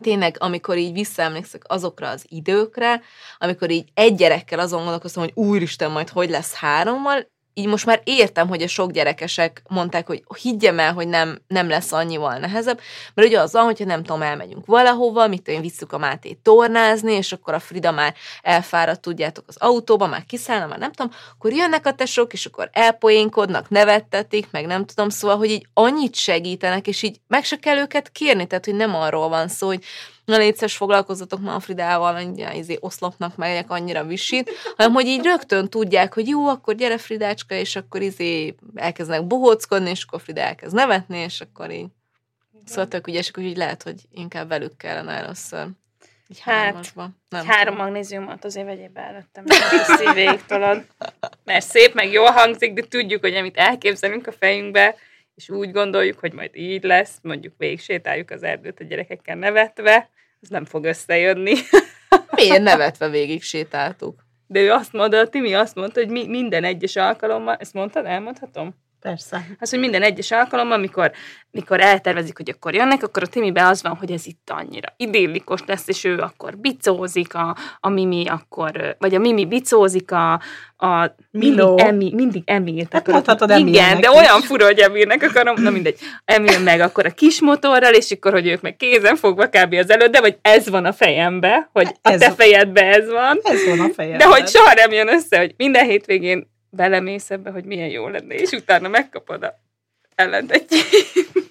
tényleg, 0.00 0.36
amikor 0.38 0.76
így 0.78 0.92
visszaemlékszek 0.92 1.62
azokra 1.66 2.08
az 2.08 2.24
időkre, 2.28 3.02
amikor 3.38 3.70
így 3.70 3.88
egy 3.94 4.14
gyerekkel 4.14 4.58
azon 4.58 4.82
gondolkoztam, 4.82 5.22
hogy 5.22 5.32
úristen, 5.34 5.90
majd 5.90 6.08
hogy 6.08 6.30
lesz 6.30 6.54
hárommal, 6.54 7.26
így 7.54 7.66
most 7.66 7.86
már 7.86 8.00
értem, 8.04 8.48
hogy 8.48 8.62
a 8.62 8.68
sok 8.68 8.90
gyerekesek 8.90 9.62
mondták, 9.68 10.06
hogy 10.06 10.22
higgyem 10.42 10.78
el, 10.78 10.92
hogy 10.92 11.08
nem, 11.08 11.38
nem 11.46 11.68
lesz 11.68 11.92
annyival 11.92 12.38
nehezebb, 12.38 12.80
mert 13.14 13.28
ugye 13.28 13.40
az 13.40 13.52
van, 13.52 13.64
hogyha 13.64 13.84
nem 13.84 14.02
tudom, 14.02 14.22
elmegyünk 14.22 14.66
valahova, 14.66 15.26
mit 15.26 15.48
én, 15.48 15.60
visszük 15.60 15.92
a 15.92 15.98
Mátét 15.98 16.38
tornázni, 16.38 17.12
és 17.12 17.32
akkor 17.32 17.54
a 17.54 17.58
Frida 17.58 17.90
már 17.90 18.14
elfáradt, 18.42 19.00
tudjátok, 19.00 19.44
az 19.46 19.56
autóba, 19.58 20.06
már 20.06 20.24
kiszállna, 20.24 20.66
már 20.66 20.78
nem 20.78 20.92
tudom, 20.92 21.12
akkor 21.32 21.52
jönnek 21.52 21.86
a 21.86 21.94
tesók, 21.94 22.32
és 22.32 22.46
akkor 22.46 22.70
elpoénkodnak, 22.72 23.68
nevettetik, 23.68 24.48
meg 24.50 24.66
nem 24.66 24.84
tudom, 24.84 25.08
szóval, 25.08 25.36
hogy 25.36 25.50
így 25.50 25.66
annyit 25.74 26.14
segítenek, 26.14 26.86
és 26.86 27.02
így 27.02 27.20
meg 27.26 27.44
se 27.44 27.56
kell 27.56 27.76
őket 27.76 28.12
kérni, 28.12 28.46
tehát, 28.46 28.64
hogy 28.64 28.74
nem 28.74 28.94
arról 28.94 29.28
van 29.28 29.48
szó, 29.48 29.66
hogy 29.66 29.84
na 30.30 30.36
létszes 30.36 30.76
foglalkozzatok 30.76 31.40
már 31.40 31.54
a 31.54 31.60
Fridával, 31.60 32.26
ugye, 32.26 32.54
izé, 32.54 32.76
oszlopnak 32.80 33.36
megyek 33.36 33.70
annyira 33.70 34.04
visit, 34.04 34.50
hanem 34.76 34.92
hogy 34.92 35.06
így 35.06 35.24
rögtön 35.24 35.68
tudják, 35.68 36.14
hogy 36.14 36.28
jó, 36.28 36.46
akkor 36.46 36.74
gyere 36.74 36.98
Fridácska, 36.98 37.54
és 37.54 37.76
akkor 37.76 38.02
izé 38.02 38.54
elkezdenek 38.74 39.26
bohóckodni, 39.26 39.90
és 39.90 40.04
akkor 40.04 40.20
Frida 40.20 40.40
elkezd 40.40 40.74
nevetni, 40.74 41.18
és 41.18 41.40
akkor 41.40 41.70
így. 41.70 41.88
Szóval 42.64 42.88
tök 42.88 43.06
ügyesek, 43.06 43.38
úgyhogy 43.38 43.56
lehet, 43.56 43.82
hogy 43.82 44.00
inkább 44.10 44.48
velük 44.48 44.76
kellene 44.76 45.12
először. 45.12 45.66
Így 46.28 46.40
Hát, 46.40 46.54
hármasba. 46.54 47.08
Nem 47.28 47.46
Három 47.46 47.76
magnéziumot 47.76 48.44
azért 48.44 48.66
vegyél 48.66 48.88
be 48.88 49.00
előttem, 49.00 49.44
mert 49.46 49.84
szívéig 49.98 50.44
tolod. 50.46 50.84
Mert 51.44 51.66
szép, 51.66 51.94
meg 51.94 52.12
jól 52.12 52.30
hangzik, 52.30 52.72
de 52.72 52.82
tudjuk, 52.82 53.20
hogy 53.20 53.34
amit 53.34 53.56
elképzelünk 53.56 54.26
a 54.26 54.32
fejünkbe, 54.32 54.96
és 55.34 55.48
úgy 55.48 55.70
gondoljuk, 55.70 56.18
hogy 56.18 56.32
majd 56.32 56.50
így 56.56 56.82
lesz, 56.82 57.18
mondjuk 57.22 57.54
végig 57.58 57.80
sétáljuk 57.80 58.30
az 58.30 58.42
erdőt 58.42 58.80
a 58.80 58.84
gyerekekkel 58.84 59.36
nevetve, 59.36 60.10
az 60.40 60.48
nem 60.48 60.64
fog 60.64 60.84
összejönni. 60.84 61.54
Miért 62.36 62.62
nevetve 62.62 63.08
végig 63.08 63.42
sétáltuk? 63.42 64.24
De 64.46 64.60
ő 64.60 64.70
azt 64.70 64.92
mondta, 64.92 65.28
Timi 65.28 65.54
azt 65.54 65.74
mondta, 65.74 66.00
hogy 66.00 66.10
mi, 66.10 66.26
minden 66.26 66.64
egyes 66.64 66.96
alkalommal, 66.96 67.56
ezt 67.56 67.74
mondtad, 67.74 68.06
elmondhatom? 68.06 68.74
Persze. 69.00 69.46
Az, 69.60 69.70
hogy 69.70 69.78
minden 69.78 70.02
egyes 70.02 70.30
alkalommal, 70.30 70.72
amikor, 70.78 71.10
mikor 71.50 71.80
eltervezik, 71.80 72.36
hogy 72.36 72.50
akkor 72.50 72.74
jönnek, 72.74 73.02
akkor 73.02 73.22
a 73.22 73.26
Timiben 73.26 73.66
az 73.66 73.82
van, 73.82 73.96
hogy 73.96 74.10
ez 74.10 74.26
itt 74.26 74.50
annyira 74.50 74.88
idillikos 74.96 75.60
lesz, 75.66 75.88
és 75.88 76.04
ő 76.04 76.18
akkor 76.18 76.56
bicózik, 76.56 77.34
a, 77.34 77.56
a 77.80 77.88
Mimi 77.88 78.26
akkor, 78.28 78.96
vagy 78.98 79.14
a 79.14 79.18
Mimi 79.18 79.46
bicózik, 79.46 80.12
a, 80.12 80.32
a 80.76 81.14
Miló. 81.30 81.66
mindig, 81.74 81.86
emi, 81.86 82.12
mindig 82.14 82.42
Emil. 82.46 82.86
Hát 82.90 83.06
mondhatod 83.06 83.50
Igen, 83.50 84.00
de 84.00 84.08
is. 84.12 84.16
olyan 84.18 84.40
fura, 84.40 84.64
hogy 84.64 84.78
Emilnek 84.78 85.22
akarom, 85.22 85.62
na 85.62 85.70
mindegy. 85.70 85.98
Emil 86.24 86.58
meg 86.60 86.80
akkor 86.80 87.06
a 87.06 87.10
kis 87.10 87.40
motorral, 87.40 87.94
és 87.94 88.10
akkor, 88.10 88.32
hogy 88.32 88.46
ők 88.46 88.60
meg 88.60 88.76
kézen 88.76 89.16
fogva 89.16 89.46
kb. 89.48 89.72
az 89.74 89.90
előtt, 89.90 90.12
de 90.12 90.20
vagy 90.20 90.36
ez 90.42 90.68
van 90.68 90.84
a 90.84 90.92
fejembe, 90.92 91.68
hogy 91.72 91.88
a 92.02 92.10
Ez 92.10 92.18
te 92.20 92.26
van. 92.26 92.36
fejedbe 92.36 92.82
ez 92.86 93.10
van. 93.10 93.40
Ez 93.42 93.64
van 93.66 93.80
a 93.80 93.92
fejem. 93.94 94.18
De 94.18 94.24
hogy 94.24 94.48
soha 94.48 94.72
nem 94.74 94.92
jön 94.92 95.08
össze, 95.08 95.38
hogy 95.38 95.54
minden 95.56 95.84
hétvégén 95.84 96.48
belemész 96.70 97.30
ebbe, 97.30 97.50
hogy 97.50 97.64
milyen 97.64 97.88
jó 97.88 98.08
lenne, 98.08 98.34
és 98.34 98.50
utána 98.50 98.88
megkapod 98.88 99.42
a 99.42 99.60
ellentetjét. 100.14 100.84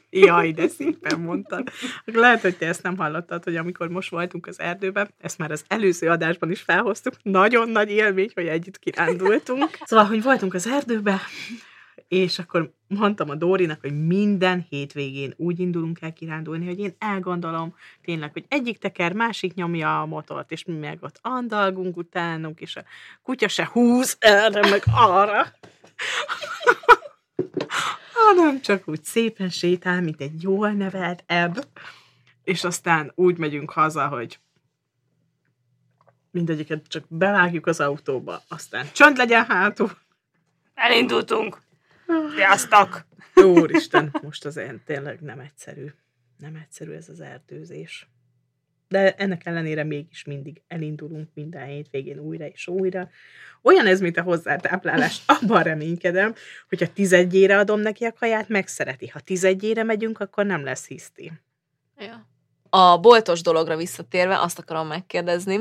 Jaj, 0.10 0.52
de 0.52 0.68
szépen 0.68 1.20
mondtad. 1.20 1.70
Lehet, 2.06 2.42
hogy 2.42 2.58
te 2.58 2.68
ezt 2.68 2.84
nem 2.84 2.98
hallottad, 2.98 3.44
hogy 3.44 3.56
amikor 3.56 3.90
most 3.90 4.10
voltunk 4.10 4.48
az 4.48 4.60
erdőben, 4.60 5.14
ezt 5.18 5.38
már 5.38 5.52
az 5.52 5.64
előző 5.68 6.08
adásban 6.08 6.52
is 6.52 6.62
felhoztuk, 6.62 7.14
nagyon 7.22 7.70
nagy 7.70 7.90
élmény, 7.90 8.32
hogy 8.34 8.48
együtt 8.48 8.80
kirándultunk. 8.80 9.78
Szóval, 9.86 10.06
hogy 10.06 10.24
voltunk 10.24 10.54
az 10.54 10.68
erdőben, 10.68 11.20
és 12.10 12.40
akkor 12.40 12.74
mondtam 12.88 13.30
a 13.30 13.36
Dórinak, 13.36 13.82
hogy 13.82 14.06
minden 14.06 14.66
hétvégén 14.70 15.34
úgy 15.38 15.60
indulunk 15.60 16.02
el 16.02 16.14
kirándulni, 16.14 16.66
hogy 16.66 16.80
én 16.80 16.96
elgondolom 16.98 17.76
tényleg, 18.02 18.32
hogy 18.32 18.46
egyik 18.48 18.78
teker, 18.78 19.14
másik 19.14 19.54
nyomja 19.54 20.02
a 20.02 20.06
motort, 20.06 20.52
és 20.52 20.64
mi 20.64 20.74
meg 20.74 20.98
ott 21.02 21.20
andalgunk 21.22 21.98
utánunk, 21.98 22.60
és 22.60 22.76
a 22.76 22.84
kutya 23.24 23.48
se 23.48 23.70
húz 23.72 24.18
erre, 24.20 24.70
meg 24.70 24.84
arra 24.92 25.46
hanem 28.14 28.62
csak 28.62 28.88
úgy 28.88 29.04
szépen 29.04 29.50
sétál, 29.50 30.02
mint 30.02 30.22
egy 30.22 30.44
jól 30.44 30.72
nevelt 30.72 31.24
ebb, 31.26 31.68
és 32.44 32.64
aztán 32.64 33.12
úgy 33.16 33.38
megyünk 33.38 33.72
haza, 33.72 34.08
hogy 34.08 34.40
mindegyiket 36.32 36.88
csak 36.88 37.04
bevágjuk 37.08 37.66
az 37.66 37.80
autóba, 37.80 38.42
aztán 38.48 38.86
csönd 38.94 39.18
legyen 39.18 39.46
hátul. 39.46 39.92
Elindultunk. 40.74 41.68
Sziasztok! 42.36 43.06
Úristen, 43.36 44.16
most 44.22 44.46
azért 44.46 44.80
tényleg 44.86 45.22
nem 45.22 45.40
egyszerű. 45.40 45.86
Nem 46.38 46.56
egyszerű 46.56 46.92
ez 46.92 47.10
az 47.10 47.20
erdőzés. 47.20 48.08
De 48.88 49.16
ennek 49.16 49.46
ellenére 49.46 49.84
mégis 49.84 50.24
mindig 50.24 50.62
elindulunk 50.68 51.30
minden 51.34 51.66
hétvégén 51.66 52.20
újra 52.20 52.46
és 52.46 52.68
újra. 52.68 53.10
Olyan 53.62 53.88
ez, 53.88 54.00
mint 54.00 54.18
a 54.18 54.22
hozzátáplálás. 54.22 55.22
Abban 55.26 55.64
reménykedem, 55.64 56.36
hogy 56.70 56.80
ha 56.80 56.94
tizedjére 56.94 57.58
adom 57.58 57.80
neki 57.80 58.06
a 58.06 58.14
kaját, 58.14 58.48
megszereti. 58.48 59.08
Ha 59.08 59.20
tizedjére 59.20 59.84
megyünk, 59.84 60.20
akkor 60.20 60.46
nem 60.46 60.64
lesz 60.64 60.88
hiszti. 60.88 61.32
Ja. 61.98 62.28
A 62.70 63.00
boltos 63.00 63.42
dologra 63.42 63.78
visszatérve 63.78 64.40
azt 64.42 64.60
akarom 64.60 64.88
megkérdezni, 64.88 65.60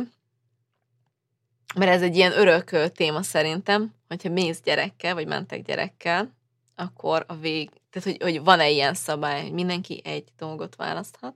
mert 1.77 1.91
ez 1.91 2.03
egy 2.03 2.17
ilyen 2.17 2.33
örök 2.33 2.93
téma 2.93 3.23
szerintem, 3.23 3.95
hogyha 4.09 4.31
mész 4.31 4.61
gyerekkel, 4.61 5.15
vagy 5.15 5.27
mentek 5.27 5.63
gyerekkel, 5.63 6.37
akkor 6.79 7.25
a 7.27 7.35
vég, 7.35 7.71
tehát 7.91 8.09
hogy, 8.09 8.23
hogy 8.23 8.45
van-e 8.45 8.69
ilyen 8.69 8.95
szabály, 8.95 9.43
hogy 9.43 9.53
mindenki 9.53 10.01
egy 10.05 10.29
dolgot 10.37 10.77
választhat, 10.77 11.35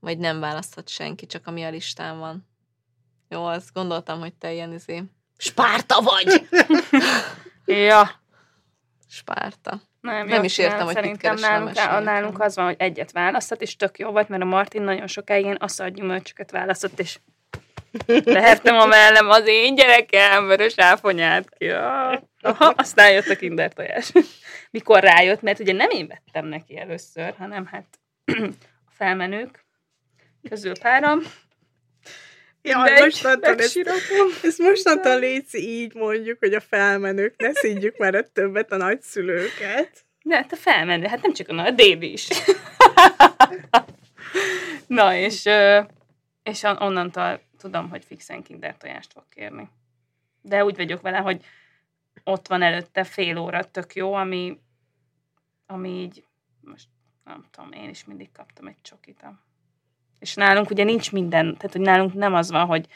vagy 0.00 0.18
nem 0.18 0.40
választhat 0.40 0.88
senki, 0.88 1.26
csak 1.26 1.46
ami 1.46 1.64
a 1.64 1.70
listán 1.70 2.18
van. 2.18 2.48
Jó, 3.28 3.44
azt 3.44 3.72
gondoltam, 3.72 4.20
hogy 4.20 4.34
te 4.34 4.52
ilyen 4.52 4.72
izé, 4.72 5.02
Spárta 5.36 6.00
vagy! 6.00 6.48
Ja. 7.64 8.10
Spárta. 9.08 9.80
Nem, 10.00 10.26
Nem 10.26 10.38
jó, 10.38 10.42
is 10.42 10.58
értem, 10.58 10.76
nem, 10.76 10.86
hogy 10.86 10.94
mit 10.94 11.04
Szerintem 11.04 11.34
a 11.36 11.40
nálunk, 11.40 11.74
mesélyeken. 11.74 12.02
nálunk 12.02 12.40
az 12.40 12.54
van, 12.54 12.64
hogy 12.64 12.76
egyet 12.78 13.12
választhat, 13.12 13.60
és 13.62 13.76
tök 13.76 13.98
jó 13.98 14.10
volt, 14.10 14.28
mert 14.28 14.42
a 14.42 14.46
Martin 14.46 14.82
nagyon 14.82 15.06
sokáig 15.06 15.44
ilyen 15.44 15.56
aszalgyümölcsöket 15.56 16.50
választott, 16.50 17.00
és 17.00 17.18
lehettem 18.24 18.76
a 18.76 18.86
mellem 18.86 19.28
az 19.28 19.46
én 19.46 19.74
gyerekem, 19.74 20.46
vörös 20.46 20.74
áfonyát 20.76 21.48
ki. 21.58 21.68
Ah. 21.68 22.20
Aha, 22.40 22.72
aztán 22.76 23.12
jött 23.12 23.28
a 23.28 23.36
kinder 23.36 23.72
tojás. 23.72 24.12
Mikor 24.70 25.02
rájött, 25.02 25.40
mert 25.40 25.58
ugye 25.58 25.72
nem 25.72 25.90
én 25.90 26.06
vettem 26.06 26.46
neki 26.46 26.78
először, 26.78 27.34
hanem 27.38 27.66
hát 27.66 27.86
a 28.86 28.92
felmenők 28.96 29.64
közül 30.48 30.78
páram. 30.78 31.20
Jaj, 32.62 32.82
Mindegy, 32.82 33.04
mostantól 33.04 33.54
ezt, 33.54 33.78
ezt 34.42 34.58
mostantól 34.58 35.18
létszi 35.18 35.58
így 35.58 35.94
mondjuk, 35.94 36.38
hogy 36.38 36.54
a 36.54 36.60
felmenők, 36.60 37.34
ne 37.36 37.52
szídjuk 37.52 37.96
már 37.96 38.14
a 38.14 38.22
többet 38.32 38.72
a 38.72 38.76
nagyszülőket. 38.76 39.90
De 40.22 40.36
hát 40.36 40.52
a 40.52 40.56
felmenő, 40.56 41.06
hát 41.06 41.22
nem 41.22 41.32
csak 41.32 41.48
a, 41.48 41.64
a 41.64 41.70
dédi 41.70 42.12
is. 42.12 42.28
Na, 44.86 45.14
és, 45.14 45.48
és 46.42 46.62
on- 46.62 46.80
onnantól 46.80 47.40
tudom, 47.60 47.88
hogy 47.88 48.04
fixen 48.04 48.42
kinder 48.42 48.76
tojást 48.76 49.12
fog 49.12 49.24
kérni. 49.28 49.68
De 50.42 50.64
úgy 50.64 50.76
vagyok 50.76 51.00
vele, 51.00 51.18
hogy 51.18 51.44
ott 52.24 52.48
van 52.48 52.62
előtte 52.62 53.04
fél 53.04 53.38
óra 53.38 53.70
tök 53.70 53.94
jó, 53.94 54.14
ami, 54.14 54.60
ami 55.66 55.88
így, 55.88 56.24
most 56.60 56.88
nem 57.24 57.44
tudom, 57.50 57.72
én 57.72 57.88
is 57.88 58.04
mindig 58.04 58.32
kaptam 58.32 58.66
egy 58.66 58.80
csokit. 58.82 59.24
És 60.18 60.34
nálunk 60.34 60.70
ugye 60.70 60.84
nincs 60.84 61.12
minden, 61.12 61.56
tehát 61.56 61.72
hogy 61.72 61.80
nálunk 61.80 62.14
nem 62.14 62.34
az 62.34 62.50
van, 62.50 62.66
hogy 62.66 62.86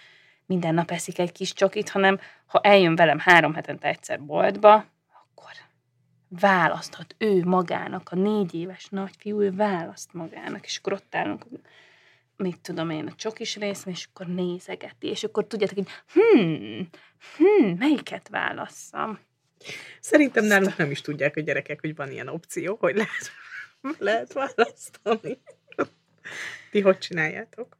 minden 0.46 0.74
nap 0.74 0.90
eszik 0.90 1.18
egy 1.18 1.32
kis 1.32 1.52
csokit, 1.52 1.88
hanem 1.88 2.18
ha 2.46 2.60
eljön 2.60 2.94
velem 2.94 3.18
három 3.18 3.54
hetente 3.54 3.88
egyszer 3.88 4.22
boltba, 4.22 4.74
akkor 5.12 5.52
választhat 6.28 7.14
ő 7.18 7.44
magának, 7.44 8.10
a 8.10 8.16
négy 8.16 8.54
éves 8.54 8.88
nagyfiú, 8.88 9.40
ő 9.40 9.52
választ 9.52 10.12
magának, 10.12 10.64
és 10.64 10.78
akkor 10.78 10.92
ott 10.92 11.14
állunk, 11.14 11.46
mit 12.36 12.60
tudom 12.60 12.90
én, 12.90 13.06
a 13.06 13.14
csokis 13.14 13.56
részen, 13.56 13.92
és 13.92 14.08
akkor 14.12 14.26
nézegeti, 14.26 15.06
és 15.06 15.24
akkor 15.24 15.46
tudjátok, 15.46 15.76
hogy 15.76 15.88
hmm, 16.12 16.88
hmm, 17.36 17.76
melyiket 17.78 18.28
válasszam? 18.28 19.18
Szerintem 20.00 20.44
nálunk 20.44 20.76
nem 20.76 20.90
is 20.90 21.00
tudják 21.00 21.36
a 21.36 21.40
gyerekek, 21.40 21.80
hogy 21.80 21.94
van 21.94 22.10
ilyen 22.10 22.28
opció, 22.28 22.76
hogy 22.80 22.94
lehet, 22.94 23.30
lehet 23.98 24.32
választani. 24.32 25.38
Ti 26.70 26.80
hogy 26.80 26.98
csináljátok? 26.98 27.76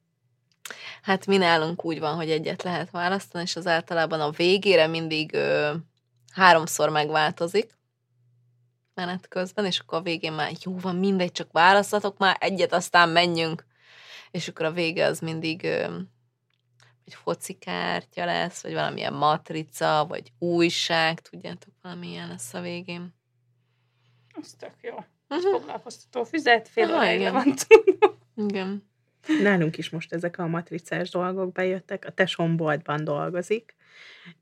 Hát 1.03 1.27
mi 1.27 1.37
nálunk 1.37 1.85
úgy 1.85 1.99
van, 1.99 2.15
hogy 2.15 2.31
egyet 2.31 2.63
lehet 2.63 2.91
választani, 2.91 3.45
és 3.45 3.57
az 3.57 3.67
általában 3.67 4.21
a 4.21 4.31
végére 4.31 4.87
mindig 4.87 5.35
ö, 5.35 5.75
háromszor 6.33 6.89
megváltozik 6.89 7.71
menet 8.95 9.29
közben, 9.29 9.65
és 9.65 9.79
akkor 9.79 9.99
a 9.99 10.03
végén 10.03 10.33
már 10.33 10.53
jó 10.63 10.79
van, 10.79 10.97
mindegy, 10.97 11.33
csak 11.33 11.53
választatok 11.53 12.19
már 12.19 12.37
egyet, 12.41 12.73
aztán 12.73 13.09
menjünk. 13.09 13.65
És 14.35 14.49
akkor 14.49 14.67
a 14.67 14.73
vége 14.73 15.07
az 15.07 15.21
mindig 15.21 15.63
vagy 17.05 17.15
focikártya 17.15 18.25
lesz, 18.25 18.63
vagy 18.63 18.73
valamilyen 18.73 19.13
matrica, 19.13 20.05
vagy 20.09 20.33
újság, 20.39 21.21
tudjátok, 21.21 21.75
valami 21.83 22.09
ilyen 22.09 22.29
lesz 22.29 22.55
a 22.55 22.61
végén. 22.61 23.15
Ez 24.43 24.51
tök 24.59 24.73
jó. 24.81 24.95
Mhm. 25.29 25.41
Foglalkoztató 25.41 26.25
füzet, 26.25 26.69
fél 26.69 26.85
Aha, 26.85 26.95
óráig 26.95 27.31
van 27.31 27.55
tudva. 27.69 28.19
Igen. 28.37 28.89
Nálunk 29.43 29.77
is 29.79 29.91
most 29.91 30.13
ezek 30.13 30.39
a 30.39 30.47
matricás 30.47 31.11
dolgok 31.11 31.53
bejöttek, 31.53 32.05
a 32.05 32.11
tesóm 32.11 32.57
boltban 32.57 33.05
dolgozik, 33.05 33.75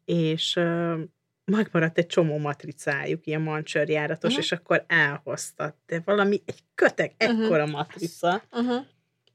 és 0.04 0.56
ö, 0.56 1.00
megmaradt 1.44 1.98
egy 1.98 2.06
csomó 2.06 2.38
matricájuk, 2.38 3.26
ilyen 3.26 3.40
mancsőrjáratos, 3.40 4.30
Mhm. 4.32 4.40
és 4.40 4.52
akkor 4.52 4.84
elhozta. 4.88 5.76
De 5.86 6.00
valami, 6.04 6.42
egy 6.44 6.62
kötek, 6.74 7.14
Mhm. 7.24 7.42
ekkora 7.42 7.66
matrica. 7.66 8.42
Uh-huh. 8.50 8.84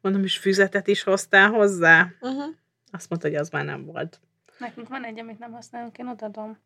Mondom, 0.01 0.23
és 0.23 0.37
füzetet 0.37 0.87
is 0.87 1.03
hoztál 1.03 1.49
hozzá? 1.49 2.07
Uh-huh. 2.21 2.55
Azt 2.91 3.09
mondta, 3.09 3.27
hogy 3.27 3.37
az 3.37 3.49
már 3.49 3.65
nem 3.65 3.85
volt. 3.85 4.19
Nekünk 4.57 4.87
van 4.87 5.05
egy, 5.05 5.19
amit 5.19 5.39
nem 5.39 5.51
használunk, 5.51 5.97
én 5.97 6.07
odadom. 6.07 6.57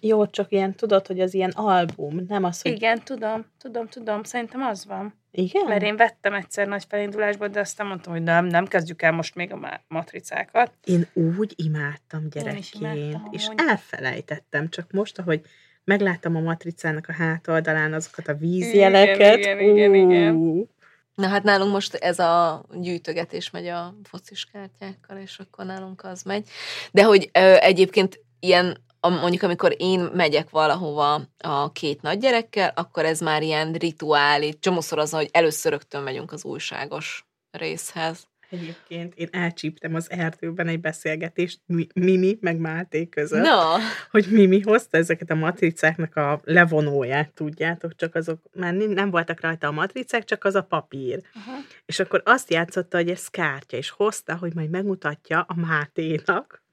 Jó, 0.00 0.26
csak 0.26 0.52
ilyen, 0.52 0.74
tudod, 0.74 1.06
hogy 1.06 1.20
az 1.20 1.34
ilyen 1.34 1.50
album, 1.50 2.24
nem 2.28 2.44
az, 2.44 2.62
hogy... 2.62 2.72
Igen, 2.72 3.04
tudom, 3.04 3.44
tudom, 3.58 3.88
tudom, 3.88 4.22
szerintem 4.22 4.62
az 4.62 4.86
van. 4.86 5.14
Igen? 5.30 5.66
Mert 5.66 5.82
én 5.82 5.96
vettem 5.96 6.34
egyszer 6.34 6.66
nagy 6.66 6.84
felindulásból, 6.88 7.48
de 7.48 7.60
aztán 7.60 7.86
mondtam, 7.86 8.12
hogy 8.12 8.22
nem, 8.22 8.46
nem 8.46 8.66
kezdjük 8.66 9.02
el 9.02 9.12
most 9.12 9.34
még 9.34 9.52
a 9.52 9.80
matricákat. 9.88 10.72
Én 10.84 11.06
úgy 11.36 11.52
imádtam 11.56 12.28
gyerekként, 12.28 12.96
imádtam, 12.96 13.28
és 13.30 13.46
amúgy. 13.46 13.60
elfelejtettem, 13.68 14.68
csak 14.68 14.90
most, 14.92 15.18
ahogy 15.18 15.40
megláttam 15.84 16.36
a 16.36 16.40
matricának 16.40 17.08
a 17.08 17.12
hátoldalán 17.12 17.92
azokat 17.92 18.28
a 18.28 18.34
vízjeleket. 18.34 19.38
Igen, 19.38 19.60
igen, 19.60 19.94
igen, 19.94 20.10
igen. 20.10 20.68
Na 21.14 21.28
hát 21.28 21.42
nálunk 21.42 21.72
most 21.72 21.94
ez 21.94 22.18
a 22.18 22.64
gyűjtögetés 22.72 23.50
megy 23.50 23.66
a 23.66 23.94
focis 24.02 24.44
kártyákkal, 24.44 25.16
és 25.16 25.38
akkor 25.38 25.64
nálunk 25.64 26.04
az 26.04 26.22
megy. 26.22 26.48
De 26.92 27.04
hogy 27.04 27.30
ö, 27.32 27.54
egyébként 27.60 28.20
ilyen, 28.40 28.84
mondjuk 29.00 29.42
amikor 29.42 29.74
én 29.78 30.00
megyek 30.00 30.50
valahova 30.50 31.20
a 31.38 31.72
két 31.72 32.02
nagy 32.02 32.18
gyerekkel, 32.18 32.72
akkor 32.76 33.04
ez 33.04 33.20
már 33.20 33.42
ilyen 33.42 33.72
rituálé. 33.72 34.52
Csomószor 34.52 34.98
az, 34.98 35.10
hogy 35.10 35.28
először 35.32 35.72
rögtön 35.72 36.02
megyünk 36.02 36.32
az 36.32 36.44
újságos 36.44 37.26
részhez. 37.50 38.26
Egyébként 38.54 39.14
én 39.14 39.28
elcsíptem 39.30 39.94
az 39.94 40.10
erdőben 40.10 40.68
egy 40.68 40.80
beszélgetést 40.80 41.60
Mimi 41.94 42.38
meg 42.40 42.58
Máté 42.58 43.08
között, 43.08 43.42
Na. 43.42 43.76
hogy 44.10 44.26
Mimi 44.30 44.60
hozta 44.60 44.96
ezeket 44.96 45.30
a 45.30 45.34
matricáknak 45.34 46.16
a 46.16 46.40
levonóját, 46.44 47.32
tudjátok, 47.32 47.94
csak 47.96 48.14
azok 48.14 48.40
már 48.52 48.74
nem 48.74 49.10
voltak 49.10 49.40
rajta 49.40 49.66
a 49.66 49.72
matricák, 49.72 50.24
csak 50.24 50.44
az 50.44 50.54
a 50.54 50.62
papír. 50.62 51.22
Uh-huh. 51.34 51.64
És 51.86 52.00
akkor 52.00 52.22
azt 52.24 52.50
játszotta, 52.50 52.96
hogy 52.96 53.10
ez 53.10 53.28
kártya, 53.28 53.76
és 53.76 53.90
hozta, 53.90 54.36
hogy 54.36 54.54
majd 54.54 54.70
megmutatja 54.70 55.40
a 55.48 55.54
Máténak, 55.54 56.63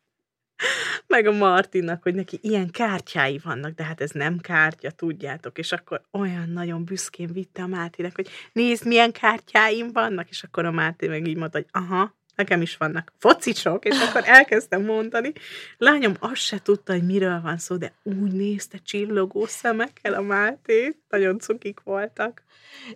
meg 1.07 1.25
a 1.25 1.31
Martinnak, 1.31 2.03
hogy 2.03 2.15
neki 2.15 2.39
ilyen 2.41 2.69
kártyái 2.69 3.39
vannak, 3.43 3.73
de 3.73 3.83
hát 3.83 4.01
ez 4.01 4.11
nem 4.11 4.39
kártya, 4.39 4.91
tudjátok, 4.91 5.57
és 5.57 5.71
akkor 5.71 6.01
olyan 6.11 6.49
nagyon 6.49 6.85
büszkén 6.85 7.33
vitte 7.33 7.61
a 7.61 7.67
Mátének, 7.67 8.15
hogy 8.15 8.27
nézd, 8.53 8.85
milyen 8.85 9.11
kártyáim 9.11 9.91
vannak, 9.91 10.29
és 10.29 10.43
akkor 10.43 10.65
a 10.65 10.71
Máté 10.71 11.07
meg 11.07 11.27
így 11.27 11.37
mondta, 11.37 11.57
hogy 11.57 11.67
aha, 11.71 12.15
nekem 12.35 12.61
is 12.61 12.77
vannak 12.77 13.13
focicsok, 13.17 13.85
és 13.85 13.99
akkor 13.99 14.21
elkezdtem 14.25 14.83
mondani. 14.83 15.33
Lányom 15.77 16.13
azt 16.19 16.41
se 16.41 16.59
tudta, 16.63 16.91
hogy 16.93 17.05
miről 17.05 17.41
van 17.41 17.57
szó, 17.57 17.75
de 17.75 17.93
úgy 18.03 18.31
nézte 18.31 18.77
csillogó 18.77 19.45
szemekkel 19.45 20.13
a 20.13 20.21
Máté, 20.21 20.95
nagyon 21.09 21.39
cukik 21.39 21.79
voltak. 21.83 22.43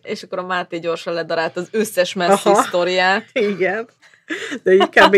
És 0.02 0.24
akkor 0.24 0.38
a 0.38 0.46
Máté 0.46 0.80
gyorsan 0.80 1.14
ledarált 1.14 1.58
az 1.58 1.68
összes 1.72 2.14
messzi 2.14 2.54
sztoriát. 2.54 3.30
Igen. 3.34 3.88
De 4.64 4.74
így 4.74 4.90
kb. 4.90 5.18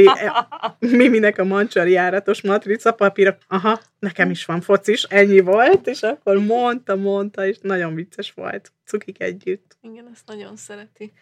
Miminek 0.80 1.38
a 1.38 1.43
mancsari 1.43 1.91
járatos 1.91 2.41
matrica 2.41 2.91
papír, 2.91 3.38
aha, 3.47 3.80
nekem 3.99 4.30
is 4.30 4.45
van 4.45 4.62
focis, 4.62 5.03
ennyi 5.03 5.39
volt, 5.39 5.88
és 5.88 6.01
akkor 6.01 6.38
mondta, 6.38 6.95
mondta, 6.95 7.45
és 7.45 7.58
nagyon 7.62 7.95
vicces 7.95 8.32
volt. 8.32 8.72
Cukik 8.86 9.22
együtt. 9.22 9.78
Igen, 9.82 10.10
ezt 10.14 10.28
nagyon 10.28 10.55
szereti. 10.55 11.14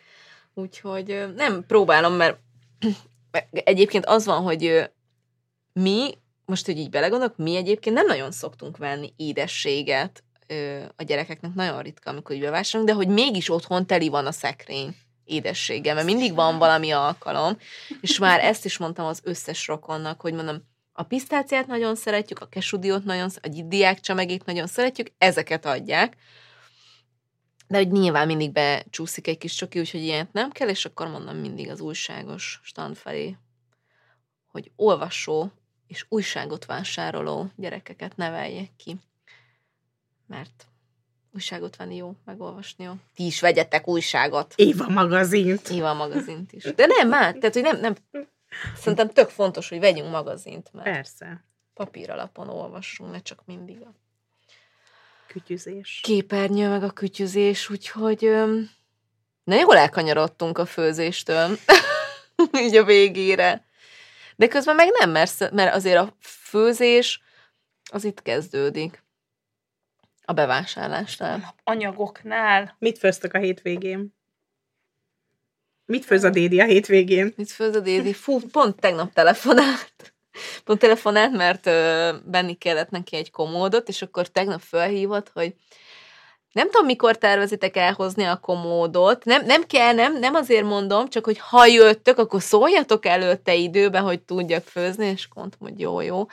Úgyhogy 0.53 1.25
nem 1.35 1.65
próbálom, 1.67 2.13
mert 2.13 2.37
egyébként 3.51 4.05
az 4.05 4.25
van, 4.25 4.41
hogy 4.41 4.89
mi, 5.73 6.09
most, 6.45 6.65
hogy 6.65 6.77
így 6.77 6.89
belegondolok, 6.89 7.37
mi 7.37 7.55
egyébként 7.55 7.95
nem 7.95 8.05
nagyon 8.05 8.31
szoktunk 8.31 8.77
venni 8.77 9.13
édességet 9.17 10.23
a 10.95 11.03
gyerekeknek, 11.03 11.53
nagyon 11.53 11.81
ritka, 11.81 12.09
amikor 12.09 12.35
így 12.35 12.41
bevásárolunk, 12.41 12.97
de 12.97 13.05
hogy 13.05 13.13
mégis 13.13 13.49
otthon 13.49 13.85
teli 13.85 14.09
van 14.09 14.25
a 14.25 14.31
szekrény 14.31 14.95
édességgel, 15.25 15.95
mert 15.95 16.05
mindig 16.05 16.33
van 16.33 16.57
valami 16.57 16.91
alkalom, 16.91 17.57
és 18.01 18.19
már 18.19 18.39
ezt 18.39 18.65
is 18.65 18.77
mondtam 18.77 19.05
az 19.05 19.21
összes 19.23 19.67
rokonnak, 19.67 20.21
hogy 20.21 20.33
mondom, 20.33 20.73
a 20.97 21.03
pisztáciát 21.03 21.67
nagyon 21.67 21.95
szeretjük, 21.95 22.39
a 22.39 22.47
kesudiót 22.47 23.03
nagyon, 23.03 23.29
a 23.41 23.63
diákcsemegét 23.65 24.45
nagyon 24.45 24.67
szeretjük, 24.67 25.11
ezeket 25.17 25.65
adják, 25.65 26.17
de 27.67 27.77
hogy 27.77 27.91
nyilván 27.91 28.27
mindig 28.27 28.51
becsúszik 28.51 29.27
egy 29.27 29.37
kis 29.37 29.53
csoki, 29.53 29.79
úgyhogy 29.79 30.01
ilyet 30.01 30.33
nem 30.33 30.51
kell, 30.51 30.69
és 30.69 30.85
akkor 30.85 31.07
mondom 31.07 31.37
mindig 31.37 31.69
az 31.69 31.79
újságos 31.79 32.59
stand 32.63 32.95
felé, 32.95 33.37
hogy 34.47 34.71
olvasó 34.75 35.51
és 35.87 36.05
újságot 36.09 36.65
vásároló 36.65 37.51
gyerekeket 37.55 38.17
neveljek 38.17 38.69
ki. 38.77 38.95
Mert 40.27 40.67
újságot 41.35 41.75
venni 41.75 41.95
jó, 41.95 42.15
megolvasni 42.25 42.83
jó. 42.83 42.93
Ti 43.15 43.25
is 43.25 43.41
vegyetek 43.41 43.87
újságot. 43.87 44.53
Éva 44.55 44.87
magazint. 44.89 45.69
Éva 45.69 45.93
magazint 45.93 46.53
is. 46.53 46.63
De 46.63 46.85
nem, 46.85 47.07
már, 47.07 47.33
tehát, 47.33 47.53
hogy 47.53 47.63
nem, 47.63 47.79
nem, 47.79 47.95
szerintem 48.75 49.09
tök 49.09 49.29
fontos, 49.29 49.69
hogy 49.69 49.79
vegyünk 49.79 50.09
magazint, 50.09 50.73
mert 50.73 50.89
Persze. 50.89 51.43
papír 51.73 52.09
alapon 52.09 52.49
olvassunk, 52.49 53.11
ne 53.11 53.21
csak 53.21 53.45
mindig 53.45 53.81
a 53.81 53.93
kütyüzés. 55.27 55.99
Képernyő, 56.03 56.69
meg 56.69 56.83
a 56.83 56.91
kütyüzés, 56.91 57.69
úgyhogy 57.69 58.21
na 59.43 59.55
jól 59.55 59.77
elkanyarodtunk 59.77 60.57
a 60.57 60.65
főzéstől, 60.65 61.57
így 62.65 62.75
a 62.75 62.83
végére. 62.83 63.65
De 64.35 64.47
közben 64.47 64.75
meg 64.75 64.87
nem, 64.99 65.09
mert, 65.09 65.51
mert 65.51 65.75
azért 65.75 65.97
a 65.97 66.13
főzés 66.19 67.21
az 67.91 68.03
itt 68.03 68.21
kezdődik. 68.21 69.03
A 70.25 70.33
bevásárlásnál. 70.33 71.55
Anyagoknál. 71.63 72.75
Mit 72.79 72.97
főztök 72.97 73.33
a 73.33 73.37
hétvégén? 73.37 74.13
Mit 75.85 76.05
főz 76.05 76.23
a 76.23 76.29
Dédi 76.29 76.59
a 76.59 76.65
hétvégén? 76.65 77.33
Mit 77.35 77.51
főz 77.51 77.75
a 77.75 77.79
Dédi? 77.79 78.13
Fú, 78.13 78.39
pont 78.51 78.79
tegnap 78.79 79.13
telefonált. 79.13 80.13
Pont 80.63 80.79
telefonált, 80.79 81.31
mert 81.31 81.65
uh, 81.65 82.21
benni 82.25 82.53
kellett 82.53 82.89
neki 82.89 83.15
egy 83.15 83.31
komódot, 83.31 83.87
és 83.87 84.01
akkor 84.01 84.27
tegnap 84.27 84.61
felhívott, 84.61 85.29
hogy 85.33 85.53
nem 86.51 86.69
tudom, 86.69 86.85
mikor 86.85 87.17
tervezitek 87.17 87.77
elhozni 87.77 88.23
a 88.23 88.37
komódot. 88.37 89.25
Nem, 89.25 89.45
nem 89.45 89.63
kell, 89.63 89.93
nem, 89.93 90.19
nem 90.19 90.35
azért 90.35 90.65
mondom, 90.65 91.09
csak 91.09 91.25
hogy 91.25 91.37
ha 91.37 91.65
jöttök, 91.65 92.17
akkor 92.17 92.41
szóljatok 92.41 93.05
előtte 93.05 93.53
időben, 93.53 94.03
hogy 94.03 94.21
tudjak 94.21 94.63
főzni, 94.63 95.05
és 95.05 95.27
mondtam, 95.33 95.59
hogy 95.67 95.79
jó, 95.79 96.01
jó 96.01 96.25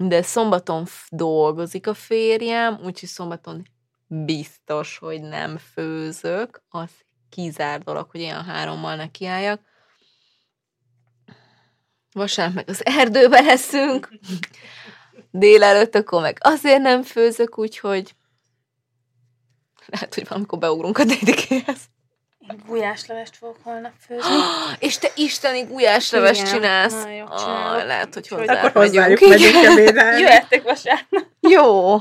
de 0.00 0.22
szombaton 0.22 0.86
dolgozik 1.10 1.86
a 1.86 1.94
férjem, 1.94 2.74
úgyhogy 2.74 3.08
szombaton 3.08 3.66
biztos, 4.06 4.98
hogy 4.98 5.20
nem 5.20 5.56
főzök, 5.56 6.62
az 6.68 6.90
kizár 7.28 7.82
dolog, 7.82 8.10
hogy 8.10 8.20
ilyen 8.20 8.44
hárommal 8.44 8.96
nekiálljak. 8.96 9.60
Vasárnap 12.12 12.54
meg 12.54 12.68
az 12.68 12.86
erdőbe 12.86 13.40
leszünk, 13.40 14.08
délelőtt 15.30 15.94
akkor 15.94 16.22
meg 16.22 16.38
azért 16.40 16.82
nem 16.82 17.02
főzök, 17.02 17.58
úgyhogy 17.58 18.14
lehet, 19.86 20.14
hogy 20.14 20.28
valamikor 20.28 20.58
beugrunk 20.58 20.98
a 20.98 21.04
dédikéhez. 21.04 21.80
Gulyáslevest 22.66 23.36
fogok 23.36 23.58
holnap 23.62 23.92
főzni. 23.98 24.34
és 24.86 24.98
te 24.98 25.08
isteni 25.14 25.62
gulyáslevest 25.62 26.40
Igen. 26.40 26.52
csinálsz. 26.52 27.02
Na, 27.04 27.10
jó, 27.10 27.24
ah, 27.28 27.86
lehet, 27.86 28.14
hogy 28.14 28.28
hozzá 28.28 28.58
Akkor 28.58 28.72
hozzájuk 28.72 29.20
megyünk 29.20 29.64
ebédelni. 29.64 30.20
Jöhettek 30.20 30.62
vasárnap. 30.62 31.26
Jó. 31.40 31.96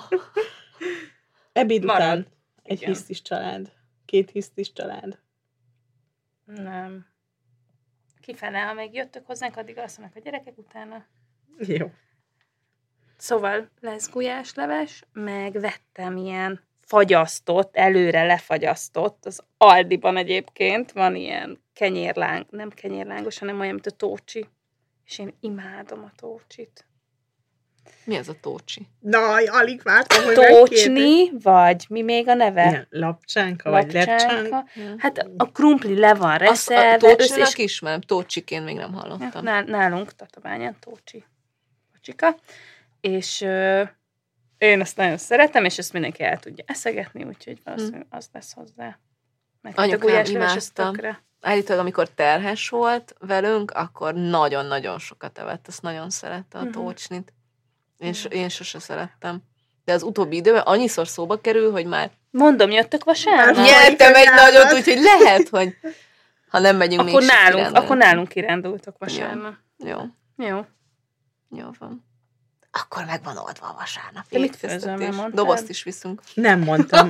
Ebéd 1.54 1.84
után 1.84 2.28
egy 2.64 2.82
Igen. 2.82 2.94
hisztis 2.94 3.22
család. 3.22 3.72
Két 4.06 4.32
hisztis 4.32 4.74
család. 4.74 5.20
Nem. 6.46 7.06
Kifele, 8.22 8.60
ha 8.60 8.74
még 8.74 8.94
jöttök 8.94 9.26
hozzánk, 9.26 9.58
addig 9.58 9.78
alszanak 9.78 10.16
a 10.16 10.20
gyerekek 10.20 10.58
utána. 10.58 11.06
Jó. 11.58 11.92
Szóval 13.18 13.70
lesz 13.80 14.10
gulyásleves, 14.10 15.04
meg 15.14 15.60
vettem 15.60 16.18
ilyen 16.18 16.67
fagyasztott, 16.88 17.76
előre 17.76 18.24
lefagyasztott, 18.24 19.26
az 19.26 19.42
Aldiban 19.58 20.18
egyébként 20.18 20.92
van 20.92 21.16
ilyen 21.16 21.64
kenyérláng, 21.74 22.46
nem 22.50 22.70
kenyérlángos, 22.70 23.38
hanem 23.40 23.60
olyan, 23.60 23.74
mint 23.74 23.86
a 23.86 23.92
tócsi. 23.92 24.46
És 25.06 25.20
én 25.20 25.34
imádom 25.40 26.04
a 26.04 26.12
tócsit. 26.16 26.88
Mi 28.04 28.18
az 28.18 28.30
a 28.30 28.36
tócsi? 28.42 28.88
Na, 29.00 29.34
alig 29.34 29.82
vártam, 29.84 30.24
hogy 30.24 30.34
Tócsni, 30.34 31.32
vagy 31.42 31.86
mi 31.90 32.02
még 32.02 32.28
a 32.28 32.34
neve? 32.34 32.68
Igen, 32.68 32.88
lapcsánka, 32.90 33.70
vagy 33.70 33.94
lepcsánka. 33.94 34.66
Hát 34.98 35.30
a 35.38 35.52
krumpli 35.52 36.00
le 36.00 36.14
van 36.14 36.38
reszelve. 36.38 36.94
a 36.94 36.98
tócsinak 36.98 37.58
és... 37.58 37.64
ismerem, 37.64 38.02
tócsiként 38.02 38.66
még 38.66 38.76
nem 38.76 38.94
hallottam. 38.94 39.46
Ja, 39.46 39.62
nálunk 39.62 40.16
Tatabányán 40.16 40.76
tócsi. 40.80 41.24
Tócsika. 41.94 42.36
És 43.02 43.46
én 44.58 44.82
ezt 44.82 44.98
nagyon 44.98 45.18
szeretem, 45.18 45.66
és 45.66 45.78
ezt 45.78 45.94
mindenki 45.94 46.24
el 46.24 46.40
tudja 46.40 46.64
eszegetni, 46.68 47.24
úgyhogy 47.24 47.60
valószínűleg 47.64 48.06
hm. 48.10 48.16
az 48.16 48.30
lesz 48.34 48.54
hozzá. 48.54 49.00
Meg 49.62 49.74
Anyukám 49.76 50.26
imádta. 50.26 50.94
Állítólag, 51.42 51.82
amikor 51.82 52.10
terhes 52.10 52.70
volt 52.70 53.16
velünk, 53.20 53.72
akkor 53.72 54.14
nagyon-nagyon 54.14 55.00
sokat 55.00 55.38
evett, 55.38 55.68
azt 55.68 55.82
nagyon 55.82 56.10
szerette 56.10 56.58
a 56.58 56.62
uh-huh. 56.62 56.84
tócsnit. 56.84 57.34
Én, 57.98 58.14
so, 58.14 58.30
én 58.30 58.50
sose 58.50 58.80
szerettem. 58.80 59.42
De 59.86 59.94
az 59.94 60.04
utóbbi 60.04 60.36
időben 60.36 60.62
annyiszor 60.62 61.08
szóba 61.08 61.42
kerül, 61.42 61.72
hogy 61.72 61.86
már... 61.86 62.12
Mondom, 62.32 62.72
jöttök 62.72 63.04
vasárnap? 63.04 63.66
Nyertem 63.66 64.16
egy 64.16 64.30
nagyot, 64.36 64.74
úgyhogy 64.74 65.00
lehet, 65.00 65.50
hogy 65.50 65.78
ha 66.50 66.60
nem 66.60 66.78
megyünk 66.78 67.02
akkor 67.02 67.20
még 67.22 67.30
nálunk, 67.30 67.76
Akkor 67.76 67.98
nálunk 67.98 68.28
kirándultok 68.28 68.96
vasárnap. 68.98 69.54
Jó. 69.78 70.00
Jó. 70.38 70.66
Jó 71.50 71.70
van 71.80 72.07
akkor 72.82 73.06
meg 73.06 73.24
van 73.24 73.38
oldva 73.38 73.68
a 73.68 73.76
vasárnap. 73.78 74.24
De 74.30 74.40
mit 74.40 74.56
főzöm, 74.56 75.32
Dobozt 75.32 75.70
is 75.70 75.84
viszünk. 75.84 76.22
Nem 76.34 76.60
mondtam. 76.60 77.10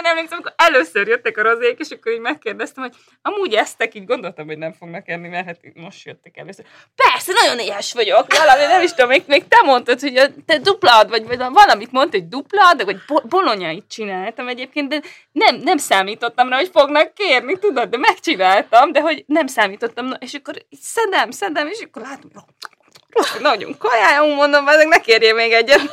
Én 0.00 0.06
emlékszem, 0.06 0.38
amikor 0.38 0.54
először 0.56 1.08
jöttek 1.08 1.36
a 1.36 1.42
rozék, 1.42 1.78
és 1.78 1.90
akkor 1.90 2.12
így 2.12 2.20
megkérdeztem, 2.20 2.84
hogy 2.84 2.94
amúgy 3.22 3.54
eztek, 3.54 3.94
így 3.94 4.06
gondoltam, 4.06 4.46
hogy 4.46 4.58
nem 4.58 4.72
fognak 4.72 5.08
enni, 5.08 5.28
mert 5.28 5.46
hát 5.46 5.60
most 5.74 6.04
jöttek 6.04 6.36
először. 6.36 6.64
Persze, 6.94 7.32
nagyon 7.32 7.58
éhes 7.58 7.92
vagyok, 7.92 8.26
valami, 8.36 8.64
nem 8.64 8.82
is 8.82 8.90
tudom, 8.90 9.08
még, 9.08 9.22
még 9.26 9.48
te 9.48 9.62
mondtad, 9.62 10.00
hogy 10.00 10.16
a, 10.16 10.26
te 10.46 10.58
duplad, 10.58 11.08
vagy, 11.08 11.26
vagy 11.26 11.38
valamit 11.38 11.92
mondtad, 11.92 12.20
hogy 12.20 12.28
duplad, 12.28 12.84
vagy 12.84 13.00
bolonyait 13.28 13.84
csináltam 13.88 14.48
egyébként, 14.48 14.88
de 14.88 15.00
nem, 15.32 15.56
nem 15.56 15.76
számítottam 15.76 16.48
rá, 16.48 16.56
hogy 16.56 16.70
fognak 16.72 17.14
kérni, 17.14 17.58
tudod, 17.58 17.88
de 17.88 17.96
megcsináltam, 17.96 18.92
de 18.92 19.00
hogy 19.00 19.24
nem 19.26 19.46
számítottam, 19.46 20.12
és 20.18 20.34
akkor 20.34 20.54
így 20.68 20.80
szedem, 20.80 21.30
szedem, 21.30 21.66
és 21.66 21.80
akkor 21.80 22.02
látom, 22.02 22.30
nagyon 23.40 23.78
kajáljunk, 23.78 24.36
mondom, 24.36 24.68
ezek 24.68 24.88
ne 24.88 25.00
kérjél 25.00 25.34
még 25.34 25.52
egyet. 25.52 25.78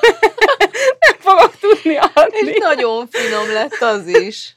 Nem 1.00 1.18
fogok 1.20 1.58
tudni 1.60 1.98
adni. 2.14 2.38
És 2.40 2.58
nagyon 2.60 3.08
finom 3.08 3.54
lett 3.54 3.82
az 3.82 4.08
is. 4.08 4.54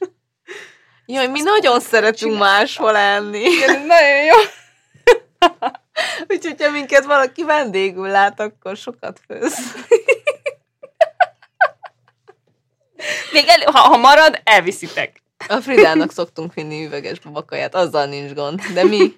Jaj, 1.05 1.27
mi 1.27 1.41
nagyon 1.41 1.79
szeretünk 1.79 2.37
máshol 2.37 2.95
enni. 2.95 3.39
Igen, 3.39 3.85
nagyon 3.85 4.23
jó. 4.23 4.37
Úgyhogy, 6.35 6.63
ha 6.63 6.69
minket 6.69 7.05
valaki 7.05 7.43
vendégül 7.43 8.07
lát, 8.07 8.39
akkor 8.39 8.77
sokat 8.77 9.19
főz. 9.27 9.53
Még 13.31 13.47
el, 13.47 13.71
ha, 13.71 13.79
ha 13.79 13.97
marad, 13.97 14.41
elviszitek. 14.43 15.21
A 15.47 15.61
Fridának 15.61 16.11
szoktunk 16.11 16.53
vinni 16.53 16.85
üveges 16.85 17.19
babakaját, 17.19 17.75
azzal 17.75 18.05
nincs 18.05 18.33
gond. 18.33 18.61
De 18.73 18.83
mi, 18.83 19.17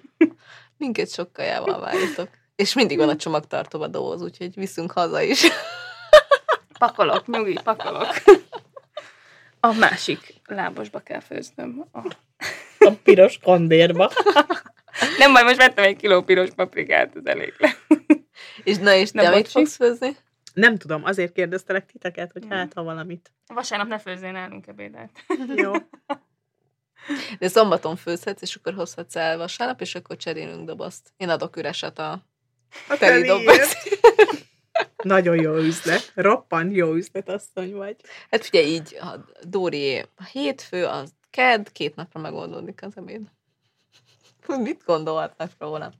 minket 0.76 1.12
sok 1.12 1.32
kajával 1.32 1.80
várjatok. 1.80 2.28
És 2.56 2.74
mindig 2.74 2.98
van 2.98 3.08
a 3.08 3.16
csomagtartóba 3.16 3.86
doboz, 3.86 4.22
úgyhogy 4.22 4.54
viszünk 4.54 4.92
haza 4.92 5.22
is. 5.22 5.42
Pakolok, 6.78 7.26
nyugi, 7.26 7.58
pakolok. 7.64 8.14
A 9.60 9.72
másik 9.72 10.34
lábosba 10.46 11.00
kell 11.00 11.20
főznöm. 11.20 11.84
A... 11.92 11.98
A 12.78 12.90
piros 13.02 13.38
kandérba. 13.38 14.10
Nem 15.18 15.32
baj, 15.32 15.42
most 15.42 15.56
vettem 15.56 15.84
egy 15.84 15.96
kiló 15.96 16.22
piros 16.22 16.50
paprikát, 16.50 17.16
ez 17.16 17.24
elég 17.24 17.54
le. 17.58 17.76
És 18.64 18.76
na, 18.76 18.94
és 18.94 19.10
te 19.10 19.22
Nem 19.22 19.34
mit 19.34 19.48
fogsz 19.48 19.76
főzni? 19.76 20.16
Nem 20.54 20.76
tudom, 20.76 21.04
azért 21.04 21.32
kérdeztelek 21.32 21.86
titeket, 21.86 22.32
hogy 22.32 22.46
hát, 22.48 22.72
ha 22.72 22.82
valamit. 22.82 23.32
Vasárnap 23.46 23.88
ne 23.88 23.98
főzzél 23.98 24.32
nálunk 24.32 24.66
ebédet. 24.66 25.10
Jó. 25.62 25.72
De 27.38 27.48
szombaton 27.48 27.96
főzhetsz, 27.96 28.42
és 28.42 28.54
akkor 28.54 28.74
hozhatsz 28.74 29.16
el 29.16 29.36
vasárnap, 29.36 29.80
és 29.80 29.94
akkor 29.94 30.16
cserélünk 30.16 30.66
dobozt. 30.66 31.12
Én 31.16 31.28
adok 31.28 31.56
üreset 31.56 31.98
a 31.98 32.24
A 32.88 32.96
teli 32.96 33.26
teliért. 33.26 33.26
doboz. 33.26 33.76
Nagyon 35.02 35.40
jó 35.40 35.54
üzlet. 35.54 36.12
Roppant 36.14 36.76
jó 36.76 36.94
üzlet, 36.94 37.28
asszony 37.28 37.74
vagy. 37.74 37.96
Hát 38.30 38.44
figyelj, 38.44 38.66
így 38.66 38.96
a 39.00 39.24
Dóri 39.42 39.98
a 39.98 40.24
hétfő, 40.32 40.84
az 40.84 41.12
kedd, 41.30 41.66
két 41.72 41.94
napra 41.94 42.20
megoldódik 42.20 42.82
az 42.82 42.92
ebéd. 42.96 43.22
Mit 44.46 44.82
gondolhatnak 44.84 45.50
róla? 45.58 45.92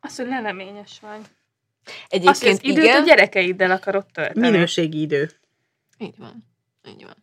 Az, 0.00 0.16
hogy 0.16 0.26
leleményes 0.26 0.98
vagy. 1.00 1.20
Azt, 1.20 1.96
hogy 2.08 2.20
Egyébként 2.20 2.52
az 2.58 2.64
időt 2.64 2.84
igen. 2.84 3.02
a 3.02 3.06
gyerekeiddel 3.06 3.70
akarod 3.70 4.06
tölteni. 4.12 4.50
Minőségi 4.50 5.00
idő. 5.00 5.30
Így 5.98 6.16
van. 6.18 6.44
Így 6.88 7.04
van. 7.04 7.16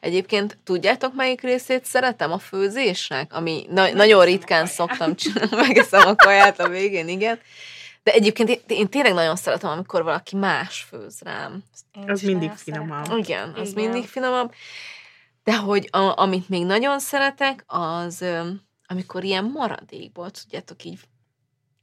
Egyébként 0.00 0.58
tudjátok, 0.64 1.14
melyik 1.14 1.40
részét 1.40 1.84
szeretem 1.84 2.32
a 2.32 2.38
főzésnek? 2.38 3.32
Ami 3.34 3.66
na- 3.70 3.92
nagyon 3.92 4.24
ritkán 4.24 4.66
szoktam 4.66 5.14
csinálni, 5.14 5.56
megeszem 5.66 6.06
a 6.08 6.14
kaját 6.14 6.60
a 6.60 6.68
végén, 6.68 7.08
igen. 7.08 7.38
De 8.02 8.12
egyébként 8.12 8.48
én, 8.48 8.60
én 8.66 8.88
tényleg 8.88 9.12
nagyon 9.14 9.36
szeretem, 9.36 9.70
amikor 9.70 10.02
valaki 10.02 10.36
más 10.36 10.86
főz 10.88 11.20
rám. 11.20 11.64
Én 11.96 12.10
Az 12.10 12.20
mindig 12.22 12.50
finomabb. 12.50 13.04
szeretem. 13.04 13.18
Igen, 13.18 13.52
az 13.56 13.70
Igen. 13.70 13.82
mindig 13.82 14.08
finomabb. 14.08 14.52
De 15.44 15.56
hogy 15.56 15.88
a, 15.90 16.20
amit 16.20 16.48
még 16.48 16.64
nagyon 16.64 16.98
szeretek, 17.00 17.64
az 17.66 18.24
amikor 18.86 19.24
ilyen 19.24 19.44
maradékból, 19.44 20.30
tudjátok, 20.30 20.84
így 20.84 20.98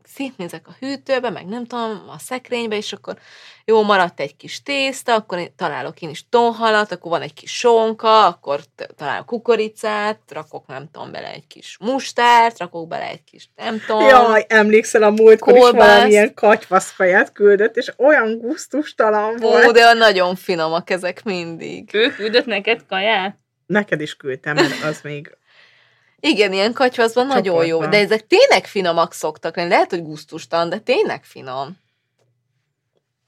szétnézek 0.07 0.67
a 0.67 0.75
hűtőbe, 0.79 1.29
meg 1.29 1.45
nem 1.45 1.65
tudom, 1.65 2.03
a 2.07 2.19
szekrénybe, 2.19 2.75
és 2.75 2.93
akkor 2.93 3.17
jó, 3.65 3.83
maradt 3.83 4.19
egy 4.19 4.35
kis 4.35 4.63
tészta, 4.63 5.13
akkor 5.13 5.37
én 5.37 5.53
találok 5.55 6.01
én 6.01 6.09
is 6.09 6.29
tonhalat, 6.29 6.91
akkor 6.91 7.11
van 7.11 7.21
egy 7.21 7.33
kis 7.33 7.57
sonka, 7.57 8.25
akkor 8.25 8.59
találok 8.95 9.25
kukoricát, 9.25 10.19
rakok 10.29 10.67
nem 10.67 10.89
tudom 10.91 11.11
bele 11.11 11.31
egy 11.31 11.47
kis 11.47 11.77
mustárt, 11.79 12.59
rakok 12.59 12.87
bele 12.87 13.09
egy 13.09 13.23
kis 13.23 13.49
nem 13.55 13.81
tudom. 13.87 14.07
Jaj, 14.07 14.45
emlékszel 14.47 15.03
a 15.03 15.09
múltkor 15.09 15.53
is 15.53 15.59
Kolbászt. 15.59 15.93
valamilyen 15.93 16.33
katyvaszkaját 16.33 17.31
küldött, 17.31 17.75
és 17.77 17.91
olyan 17.97 18.37
gusztustalan 18.39 19.33
Ó, 19.43 19.49
volt. 19.49 19.73
de 19.73 19.93
nagyon 19.93 20.35
finomak 20.35 20.89
ezek 20.89 21.23
mindig. 21.23 21.89
Ő 21.93 22.09
küldött 22.09 22.45
neked 22.45 22.85
kaját? 22.85 23.37
Neked 23.65 24.01
is 24.01 24.15
küldtem, 24.15 24.55
mert 24.55 24.83
az 24.83 24.99
még... 25.03 25.37
Igen, 26.29 26.53
ilyen 26.53 26.73
katyvaszban 26.73 27.27
nagyon 27.27 27.65
jó, 27.65 27.85
de 27.85 27.97
ezek 27.97 28.27
tényleg 28.27 28.65
finomak 28.65 29.13
szoktak 29.13 29.55
lenni. 29.55 29.69
Lehet, 29.69 29.89
hogy 29.89 30.03
gusztustalan, 30.03 30.69
de 30.69 30.79
tényleg 30.79 31.23
finom. 31.23 31.77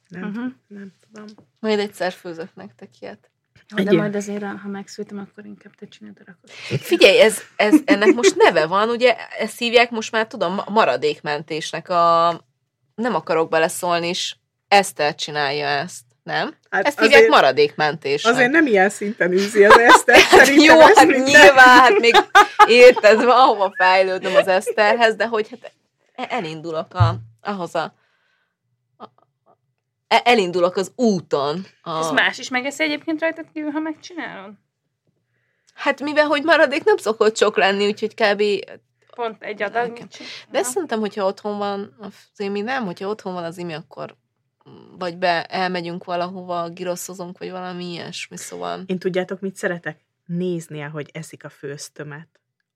Nem, 0.08 0.24
Uh-huh. 0.24 0.46
nem 0.68 0.92
tudom. 1.12 1.26
Majd 1.60 1.80
egyszer 1.80 2.12
főzök 2.14 2.50
nektek 2.56 2.90
ilyet. 3.00 3.32
De 3.76 3.82
Egyéb. 3.82 4.00
majd 4.00 4.16
azért, 4.16 4.44
ha 4.44 4.68
megszültem, 4.68 5.18
akkor 5.18 5.46
inkább 5.46 5.74
te 5.76 5.88
csináld 5.88 6.18
a 6.20 6.24
rakot. 6.26 6.52
Figyelj, 6.82 7.20
ez, 7.20 7.40
ez, 7.56 7.76
ennek 7.86 8.14
most 8.14 8.36
neve 8.36 8.66
van, 8.66 8.90
ugye 8.90 9.16
ezt 9.40 9.58
hívják 9.58 9.90
most 9.90 10.12
már, 10.12 10.28
tudom, 10.28 10.54
ma- 10.54 10.66
maradékmentésnek 10.70 11.90
a... 11.90 12.30
Nem 12.96 13.16
akarok 13.16 13.50
beleszólni 13.50 14.08
is, 14.10 14.40
Eszter 14.68 15.16
csinálja 15.16 15.68
ezt, 15.68 16.04
nem? 16.28 16.56
Hát 16.70 16.86
Ezt 16.86 17.00
hívják 17.00 17.18
azért, 17.20 17.32
maradékmentésnek. 17.34 18.34
azért 18.34 18.52
nem 18.52 18.66
ilyen 18.68 18.90
szinten 18.90 19.32
űzi 19.32 19.66
az 19.66 19.78
Eszter, 19.80 20.20
szerintem 20.32 20.76
Jó, 20.76 20.80
ez 20.82 20.98
hát 20.98 21.06
minden- 21.08 21.24
nyilván, 21.24 21.80
hát 21.80 22.00
még 22.00 22.16
érted, 22.68 23.24
valahova 23.24 23.72
fejlődöm 23.78 24.36
az 24.36 24.48
Eszterhez, 24.48 25.16
de 25.16 25.28
hogy 25.28 25.48
hát 25.50 25.72
e- 26.16 26.36
elindulok 26.36 26.94
a, 26.94 27.16
ahhoz 27.42 27.76
a, 27.76 27.94
a 28.98 29.04
e- 30.08 30.22
elindulok 30.24 30.76
az 30.76 30.92
úton. 30.96 31.66
A, 31.82 31.98
Ez 32.00 32.12
más 32.12 32.38
is 32.38 32.50
megeszi 32.50 32.84
egyébként 32.84 33.22
rajtad 33.22 33.46
kívül, 33.54 33.72
ha 33.72 33.80
megcsinálod? 33.80 34.54
Hát 35.74 36.02
mivel, 36.02 36.26
hogy 36.26 36.44
maradék 36.44 36.84
nem 36.84 36.98
szokott 36.98 37.38
sok 37.38 37.58
lenni, 37.58 37.86
úgyhogy 37.86 38.14
kb. 38.14 38.44
Pont 39.16 39.44
egy 39.44 39.62
adag. 39.62 39.98
De 40.50 40.60
ezt 40.60 40.72
szerintem, 40.72 41.00
hogyha 41.00 41.26
otthon 41.26 41.58
van 41.58 41.96
az 42.00 42.14
Imi, 42.38 42.62
nem, 42.62 42.86
hogyha 42.86 43.08
otthon 43.08 43.34
van 43.34 43.44
az 43.44 43.58
Imi, 43.58 43.74
akkor 43.74 44.16
vagy 44.98 45.18
be 45.18 45.44
elmegyünk 45.44 46.04
valahova, 46.04 46.70
giroszozunk, 46.70 47.38
vagy 47.38 47.52
valami 47.52 47.92
ilyesmi, 47.92 48.38
szóval. 48.38 48.84
Én 48.86 49.00
tudjátok, 49.00 49.40
mit 49.40 49.56
szeretek? 49.56 50.00
Nézni, 50.26 50.82
ahogy 50.82 51.10
eszik 51.14 51.44
a 51.44 51.50
főztömet. 51.50 52.28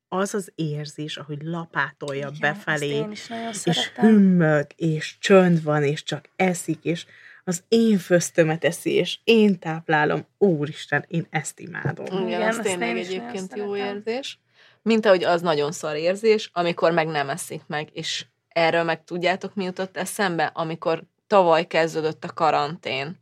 Az 0.07 0.33
az 0.33 0.51
érzés, 0.55 1.17
ahogy 1.17 1.41
lapátolja 1.41 2.27
Igen, 2.27 2.39
befelé, 2.39 2.99
azt 2.99 3.05
én 3.05 3.11
is 3.11 3.27
nagyon 3.27 3.51
és 3.63 3.91
hümmög, 3.95 4.67
és 4.75 5.17
csönd 5.19 5.63
van, 5.63 5.83
és 5.83 6.03
csak 6.03 6.29
eszik, 6.35 6.83
és 6.83 7.05
az 7.43 7.63
én 7.67 7.97
főztömet 7.97 8.63
eszi, 8.63 8.91
és 8.91 9.17
én 9.23 9.59
táplálom. 9.59 10.25
Úristen, 10.37 11.05
én 11.07 11.25
ezt 11.29 11.59
imádom. 11.59 12.05
Igen, 12.05 12.27
Igen, 12.27 12.41
az 12.47 12.59
tényleg 12.63 12.97
egyébként 12.97 13.55
jó 13.55 13.73
szeretem. 13.73 13.95
érzés. 13.95 14.39
Mint 14.81 15.05
ahogy 15.05 15.23
az 15.23 15.41
nagyon 15.41 15.71
szar 15.71 15.95
érzés, 15.95 16.49
amikor 16.53 16.91
meg 16.91 17.07
nem 17.07 17.29
eszik 17.29 17.61
meg, 17.67 17.89
és 17.93 18.25
erről 18.47 18.83
meg 18.83 19.03
tudjátok, 19.03 19.55
mi 19.55 19.63
jutott 19.63 19.97
eszembe, 19.97 20.45
amikor 20.45 21.03
tavaly 21.31 21.67
kezdődött 21.67 22.23
a 22.23 22.33
karantén. 22.33 23.19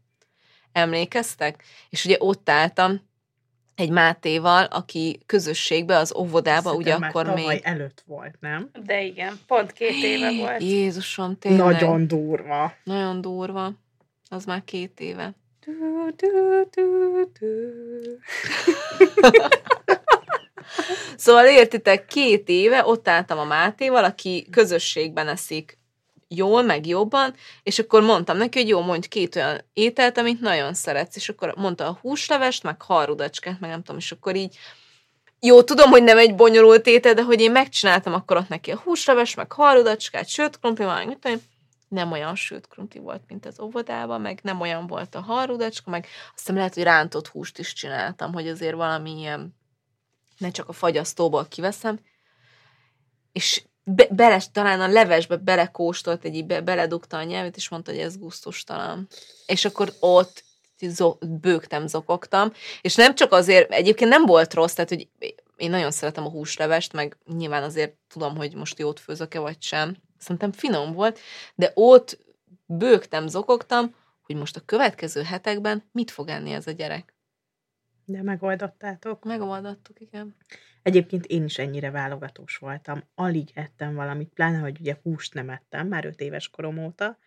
Emlékeztek? 0.72 1.64
És 1.89 2.05
ugye 2.05 2.16
ott 2.20 2.49
álltam 2.49 3.01
egy 3.76 3.89
Mátéval, 3.89 4.64
aki 4.64 5.20
közösségbe, 5.26 5.97
az 5.97 6.16
óvodába, 6.16 6.74
ugye 6.74 6.91
Szerintem 6.91 6.99
már 6.99 7.10
akkor 7.10 7.26
tavaly 7.26 7.53
még... 7.53 7.62
előtt 7.64 8.03
volt, 8.05 8.36
nem? 8.39 8.70
De 8.86 9.01
igen, 9.01 9.39
pont 9.47 9.72
két 9.72 10.03
éve 10.03 10.32
volt. 10.32 10.62
Jézusom, 10.62 11.38
tényleg. 11.38 11.66
Nagyon 11.66 12.07
durva. 12.07 12.74
Nagyon 12.84 13.22
durva. 13.22 13.72
Az 14.30 14.45
már 14.45 14.64
két 14.64 14.99
éve. 14.99 15.34
Du, 15.66 15.72
du, 16.16 16.64
du, 16.70 17.24
du. 17.39 17.47
Szóval 21.16 21.45
értitek, 21.45 22.05
két 22.05 22.49
éve 22.49 22.86
ott 22.86 23.07
álltam 23.07 23.39
a 23.39 23.45
Mátéval, 23.45 24.03
aki 24.03 24.47
közösségben 24.51 25.28
eszik 25.28 25.78
jól, 26.30 26.61
meg 26.61 26.88
jobban, 26.88 27.36
és 27.63 27.80
akkor 27.80 28.01
mondtam 28.01 28.38
neki, 28.38 28.59
hogy 28.59 28.67
jó, 28.67 28.82
mondj 28.82 29.07
két 29.07 29.36
olyan 29.36 29.61
ételt, 29.73 30.17
amit 30.17 30.41
nagyon 30.41 30.73
szeretsz, 30.73 31.15
és 31.15 31.30
akkor 31.30 31.53
mondta 31.55 31.88
a 31.88 31.97
húslevest, 32.01 32.63
meg 32.63 32.82
harudacskát, 32.82 33.59
meg 33.59 33.69
nem 33.69 33.84
tudom, 33.84 33.97
és 33.97 34.11
akkor 34.11 34.36
így 34.36 34.57
jó, 35.39 35.63
tudom, 35.63 35.89
hogy 35.89 36.03
nem 36.03 36.17
egy 36.17 36.36
bonyolult 36.36 36.88
étel, 36.88 37.13
de 37.13 37.23
hogy 37.23 37.41
én 37.41 37.51
megcsináltam 37.51 38.13
akkor 38.13 38.38
ott 38.38 38.47
neki 38.47 38.71
a 38.71 38.82
húsleves, 38.84 39.36
meg 39.36 39.51
harudacskát, 39.51 40.27
sőt, 40.27 40.59
krumpli, 40.59 40.86
meg 40.86 41.07
mit 41.07 41.39
nem 41.88 42.11
olyan 42.11 42.36
sült 42.36 42.67
krumpli 42.67 42.99
volt, 42.99 43.21
mint 43.27 43.45
az 43.45 43.59
óvodában, 43.59 44.21
meg 44.21 44.39
nem 44.43 44.61
olyan 44.61 44.88
volt 44.88 45.15
a 45.15 45.21
harudacska, 45.21 45.89
meg 45.89 46.05
azt 46.05 46.38
hiszem 46.38 46.55
lehet, 46.55 46.73
hogy 46.73 46.84
rántott 46.84 47.27
húst 47.27 47.59
is 47.59 47.73
csináltam, 47.73 48.34
hogy 48.34 48.47
azért 48.47 48.75
valami 48.75 49.19
ilyen 49.19 49.55
ne 50.38 50.51
csak 50.51 50.69
a 50.69 50.73
fagyasztóból 50.73 51.47
kiveszem, 51.47 51.99
és 53.32 53.63
be, 53.95 54.07
bele, 54.09 54.41
talán 54.51 54.81
a 54.81 54.87
levesbe 54.87 55.35
belekóstolt, 55.35 56.25
egy 56.25 56.45
be, 56.45 56.61
beledugta 56.61 57.17
a 57.17 57.23
nyelvét, 57.23 57.55
és 57.55 57.69
mondta, 57.69 57.91
hogy 57.91 57.99
ez 57.99 58.17
gusztustalan. 58.17 59.07
És 59.45 59.65
akkor 59.65 59.93
ott 59.99 60.43
zo- 60.87 61.39
bőgtem, 61.39 61.87
zokogtam, 61.87 62.53
és 62.81 62.95
nem 62.95 63.15
csak 63.15 63.31
azért, 63.31 63.71
egyébként 63.71 64.09
nem 64.09 64.25
volt 64.25 64.53
rossz, 64.53 64.73
tehát, 64.73 64.89
hogy 64.89 65.07
én 65.57 65.69
nagyon 65.69 65.91
szeretem 65.91 66.25
a 66.25 66.29
húslevest, 66.29 66.93
meg 66.93 67.17
nyilván 67.25 67.63
azért 67.63 67.95
tudom, 68.07 68.35
hogy 68.35 68.55
most 68.55 68.79
jót 68.79 68.99
főzök-e, 68.99 69.39
vagy 69.39 69.61
sem. 69.61 69.95
Szerintem 70.17 70.51
finom 70.51 70.93
volt, 70.93 71.19
de 71.55 71.71
ott 71.73 72.17
bőgtem, 72.65 73.27
zokogtam, 73.27 73.95
hogy 74.21 74.35
most 74.35 74.55
a 74.55 74.61
következő 74.65 75.21
hetekben 75.21 75.83
mit 75.91 76.11
fog 76.11 76.29
enni 76.29 76.51
ez 76.51 76.67
a 76.67 76.71
gyerek. 76.71 77.13
De 78.10 78.22
megoldottátok. 78.22 79.24
Megoldottuk, 79.24 79.99
igen. 79.99 80.36
Egyébként 80.82 81.26
én 81.26 81.43
is 81.43 81.57
ennyire 81.57 81.91
válogatós 81.91 82.57
voltam. 82.57 83.03
Alig 83.16 83.49
ettem 83.53 83.95
valamit, 83.95 84.34
pláne, 84.34 84.57
hogy 84.57 84.80
ugye 84.80 84.97
húst 85.03 85.34
nem 85.34 85.49
ettem, 85.49 85.88
már 85.88 86.05
öt 86.05 86.22
éves 86.22 86.49
korom 86.49 86.78
óta, 86.78 87.18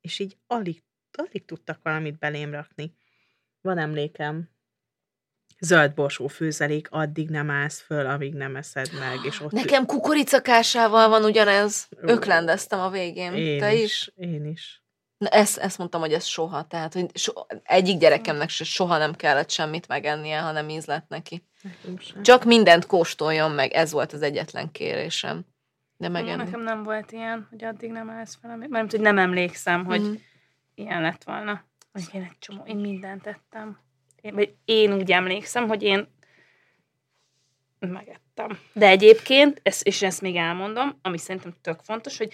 és 0.00 0.18
így 0.18 0.36
alig, 0.46 0.82
alig 1.12 1.44
tudtak 1.44 1.80
valamit 1.82 2.18
belém 2.18 2.50
rakni. 2.50 2.94
Van 3.60 3.78
emlékem, 3.78 4.48
Zöld 5.60 5.94
borsó 5.94 6.26
főzelék, 6.26 6.88
addig 6.90 7.28
nem 7.28 7.50
állsz 7.50 7.80
föl, 7.80 8.06
amíg 8.06 8.34
nem 8.34 8.56
eszed 8.56 8.90
meg, 8.98 9.24
és 9.24 9.40
ott... 9.40 9.52
Nekem 9.52 9.86
kukoricakásával 9.86 11.08
van 11.08 11.24
ugyanez. 11.24 11.88
Öklendeztem 11.96 12.80
a 12.80 12.90
végén. 12.90 13.34
én 13.34 13.58
Te 13.58 13.74
is, 13.74 13.82
is? 13.82 14.12
Én 14.16 14.44
is. 14.46 14.82
Na, 15.18 15.28
ezt, 15.28 15.56
ezt 15.58 15.78
mondtam, 15.78 16.00
hogy 16.00 16.12
ez 16.12 16.24
soha. 16.24 16.66
Tehát, 16.66 16.92
hogy 16.92 17.16
so, 17.16 17.32
egyik 17.62 17.98
gyerekemnek 17.98 18.48
se 18.48 18.64
soha 18.64 18.98
nem 18.98 19.14
kellett 19.14 19.50
semmit 19.50 19.88
megennie, 19.88 20.40
hanem 20.40 20.68
íz 20.68 20.84
lett 20.86 21.08
neki. 21.08 21.44
Csak 22.22 22.44
mindent 22.44 22.86
kóstoljon 22.86 23.50
meg, 23.50 23.72
ez 23.72 23.92
volt 23.92 24.12
az 24.12 24.22
egyetlen 24.22 24.70
kérésem. 24.70 25.46
De 25.96 26.08
megenni. 26.08 26.42
Nekem 26.44 26.62
nem 26.62 26.82
volt 26.82 27.12
ilyen, 27.12 27.46
hogy 27.50 27.64
addig 27.64 27.90
nem 27.90 28.10
állsz 28.10 28.38
fel. 28.42 28.56
Mert 28.68 28.90
hogy 28.90 29.00
nem 29.00 29.18
emlékszem, 29.18 29.84
hogy 29.84 30.00
Mhm. 30.00 30.12
ilyen 30.74 31.02
lett 31.02 31.24
volna. 31.24 31.64
Hogy 31.92 32.02
én 32.12 32.22
egy 32.22 32.38
csomó, 32.38 32.62
én 32.66 32.76
mindent 32.76 33.22
tettem. 33.22 33.78
Én, 34.20 34.34
vagy 34.34 34.54
én 34.64 34.92
úgy 34.92 35.12
emlékszem, 35.12 35.68
hogy 35.68 35.82
én 35.82 36.08
megettem. 37.78 38.58
De 38.72 38.86
egyébként, 38.86 39.60
ezt, 39.62 39.86
és 39.86 40.02
ezt 40.02 40.20
még 40.20 40.36
elmondom, 40.36 40.98
ami 41.02 41.18
szerintem 41.18 41.54
tök 41.60 41.80
fontos, 41.82 42.18
hogy 42.18 42.32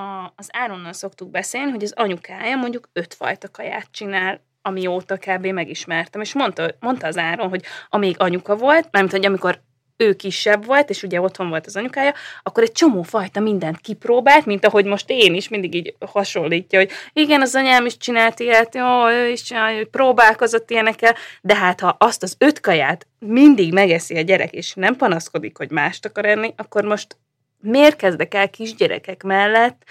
a, 0.00 0.32
az 0.36 0.48
Áronnal 0.52 0.92
szoktuk 0.92 1.30
beszélni, 1.30 1.70
hogy 1.70 1.82
az 1.82 1.92
anyukája 1.96 2.56
mondjuk 2.56 2.88
ötfajta 2.92 3.48
kaját 3.48 3.86
csinál, 3.90 4.40
amióta 4.62 5.16
kb. 5.16 5.46
megismertem. 5.46 6.20
És 6.20 6.34
mondta, 6.34 6.70
mondta 6.80 7.06
az 7.06 7.16
Áron, 7.16 7.48
hogy 7.48 7.64
amíg 7.88 8.14
anyuka 8.18 8.56
volt, 8.56 8.88
mármint, 8.90 9.14
hogy 9.14 9.26
amikor 9.26 9.60
ő 9.96 10.14
kisebb 10.14 10.64
volt, 10.64 10.90
és 10.90 11.02
ugye 11.02 11.20
otthon 11.20 11.48
volt 11.48 11.66
az 11.66 11.76
anyukája, 11.76 12.14
akkor 12.42 12.62
egy 12.62 12.72
csomó 12.72 13.02
fajta 13.02 13.40
mindent 13.40 13.80
kipróbált, 13.80 14.46
mint 14.46 14.64
ahogy 14.64 14.84
most 14.84 15.04
én 15.10 15.34
is 15.34 15.48
mindig 15.48 15.74
így 15.74 15.94
hasonlítja, 16.06 16.78
hogy 16.78 16.90
igen, 17.12 17.40
az 17.40 17.54
anyám 17.54 17.86
is 17.86 17.96
csinált 17.96 18.40
ilyet, 18.40 18.74
jó, 18.74 19.08
ő 19.08 19.28
is 19.28 19.42
csinál, 19.42 19.74
hogy 19.74 19.88
próbálkozott 19.88 20.70
ilyenekkel, 20.70 21.14
de 21.40 21.54
hát 21.54 21.80
ha 21.80 21.96
azt 21.98 22.22
az 22.22 22.34
öt 22.38 22.60
kaját 22.60 23.06
mindig 23.18 23.72
megeszi 23.72 24.16
a 24.16 24.20
gyerek, 24.20 24.52
és 24.52 24.74
nem 24.74 24.96
panaszkodik, 24.96 25.56
hogy 25.56 25.70
mást 25.70 26.04
akar 26.04 26.24
enni, 26.24 26.54
akkor 26.56 26.84
most 26.84 27.16
miért 27.60 27.96
kezdek 27.96 28.34
el 28.34 28.50
kisgyerekek 28.50 29.22
mellett 29.22 29.84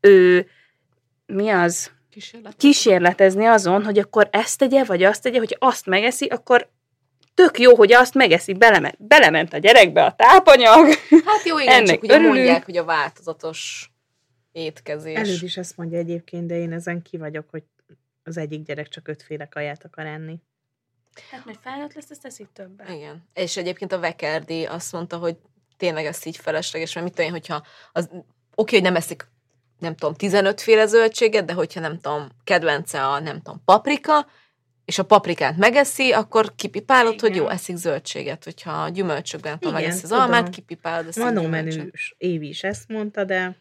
ő, 0.00 0.46
mi 1.26 1.48
az, 1.48 1.90
Kísérlet. 2.10 2.56
kísérletezni 2.56 3.44
azon, 3.46 3.84
hogy 3.84 3.98
akkor 3.98 4.28
ezt 4.32 4.58
tegye, 4.58 4.84
vagy 4.84 5.02
azt 5.02 5.22
tegye, 5.22 5.38
hogy 5.38 5.56
azt 5.58 5.86
megeszi, 5.86 6.26
akkor 6.26 6.70
tök 7.34 7.58
jó, 7.58 7.76
hogy 7.76 7.92
azt 7.92 8.14
megeszi, 8.14 8.52
belement, 8.52 9.06
belement 9.06 9.52
a 9.52 9.58
gyerekbe 9.58 10.04
a 10.04 10.14
tápanyag. 10.14 10.86
Hát 11.24 11.44
jó, 11.44 11.58
igen, 11.58 11.74
Ennek 11.74 11.86
csak 11.86 12.02
ugye 12.02 12.14
örülünk. 12.14 12.34
mondják, 12.34 12.64
hogy 12.64 12.76
a 12.76 12.84
változatos 12.84 13.90
étkezés. 14.52 15.16
Előd 15.16 15.42
is 15.42 15.56
ezt 15.56 15.76
mondja 15.76 15.98
egyébként, 15.98 16.46
de 16.46 16.58
én 16.58 16.72
ezen 16.72 17.02
ki 17.02 17.16
vagyok, 17.16 17.50
hogy 17.50 17.62
az 18.22 18.36
egyik 18.36 18.62
gyerek 18.62 18.88
csak 18.88 19.08
ötféle 19.08 19.46
kaját 19.48 19.84
akar 19.84 20.06
enni. 20.06 20.36
Hát, 21.30 21.40
hogy 21.40 21.58
felnőtt 21.62 21.94
lesz, 21.94 22.10
ezt 22.10 22.22
teszik 22.22 22.48
többet. 22.52 22.88
Igen. 22.88 23.28
És 23.34 23.56
egyébként 23.56 23.92
a 23.92 23.98
Vekerdi 23.98 24.64
azt 24.64 24.92
mondta, 24.92 25.16
hogy 25.16 25.36
tényleg 25.76 26.06
ez 26.06 26.26
így 26.26 26.36
felesleges, 26.36 26.94
mert 26.94 27.06
mit 27.06 27.14
tudom 27.14 27.30
én, 27.30 27.36
hogyha 27.36 27.66
az, 27.92 28.10
oké, 28.54 28.74
hogy 28.74 28.84
nem 28.84 28.96
eszik 28.96 29.26
nem 29.78 29.94
tudom, 29.94 30.14
15 30.14 30.60
féle 30.60 30.86
zöldséget, 30.86 31.44
de 31.44 31.52
hogyha 31.52 31.80
nem 31.80 31.98
tudom, 32.00 32.28
kedvence 32.44 33.06
a 33.06 33.20
nem 33.20 33.42
tudom, 33.42 33.62
paprika, 33.64 34.26
és 34.84 34.98
a 34.98 35.02
paprikát 35.02 35.56
megeszi, 35.56 36.12
akkor 36.12 36.54
kipipálod, 36.54 37.12
Igen. 37.12 37.28
hogy 37.30 37.36
jó, 37.36 37.48
eszik 37.48 37.76
zöldséget. 37.76 38.44
Hogyha 38.44 38.70
a 38.70 38.88
gyümölcsökben 38.88 39.50
nem 39.50 39.60
tudom, 39.60 39.74
Igen, 39.74 39.86
megeszi 39.86 40.04
az 40.04 40.10
tudom. 40.10 40.24
almát, 40.24 40.48
kipipálod, 40.48 41.06
eszik 41.06 41.48
menős 41.48 42.14
Évi 42.18 42.48
is 42.48 42.62
ezt 42.62 42.88
mondta, 42.88 43.24
de 43.24 43.56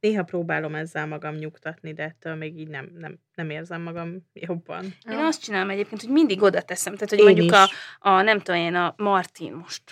néha 0.00 0.22
próbálom 0.22 0.74
ezzel 0.74 1.06
magam 1.06 1.34
nyugtatni, 1.34 1.92
de 1.92 2.02
ettől 2.02 2.34
még 2.34 2.58
így 2.58 2.68
nem, 2.68 2.90
nem, 2.98 3.18
nem 3.34 3.50
érzem 3.50 3.82
magam 3.82 4.28
jobban. 4.32 4.84
Én 5.10 5.18
azt 5.18 5.42
csinálom 5.42 5.70
egyébként, 5.70 6.00
hogy 6.00 6.10
mindig 6.10 6.42
oda 6.42 6.62
teszem. 6.62 6.94
Tehát, 6.94 7.10
hogy 7.10 7.18
Én 7.18 7.24
mondjuk 7.24 7.46
is. 7.46 7.56
a, 7.98 8.08
a, 8.08 8.22
nem 8.22 8.40
tudom 8.40 8.60
én, 8.60 8.74
a 8.74 8.94
Martin 8.96 9.52
most 9.52 9.82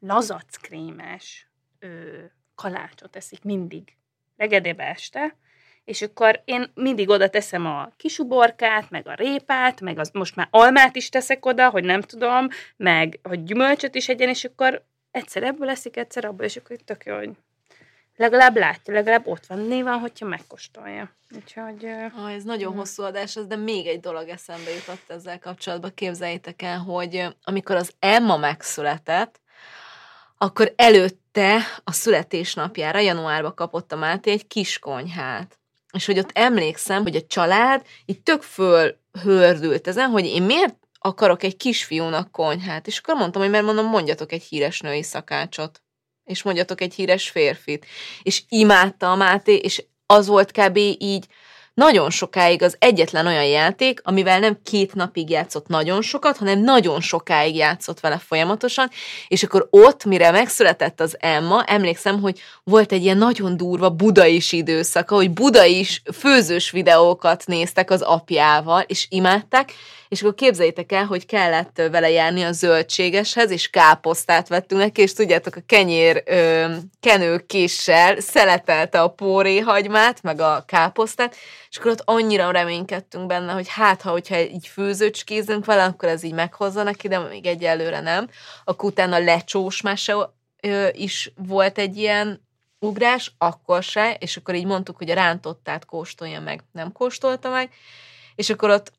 lazackrémes 0.00 1.48
ö, 1.78 2.18
kalácsot 2.54 3.16
eszik 3.16 3.44
mindig, 3.44 3.96
regedébe 4.36 4.84
este, 4.84 5.36
és 5.84 6.02
akkor 6.02 6.42
én 6.44 6.70
mindig 6.74 7.08
oda 7.08 7.28
teszem 7.28 7.66
a 7.66 7.92
kisuborkát, 7.96 8.90
meg 8.90 9.08
a 9.08 9.14
répát, 9.14 9.80
meg 9.80 9.98
az, 9.98 10.10
most 10.12 10.36
már 10.36 10.48
almát 10.50 10.96
is 10.96 11.08
teszek 11.08 11.46
oda, 11.46 11.70
hogy 11.70 11.84
nem 11.84 12.00
tudom, 12.00 12.48
meg 12.76 13.18
hogy 13.22 13.44
gyümölcsöt 13.44 13.94
is 13.94 14.08
egyen, 14.08 14.28
és 14.28 14.44
akkor 14.44 14.84
egyszer 15.10 15.42
ebből 15.42 15.68
eszik, 15.68 15.96
egyszer 15.96 16.24
abból, 16.24 16.44
és 16.44 16.56
akkor 16.56 16.76
tök 16.76 17.04
jó, 17.04 17.16
hogy 17.16 17.30
legalább 18.16 18.56
látja, 18.56 18.94
legalább 18.94 19.26
ott 19.26 19.46
van 19.46 19.58
néven, 19.58 19.98
hogyha 19.98 20.26
megkóstolja. 20.26 21.10
Úgyhogy... 21.36 21.84
Ah, 22.16 22.34
ez 22.34 22.44
nagyon 22.44 22.68
Mhm. 22.70 22.78
hosszú 22.78 23.02
adás, 23.02 23.36
ez, 23.36 23.46
de 23.46 23.56
még 23.56 23.86
egy 23.86 24.00
dolog 24.00 24.28
eszembe 24.28 24.70
jutott 24.70 25.10
ezzel 25.10 25.38
kapcsolatban. 25.38 25.94
Képzeljétek 25.94 26.62
el, 26.62 26.78
hogy 26.78 27.26
amikor 27.42 27.76
az 27.76 27.92
Emma 27.98 28.36
megszületett, 28.36 29.40
akkor 30.38 30.72
előtte 30.76 31.60
a 31.84 31.92
születésnapjára, 31.92 32.98
januárba 32.98 33.54
kapott 33.54 33.92
a 33.92 33.96
Máté 33.96 34.30
egy 34.30 34.46
kis 34.46 34.78
konyhát. 34.78 35.58
És 35.92 36.06
hogy 36.06 36.18
ott 36.18 36.30
emlékszem, 36.32 37.02
hogy 37.02 37.16
a 37.16 37.26
család 37.26 37.86
így 38.04 38.22
tök 38.22 38.42
fölhördült 38.42 39.86
ezen, 39.86 40.10
hogy 40.10 40.24
én 40.24 40.42
miért 40.42 40.76
akarok 40.98 41.42
egy 41.42 41.56
kisfiúnak 41.56 42.32
konyhát. 42.32 42.86
És 42.86 42.98
akkor 42.98 43.14
mondtam, 43.14 43.42
hogy 43.42 43.50
mert 43.50 43.64
mondom, 43.64 43.86
mondjatok 43.86 44.32
egy 44.32 44.42
híres 44.42 44.80
női 44.80 45.02
szakácsot. 45.02 45.82
És 46.24 46.42
mondjatok 46.42 46.80
egy 46.80 46.94
híres 46.94 47.28
férfit. 47.28 47.86
És 48.22 48.42
imádta 48.48 49.10
a 49.10 49.16
Máté, 49.16 49.54
és 49.54 49.84
az 50.06 50.26
volt 50.26 50.50
kb. 50.50 50.76
így 50.98 51.26
nagyon 51.78 52.10
sokáig 52.10 52.62
az 52.62 52.76
egyetlen 52.78 53.26
olyan 53.26 53.44
játék, 53.44 54.00
amivel 54.04 54.38
nem 54.38 54.58
két 54.64 54.94
napig 54.94 55.30
játszott 55.30 55.66
nagyon 55.66 56.02
sokat, 56.02 56.36
hanem 56.36 56.60
nagyon 56.60 57.00
sokáig 57.00 57.56
játszott 57.56 58.00
vele 58.00 58.18
folyamatosan, 58.26 58.90
és 59.28 59.42
akkor 59.42 59.66
ott, 59.70 60.04
mire 60.04 60.30
megszületett 60.30 61.00
az 61.00 61.16
Emma, 61.20 61.64
emlékszem, 61.64 62.20
hogy 62.20 62.40
volt 62.64 62.92
egy 62.92 63.02
ilyen 63.02 63.18
nagyon 63.18 63.56
durva 63.56 63.90
budais 63.90 64.52
időszaka, 64.52 65.14
hogy 65.14 65.30
budais 65.30 66.02
főzős 66.18 66.70
videókat 66.70 67.46
néztek 67.46 67.90
az 67.90 68.02
apjával, 68.02 68.84
és 68.86 69.06
imádták, 69.10 69.72
és 70.08 70.20
akkor 70.20 70.34
képzeljétek 70.34 70.92
el, 70.92 71.04
hogy 71.04 71.26
kellett 71.26 71.82
vele 71.90 72.10
járni 72.10 72.42
a 72.42 72.52
zöldségeshez, 72.52 73.50
és 73.50 73.70
káposztát 73.70 74.48
vettünk 74.48 74.80
neki, 74.80 75.00
és 75.00 75.12
tudjátok, 75.12 75.56
a 75.56 75.62
kenyér 75.66 76.22
ö, 76.26 76.66
kenőkéssel 77.00 78.20
szeletelte 78.20 79.00
a 79.00 79.08
póréhagymát, 79.08 80.22
meg 80.22 80.40
a 80.40 80.64
káposztát, 80.66 81.36
és 81.70 81.76
akkor 81.76 81.90
ott 81.90 82.02
annyira 82.04 82.50
reménykedtünk 82.50 83.26
benne, 83.26 83.52
hogy 83.52 83.68
hát, 83.68 84.02
ha 84.02 84.10
hogyha 84.10 84.38
így 84.38 84.66
főzőcskézünk 84.66 85.64
vele, 85.64 85.84
akkor 85.84 86.08
ez 86.08 86.22
így 86.22 86.32
meghozza 86.34 86.82
neki, 86.82 87.08
de 87.08 87.18
még 87.18 87.46
egyelőre 87.46 88.00
nem. 88.00 88.28
Akkor 88.64 88.90
utána 88.90 89.18
lecsós 89.18 89.80
mese 89.80 90.34
is 90.92 91.32
volt 91.36 91.78
egy 91.78 91.96
ilyen 91.96 92.46
ugrás, 92.78 93.34
akkor 93.38 93.82
se, 93.82 94.14
és 94.14 94.36
akkor 94.36 94.54
így 94.54 94.66
mondtuk, 94.66 94.96
hogy 94.96 95.10
a 95.10 95.14
rántottát 95.14 95.84
kóstolja 95.84 96.40
meg, 96.40 96.64
nem 96.72 96.92
kóstolta 96.92 97.50
meg, 97.50 97.72
és 98.34 98.50
akkor 98.50 98.70
ott 98.70 98.92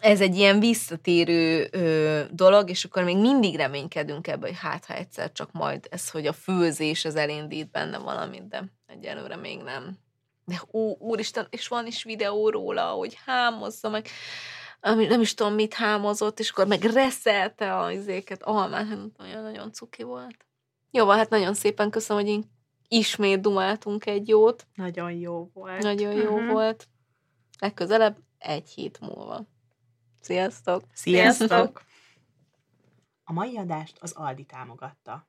ez 0.00 0.20
egy 0.20 0.36
ilyen 0.36 0.60
visszatérő 0.60 1.68
ö, 1.70 2.22
dolog, 2.30 2.70
és 2.70 2.84
akkor 2.84 3.02
még 3.04 3.16
mindig 3.16 3.56
reménykedünk 3.56 4.26
ebbe, 4.26 4.46
hogy 4.46 4.58
hát, 4.60 4.84
ha 4.84 4.94
egyszer 4.94 5.32
csak 5.32 5.52
majd 5.52 5.86
ez, 5.90 6.10
hogy 6.10 6.26
a 6.26 6.32
főzés 6.32 7.04
az 7.04 7.16
elindít 7.16 7.70
benne 7.70 7.98
valamit, 7.98 8.48
de 8.48 8.64
egyelőre 8.86 9.36
még 9.36 9.62
nem. 9.62 9.98
De 10.50 10.60
ó, 10.72 10.96
úristen, 10.98 11.46
és 11.50 11.68
van 11.68 11.86
is 11.86 12.02
videó 12.02 12.48
róla, 12.50 12.90
hogy 12.90 13.18
hámozza 13.26 13.88
meg, 13.88 14.06
ami 14.80 15.06
nem 15.06 15.20
is 15.20 15.34
tudom, 15.34 15.54
mit 15.54 15.74
hámozott, 15.74 16.38
és 16.38 16.50
akkor 16.50 16.66
meg 16.66 16.82
reszelte 16.82 17.76
a 17.78 17.90
izéket, 17.92 18.42
almát, 18.42 18.86
nagyon-nagyon 19.16 19.72
cuki 19.72 20.02
volt. 20.02 20.46
Jó, 20.90 21.04
van, 21.04 21.16
hát 21.16 21.30
nagyon 21.30 21.54
szépen 21.54 21.90
köszönöm, 21.90 22.22
hogy 22.24 22.32
így 22.32 22.44
ismét 22.88 23.40
dumáltunk 23.40 24.06
egy 24.06 24.28
jót. 24.28 24.66
Nagyon 24.74 25.12
jó 25.12 25.50
volt. 25.54 25.82
Nagyon 25.82 26.12
jó 26.12 26.36
Mhm. 26.38 26.48
volt. 26.52 26.88
Legközelebb 27.58 28.16
egy 28.38 28.68
hét 28.68 29.00
múlva. 29.00 29.46
Sziasztok! 30.20 30.82
Sziasztok! 30.92 31.82
A 33.24 33.32
mai 33.32 33.56
adást 33.58 33.96
az 34.00 34.12
Aldi 34.12 34.44
támogatta. 34.44 35.28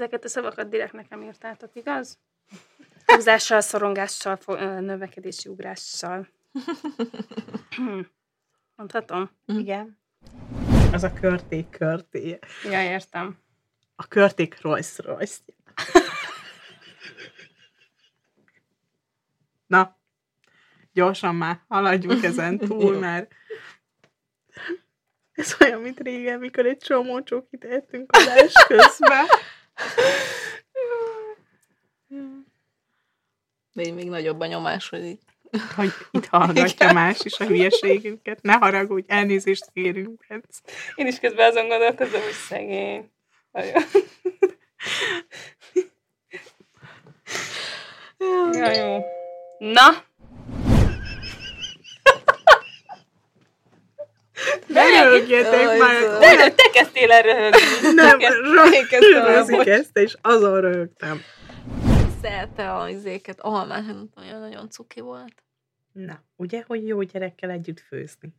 Ezeket 0.00 0.24
a 0.24 0.28
szavakat 0.28 0.68
direkt 0.68 0.92
nekem 0.92 1.22
írtátok, 1.22 1.74
igaz? 1.74 2.18
Húzással, 3.06 3.60
szorongással, 3.60 4.38
növekedési 4.80 5.48
ugrással. 5.48 6.28
Mondhatom? 8.76 9.30
Igen. 9.46 9.98
Az 10.92 11.02
a 11.02 11.12
körték 11.12 11.70
körté. 11.70 12.38
Ja, 12.64 12.82
értem. 12.82 13.38
A 13.96 14.06
körték 14.06 14.60
Rolls 14.60 14.98
Royce. 14.98 15.38
Na, 19.66 19.96
gyorsan 20.92 21.34
már 21.34 21.60
haladjunk 21.68 22.24
ezen 22.24 22.58
túl, 22.58 22.98
mert 22.98 23.32
ez 25.32 25.56
olyan, 25.60 25.80
mint 25.80 26.00
régen, 26.00 26.38
mikor 26.38 26.66
egy 26.66 26.78
csomó 26.78 27.22
csókit 27.22 27.64
ettünk 27.64 28.10
adás 28.12 28.52
közben. 28.66 29.26
De 33.72 33.82
így 33.82 33.94
még 33.94 34.08
nagyobb 34.08 34.40
a 34.40 34.46
nyomás, 34.46 34.88
hogy 34.88 35.04
így. 35.04 35.20
Hogy 35.76 35.92
itt 36.10 36.26
hallgatja 36.26 36.92
más 36.92 37.24
is 37.24 37.38
a 37.38 37.44
hülyeségünket. 37.44 38.42
Ne 38.42 38.52
haragudj, 38.52 39.04
elnézést 39.08 39.70
kérünk. 39.72 40.26
Én 40.94 41.06
is 41.06 41.18
közben 41.18 41.50
azon 41.50 41.68
gondolkozom, 41.68 42.20
hogy 42.20 42.32
szegény. 42.32 43.10
Nagyon. 43.52 43.82
Ja, 48.52 48.70
jó. 48.70 49.04
Na, 49.58 50.04
Ne 54.66 55.02
röhögjetek 55.02 55.78
már! 55.78 56.18
De, 56.18 56.36
de 56.36 56.50
te 56.50 56.70
kezdtél 56.72 57.10
el 57.10 57.22
röhögni. 57.22 57.60
Nem, 57.94 58.18
bocs. 59.46 59.64
kezdte, 59.64 60.00
és 60.00 60.16
azon 60.20 60.60
röhögtem. 60.60 61.20
Szelte 62.22 62.72
a 62.74 62.88
izéket, 62.88 63.40
almát, 63.40 63.84
nagyon-nagyon 64.14 64.70
cuki 64.70 65.00
volt. 65.00 65.42
Na, 65.92 66.22
ugye, 66.36 66.64
hogy 66.66 66.86
jó 66.86 67.02
gyerekkel 67.02 67.50
együtt 67.50 67.80
főzni? 67.80 68.34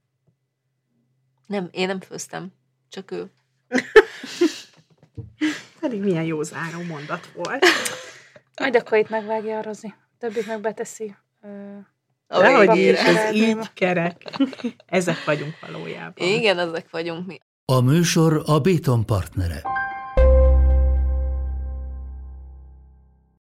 Nem, 1.47 1.68
én 1.72 1.88
nem 1.88 1.99
főztem, 1.99 2.53
csak 2.89 3.12
ő. 3.12 3.32
Pedig 5.80 6.01
milyen 6.01 6.24
jó 6.24 6.41
záró 6.41 6.82
mondat 6.88 7.32
volt. 7.36 7.66
Majd 8.59 8.76
akkor 8.76 8.97
itt 8.97 9.09
megvágja 9.09 9.57
a 9.57 9.62
Rozi. 9.62 9.93
Többit 10.18 10.47
meg 10.47 10.62
beteszi. 10.62 11.16
Dehogy 12.32 12.78
is, 12.78 13.00
ez 13.00 13.34
így 13.36 13.74
kerek. 13.74 14.40
Ezek 14.86 15.24
vagyunk 15.26 15.54
valójában. 15.68 16.28
Igen, 16.28 16.60
ezek 16.60 16.88
vagyunk 16.92 17.28
mi. 17.28 17.40
A 17.66 17.82
műsor 17.82 18.44
a 18.46 18.60
Béton 18.60 19.06
partnere. 19.06 19.62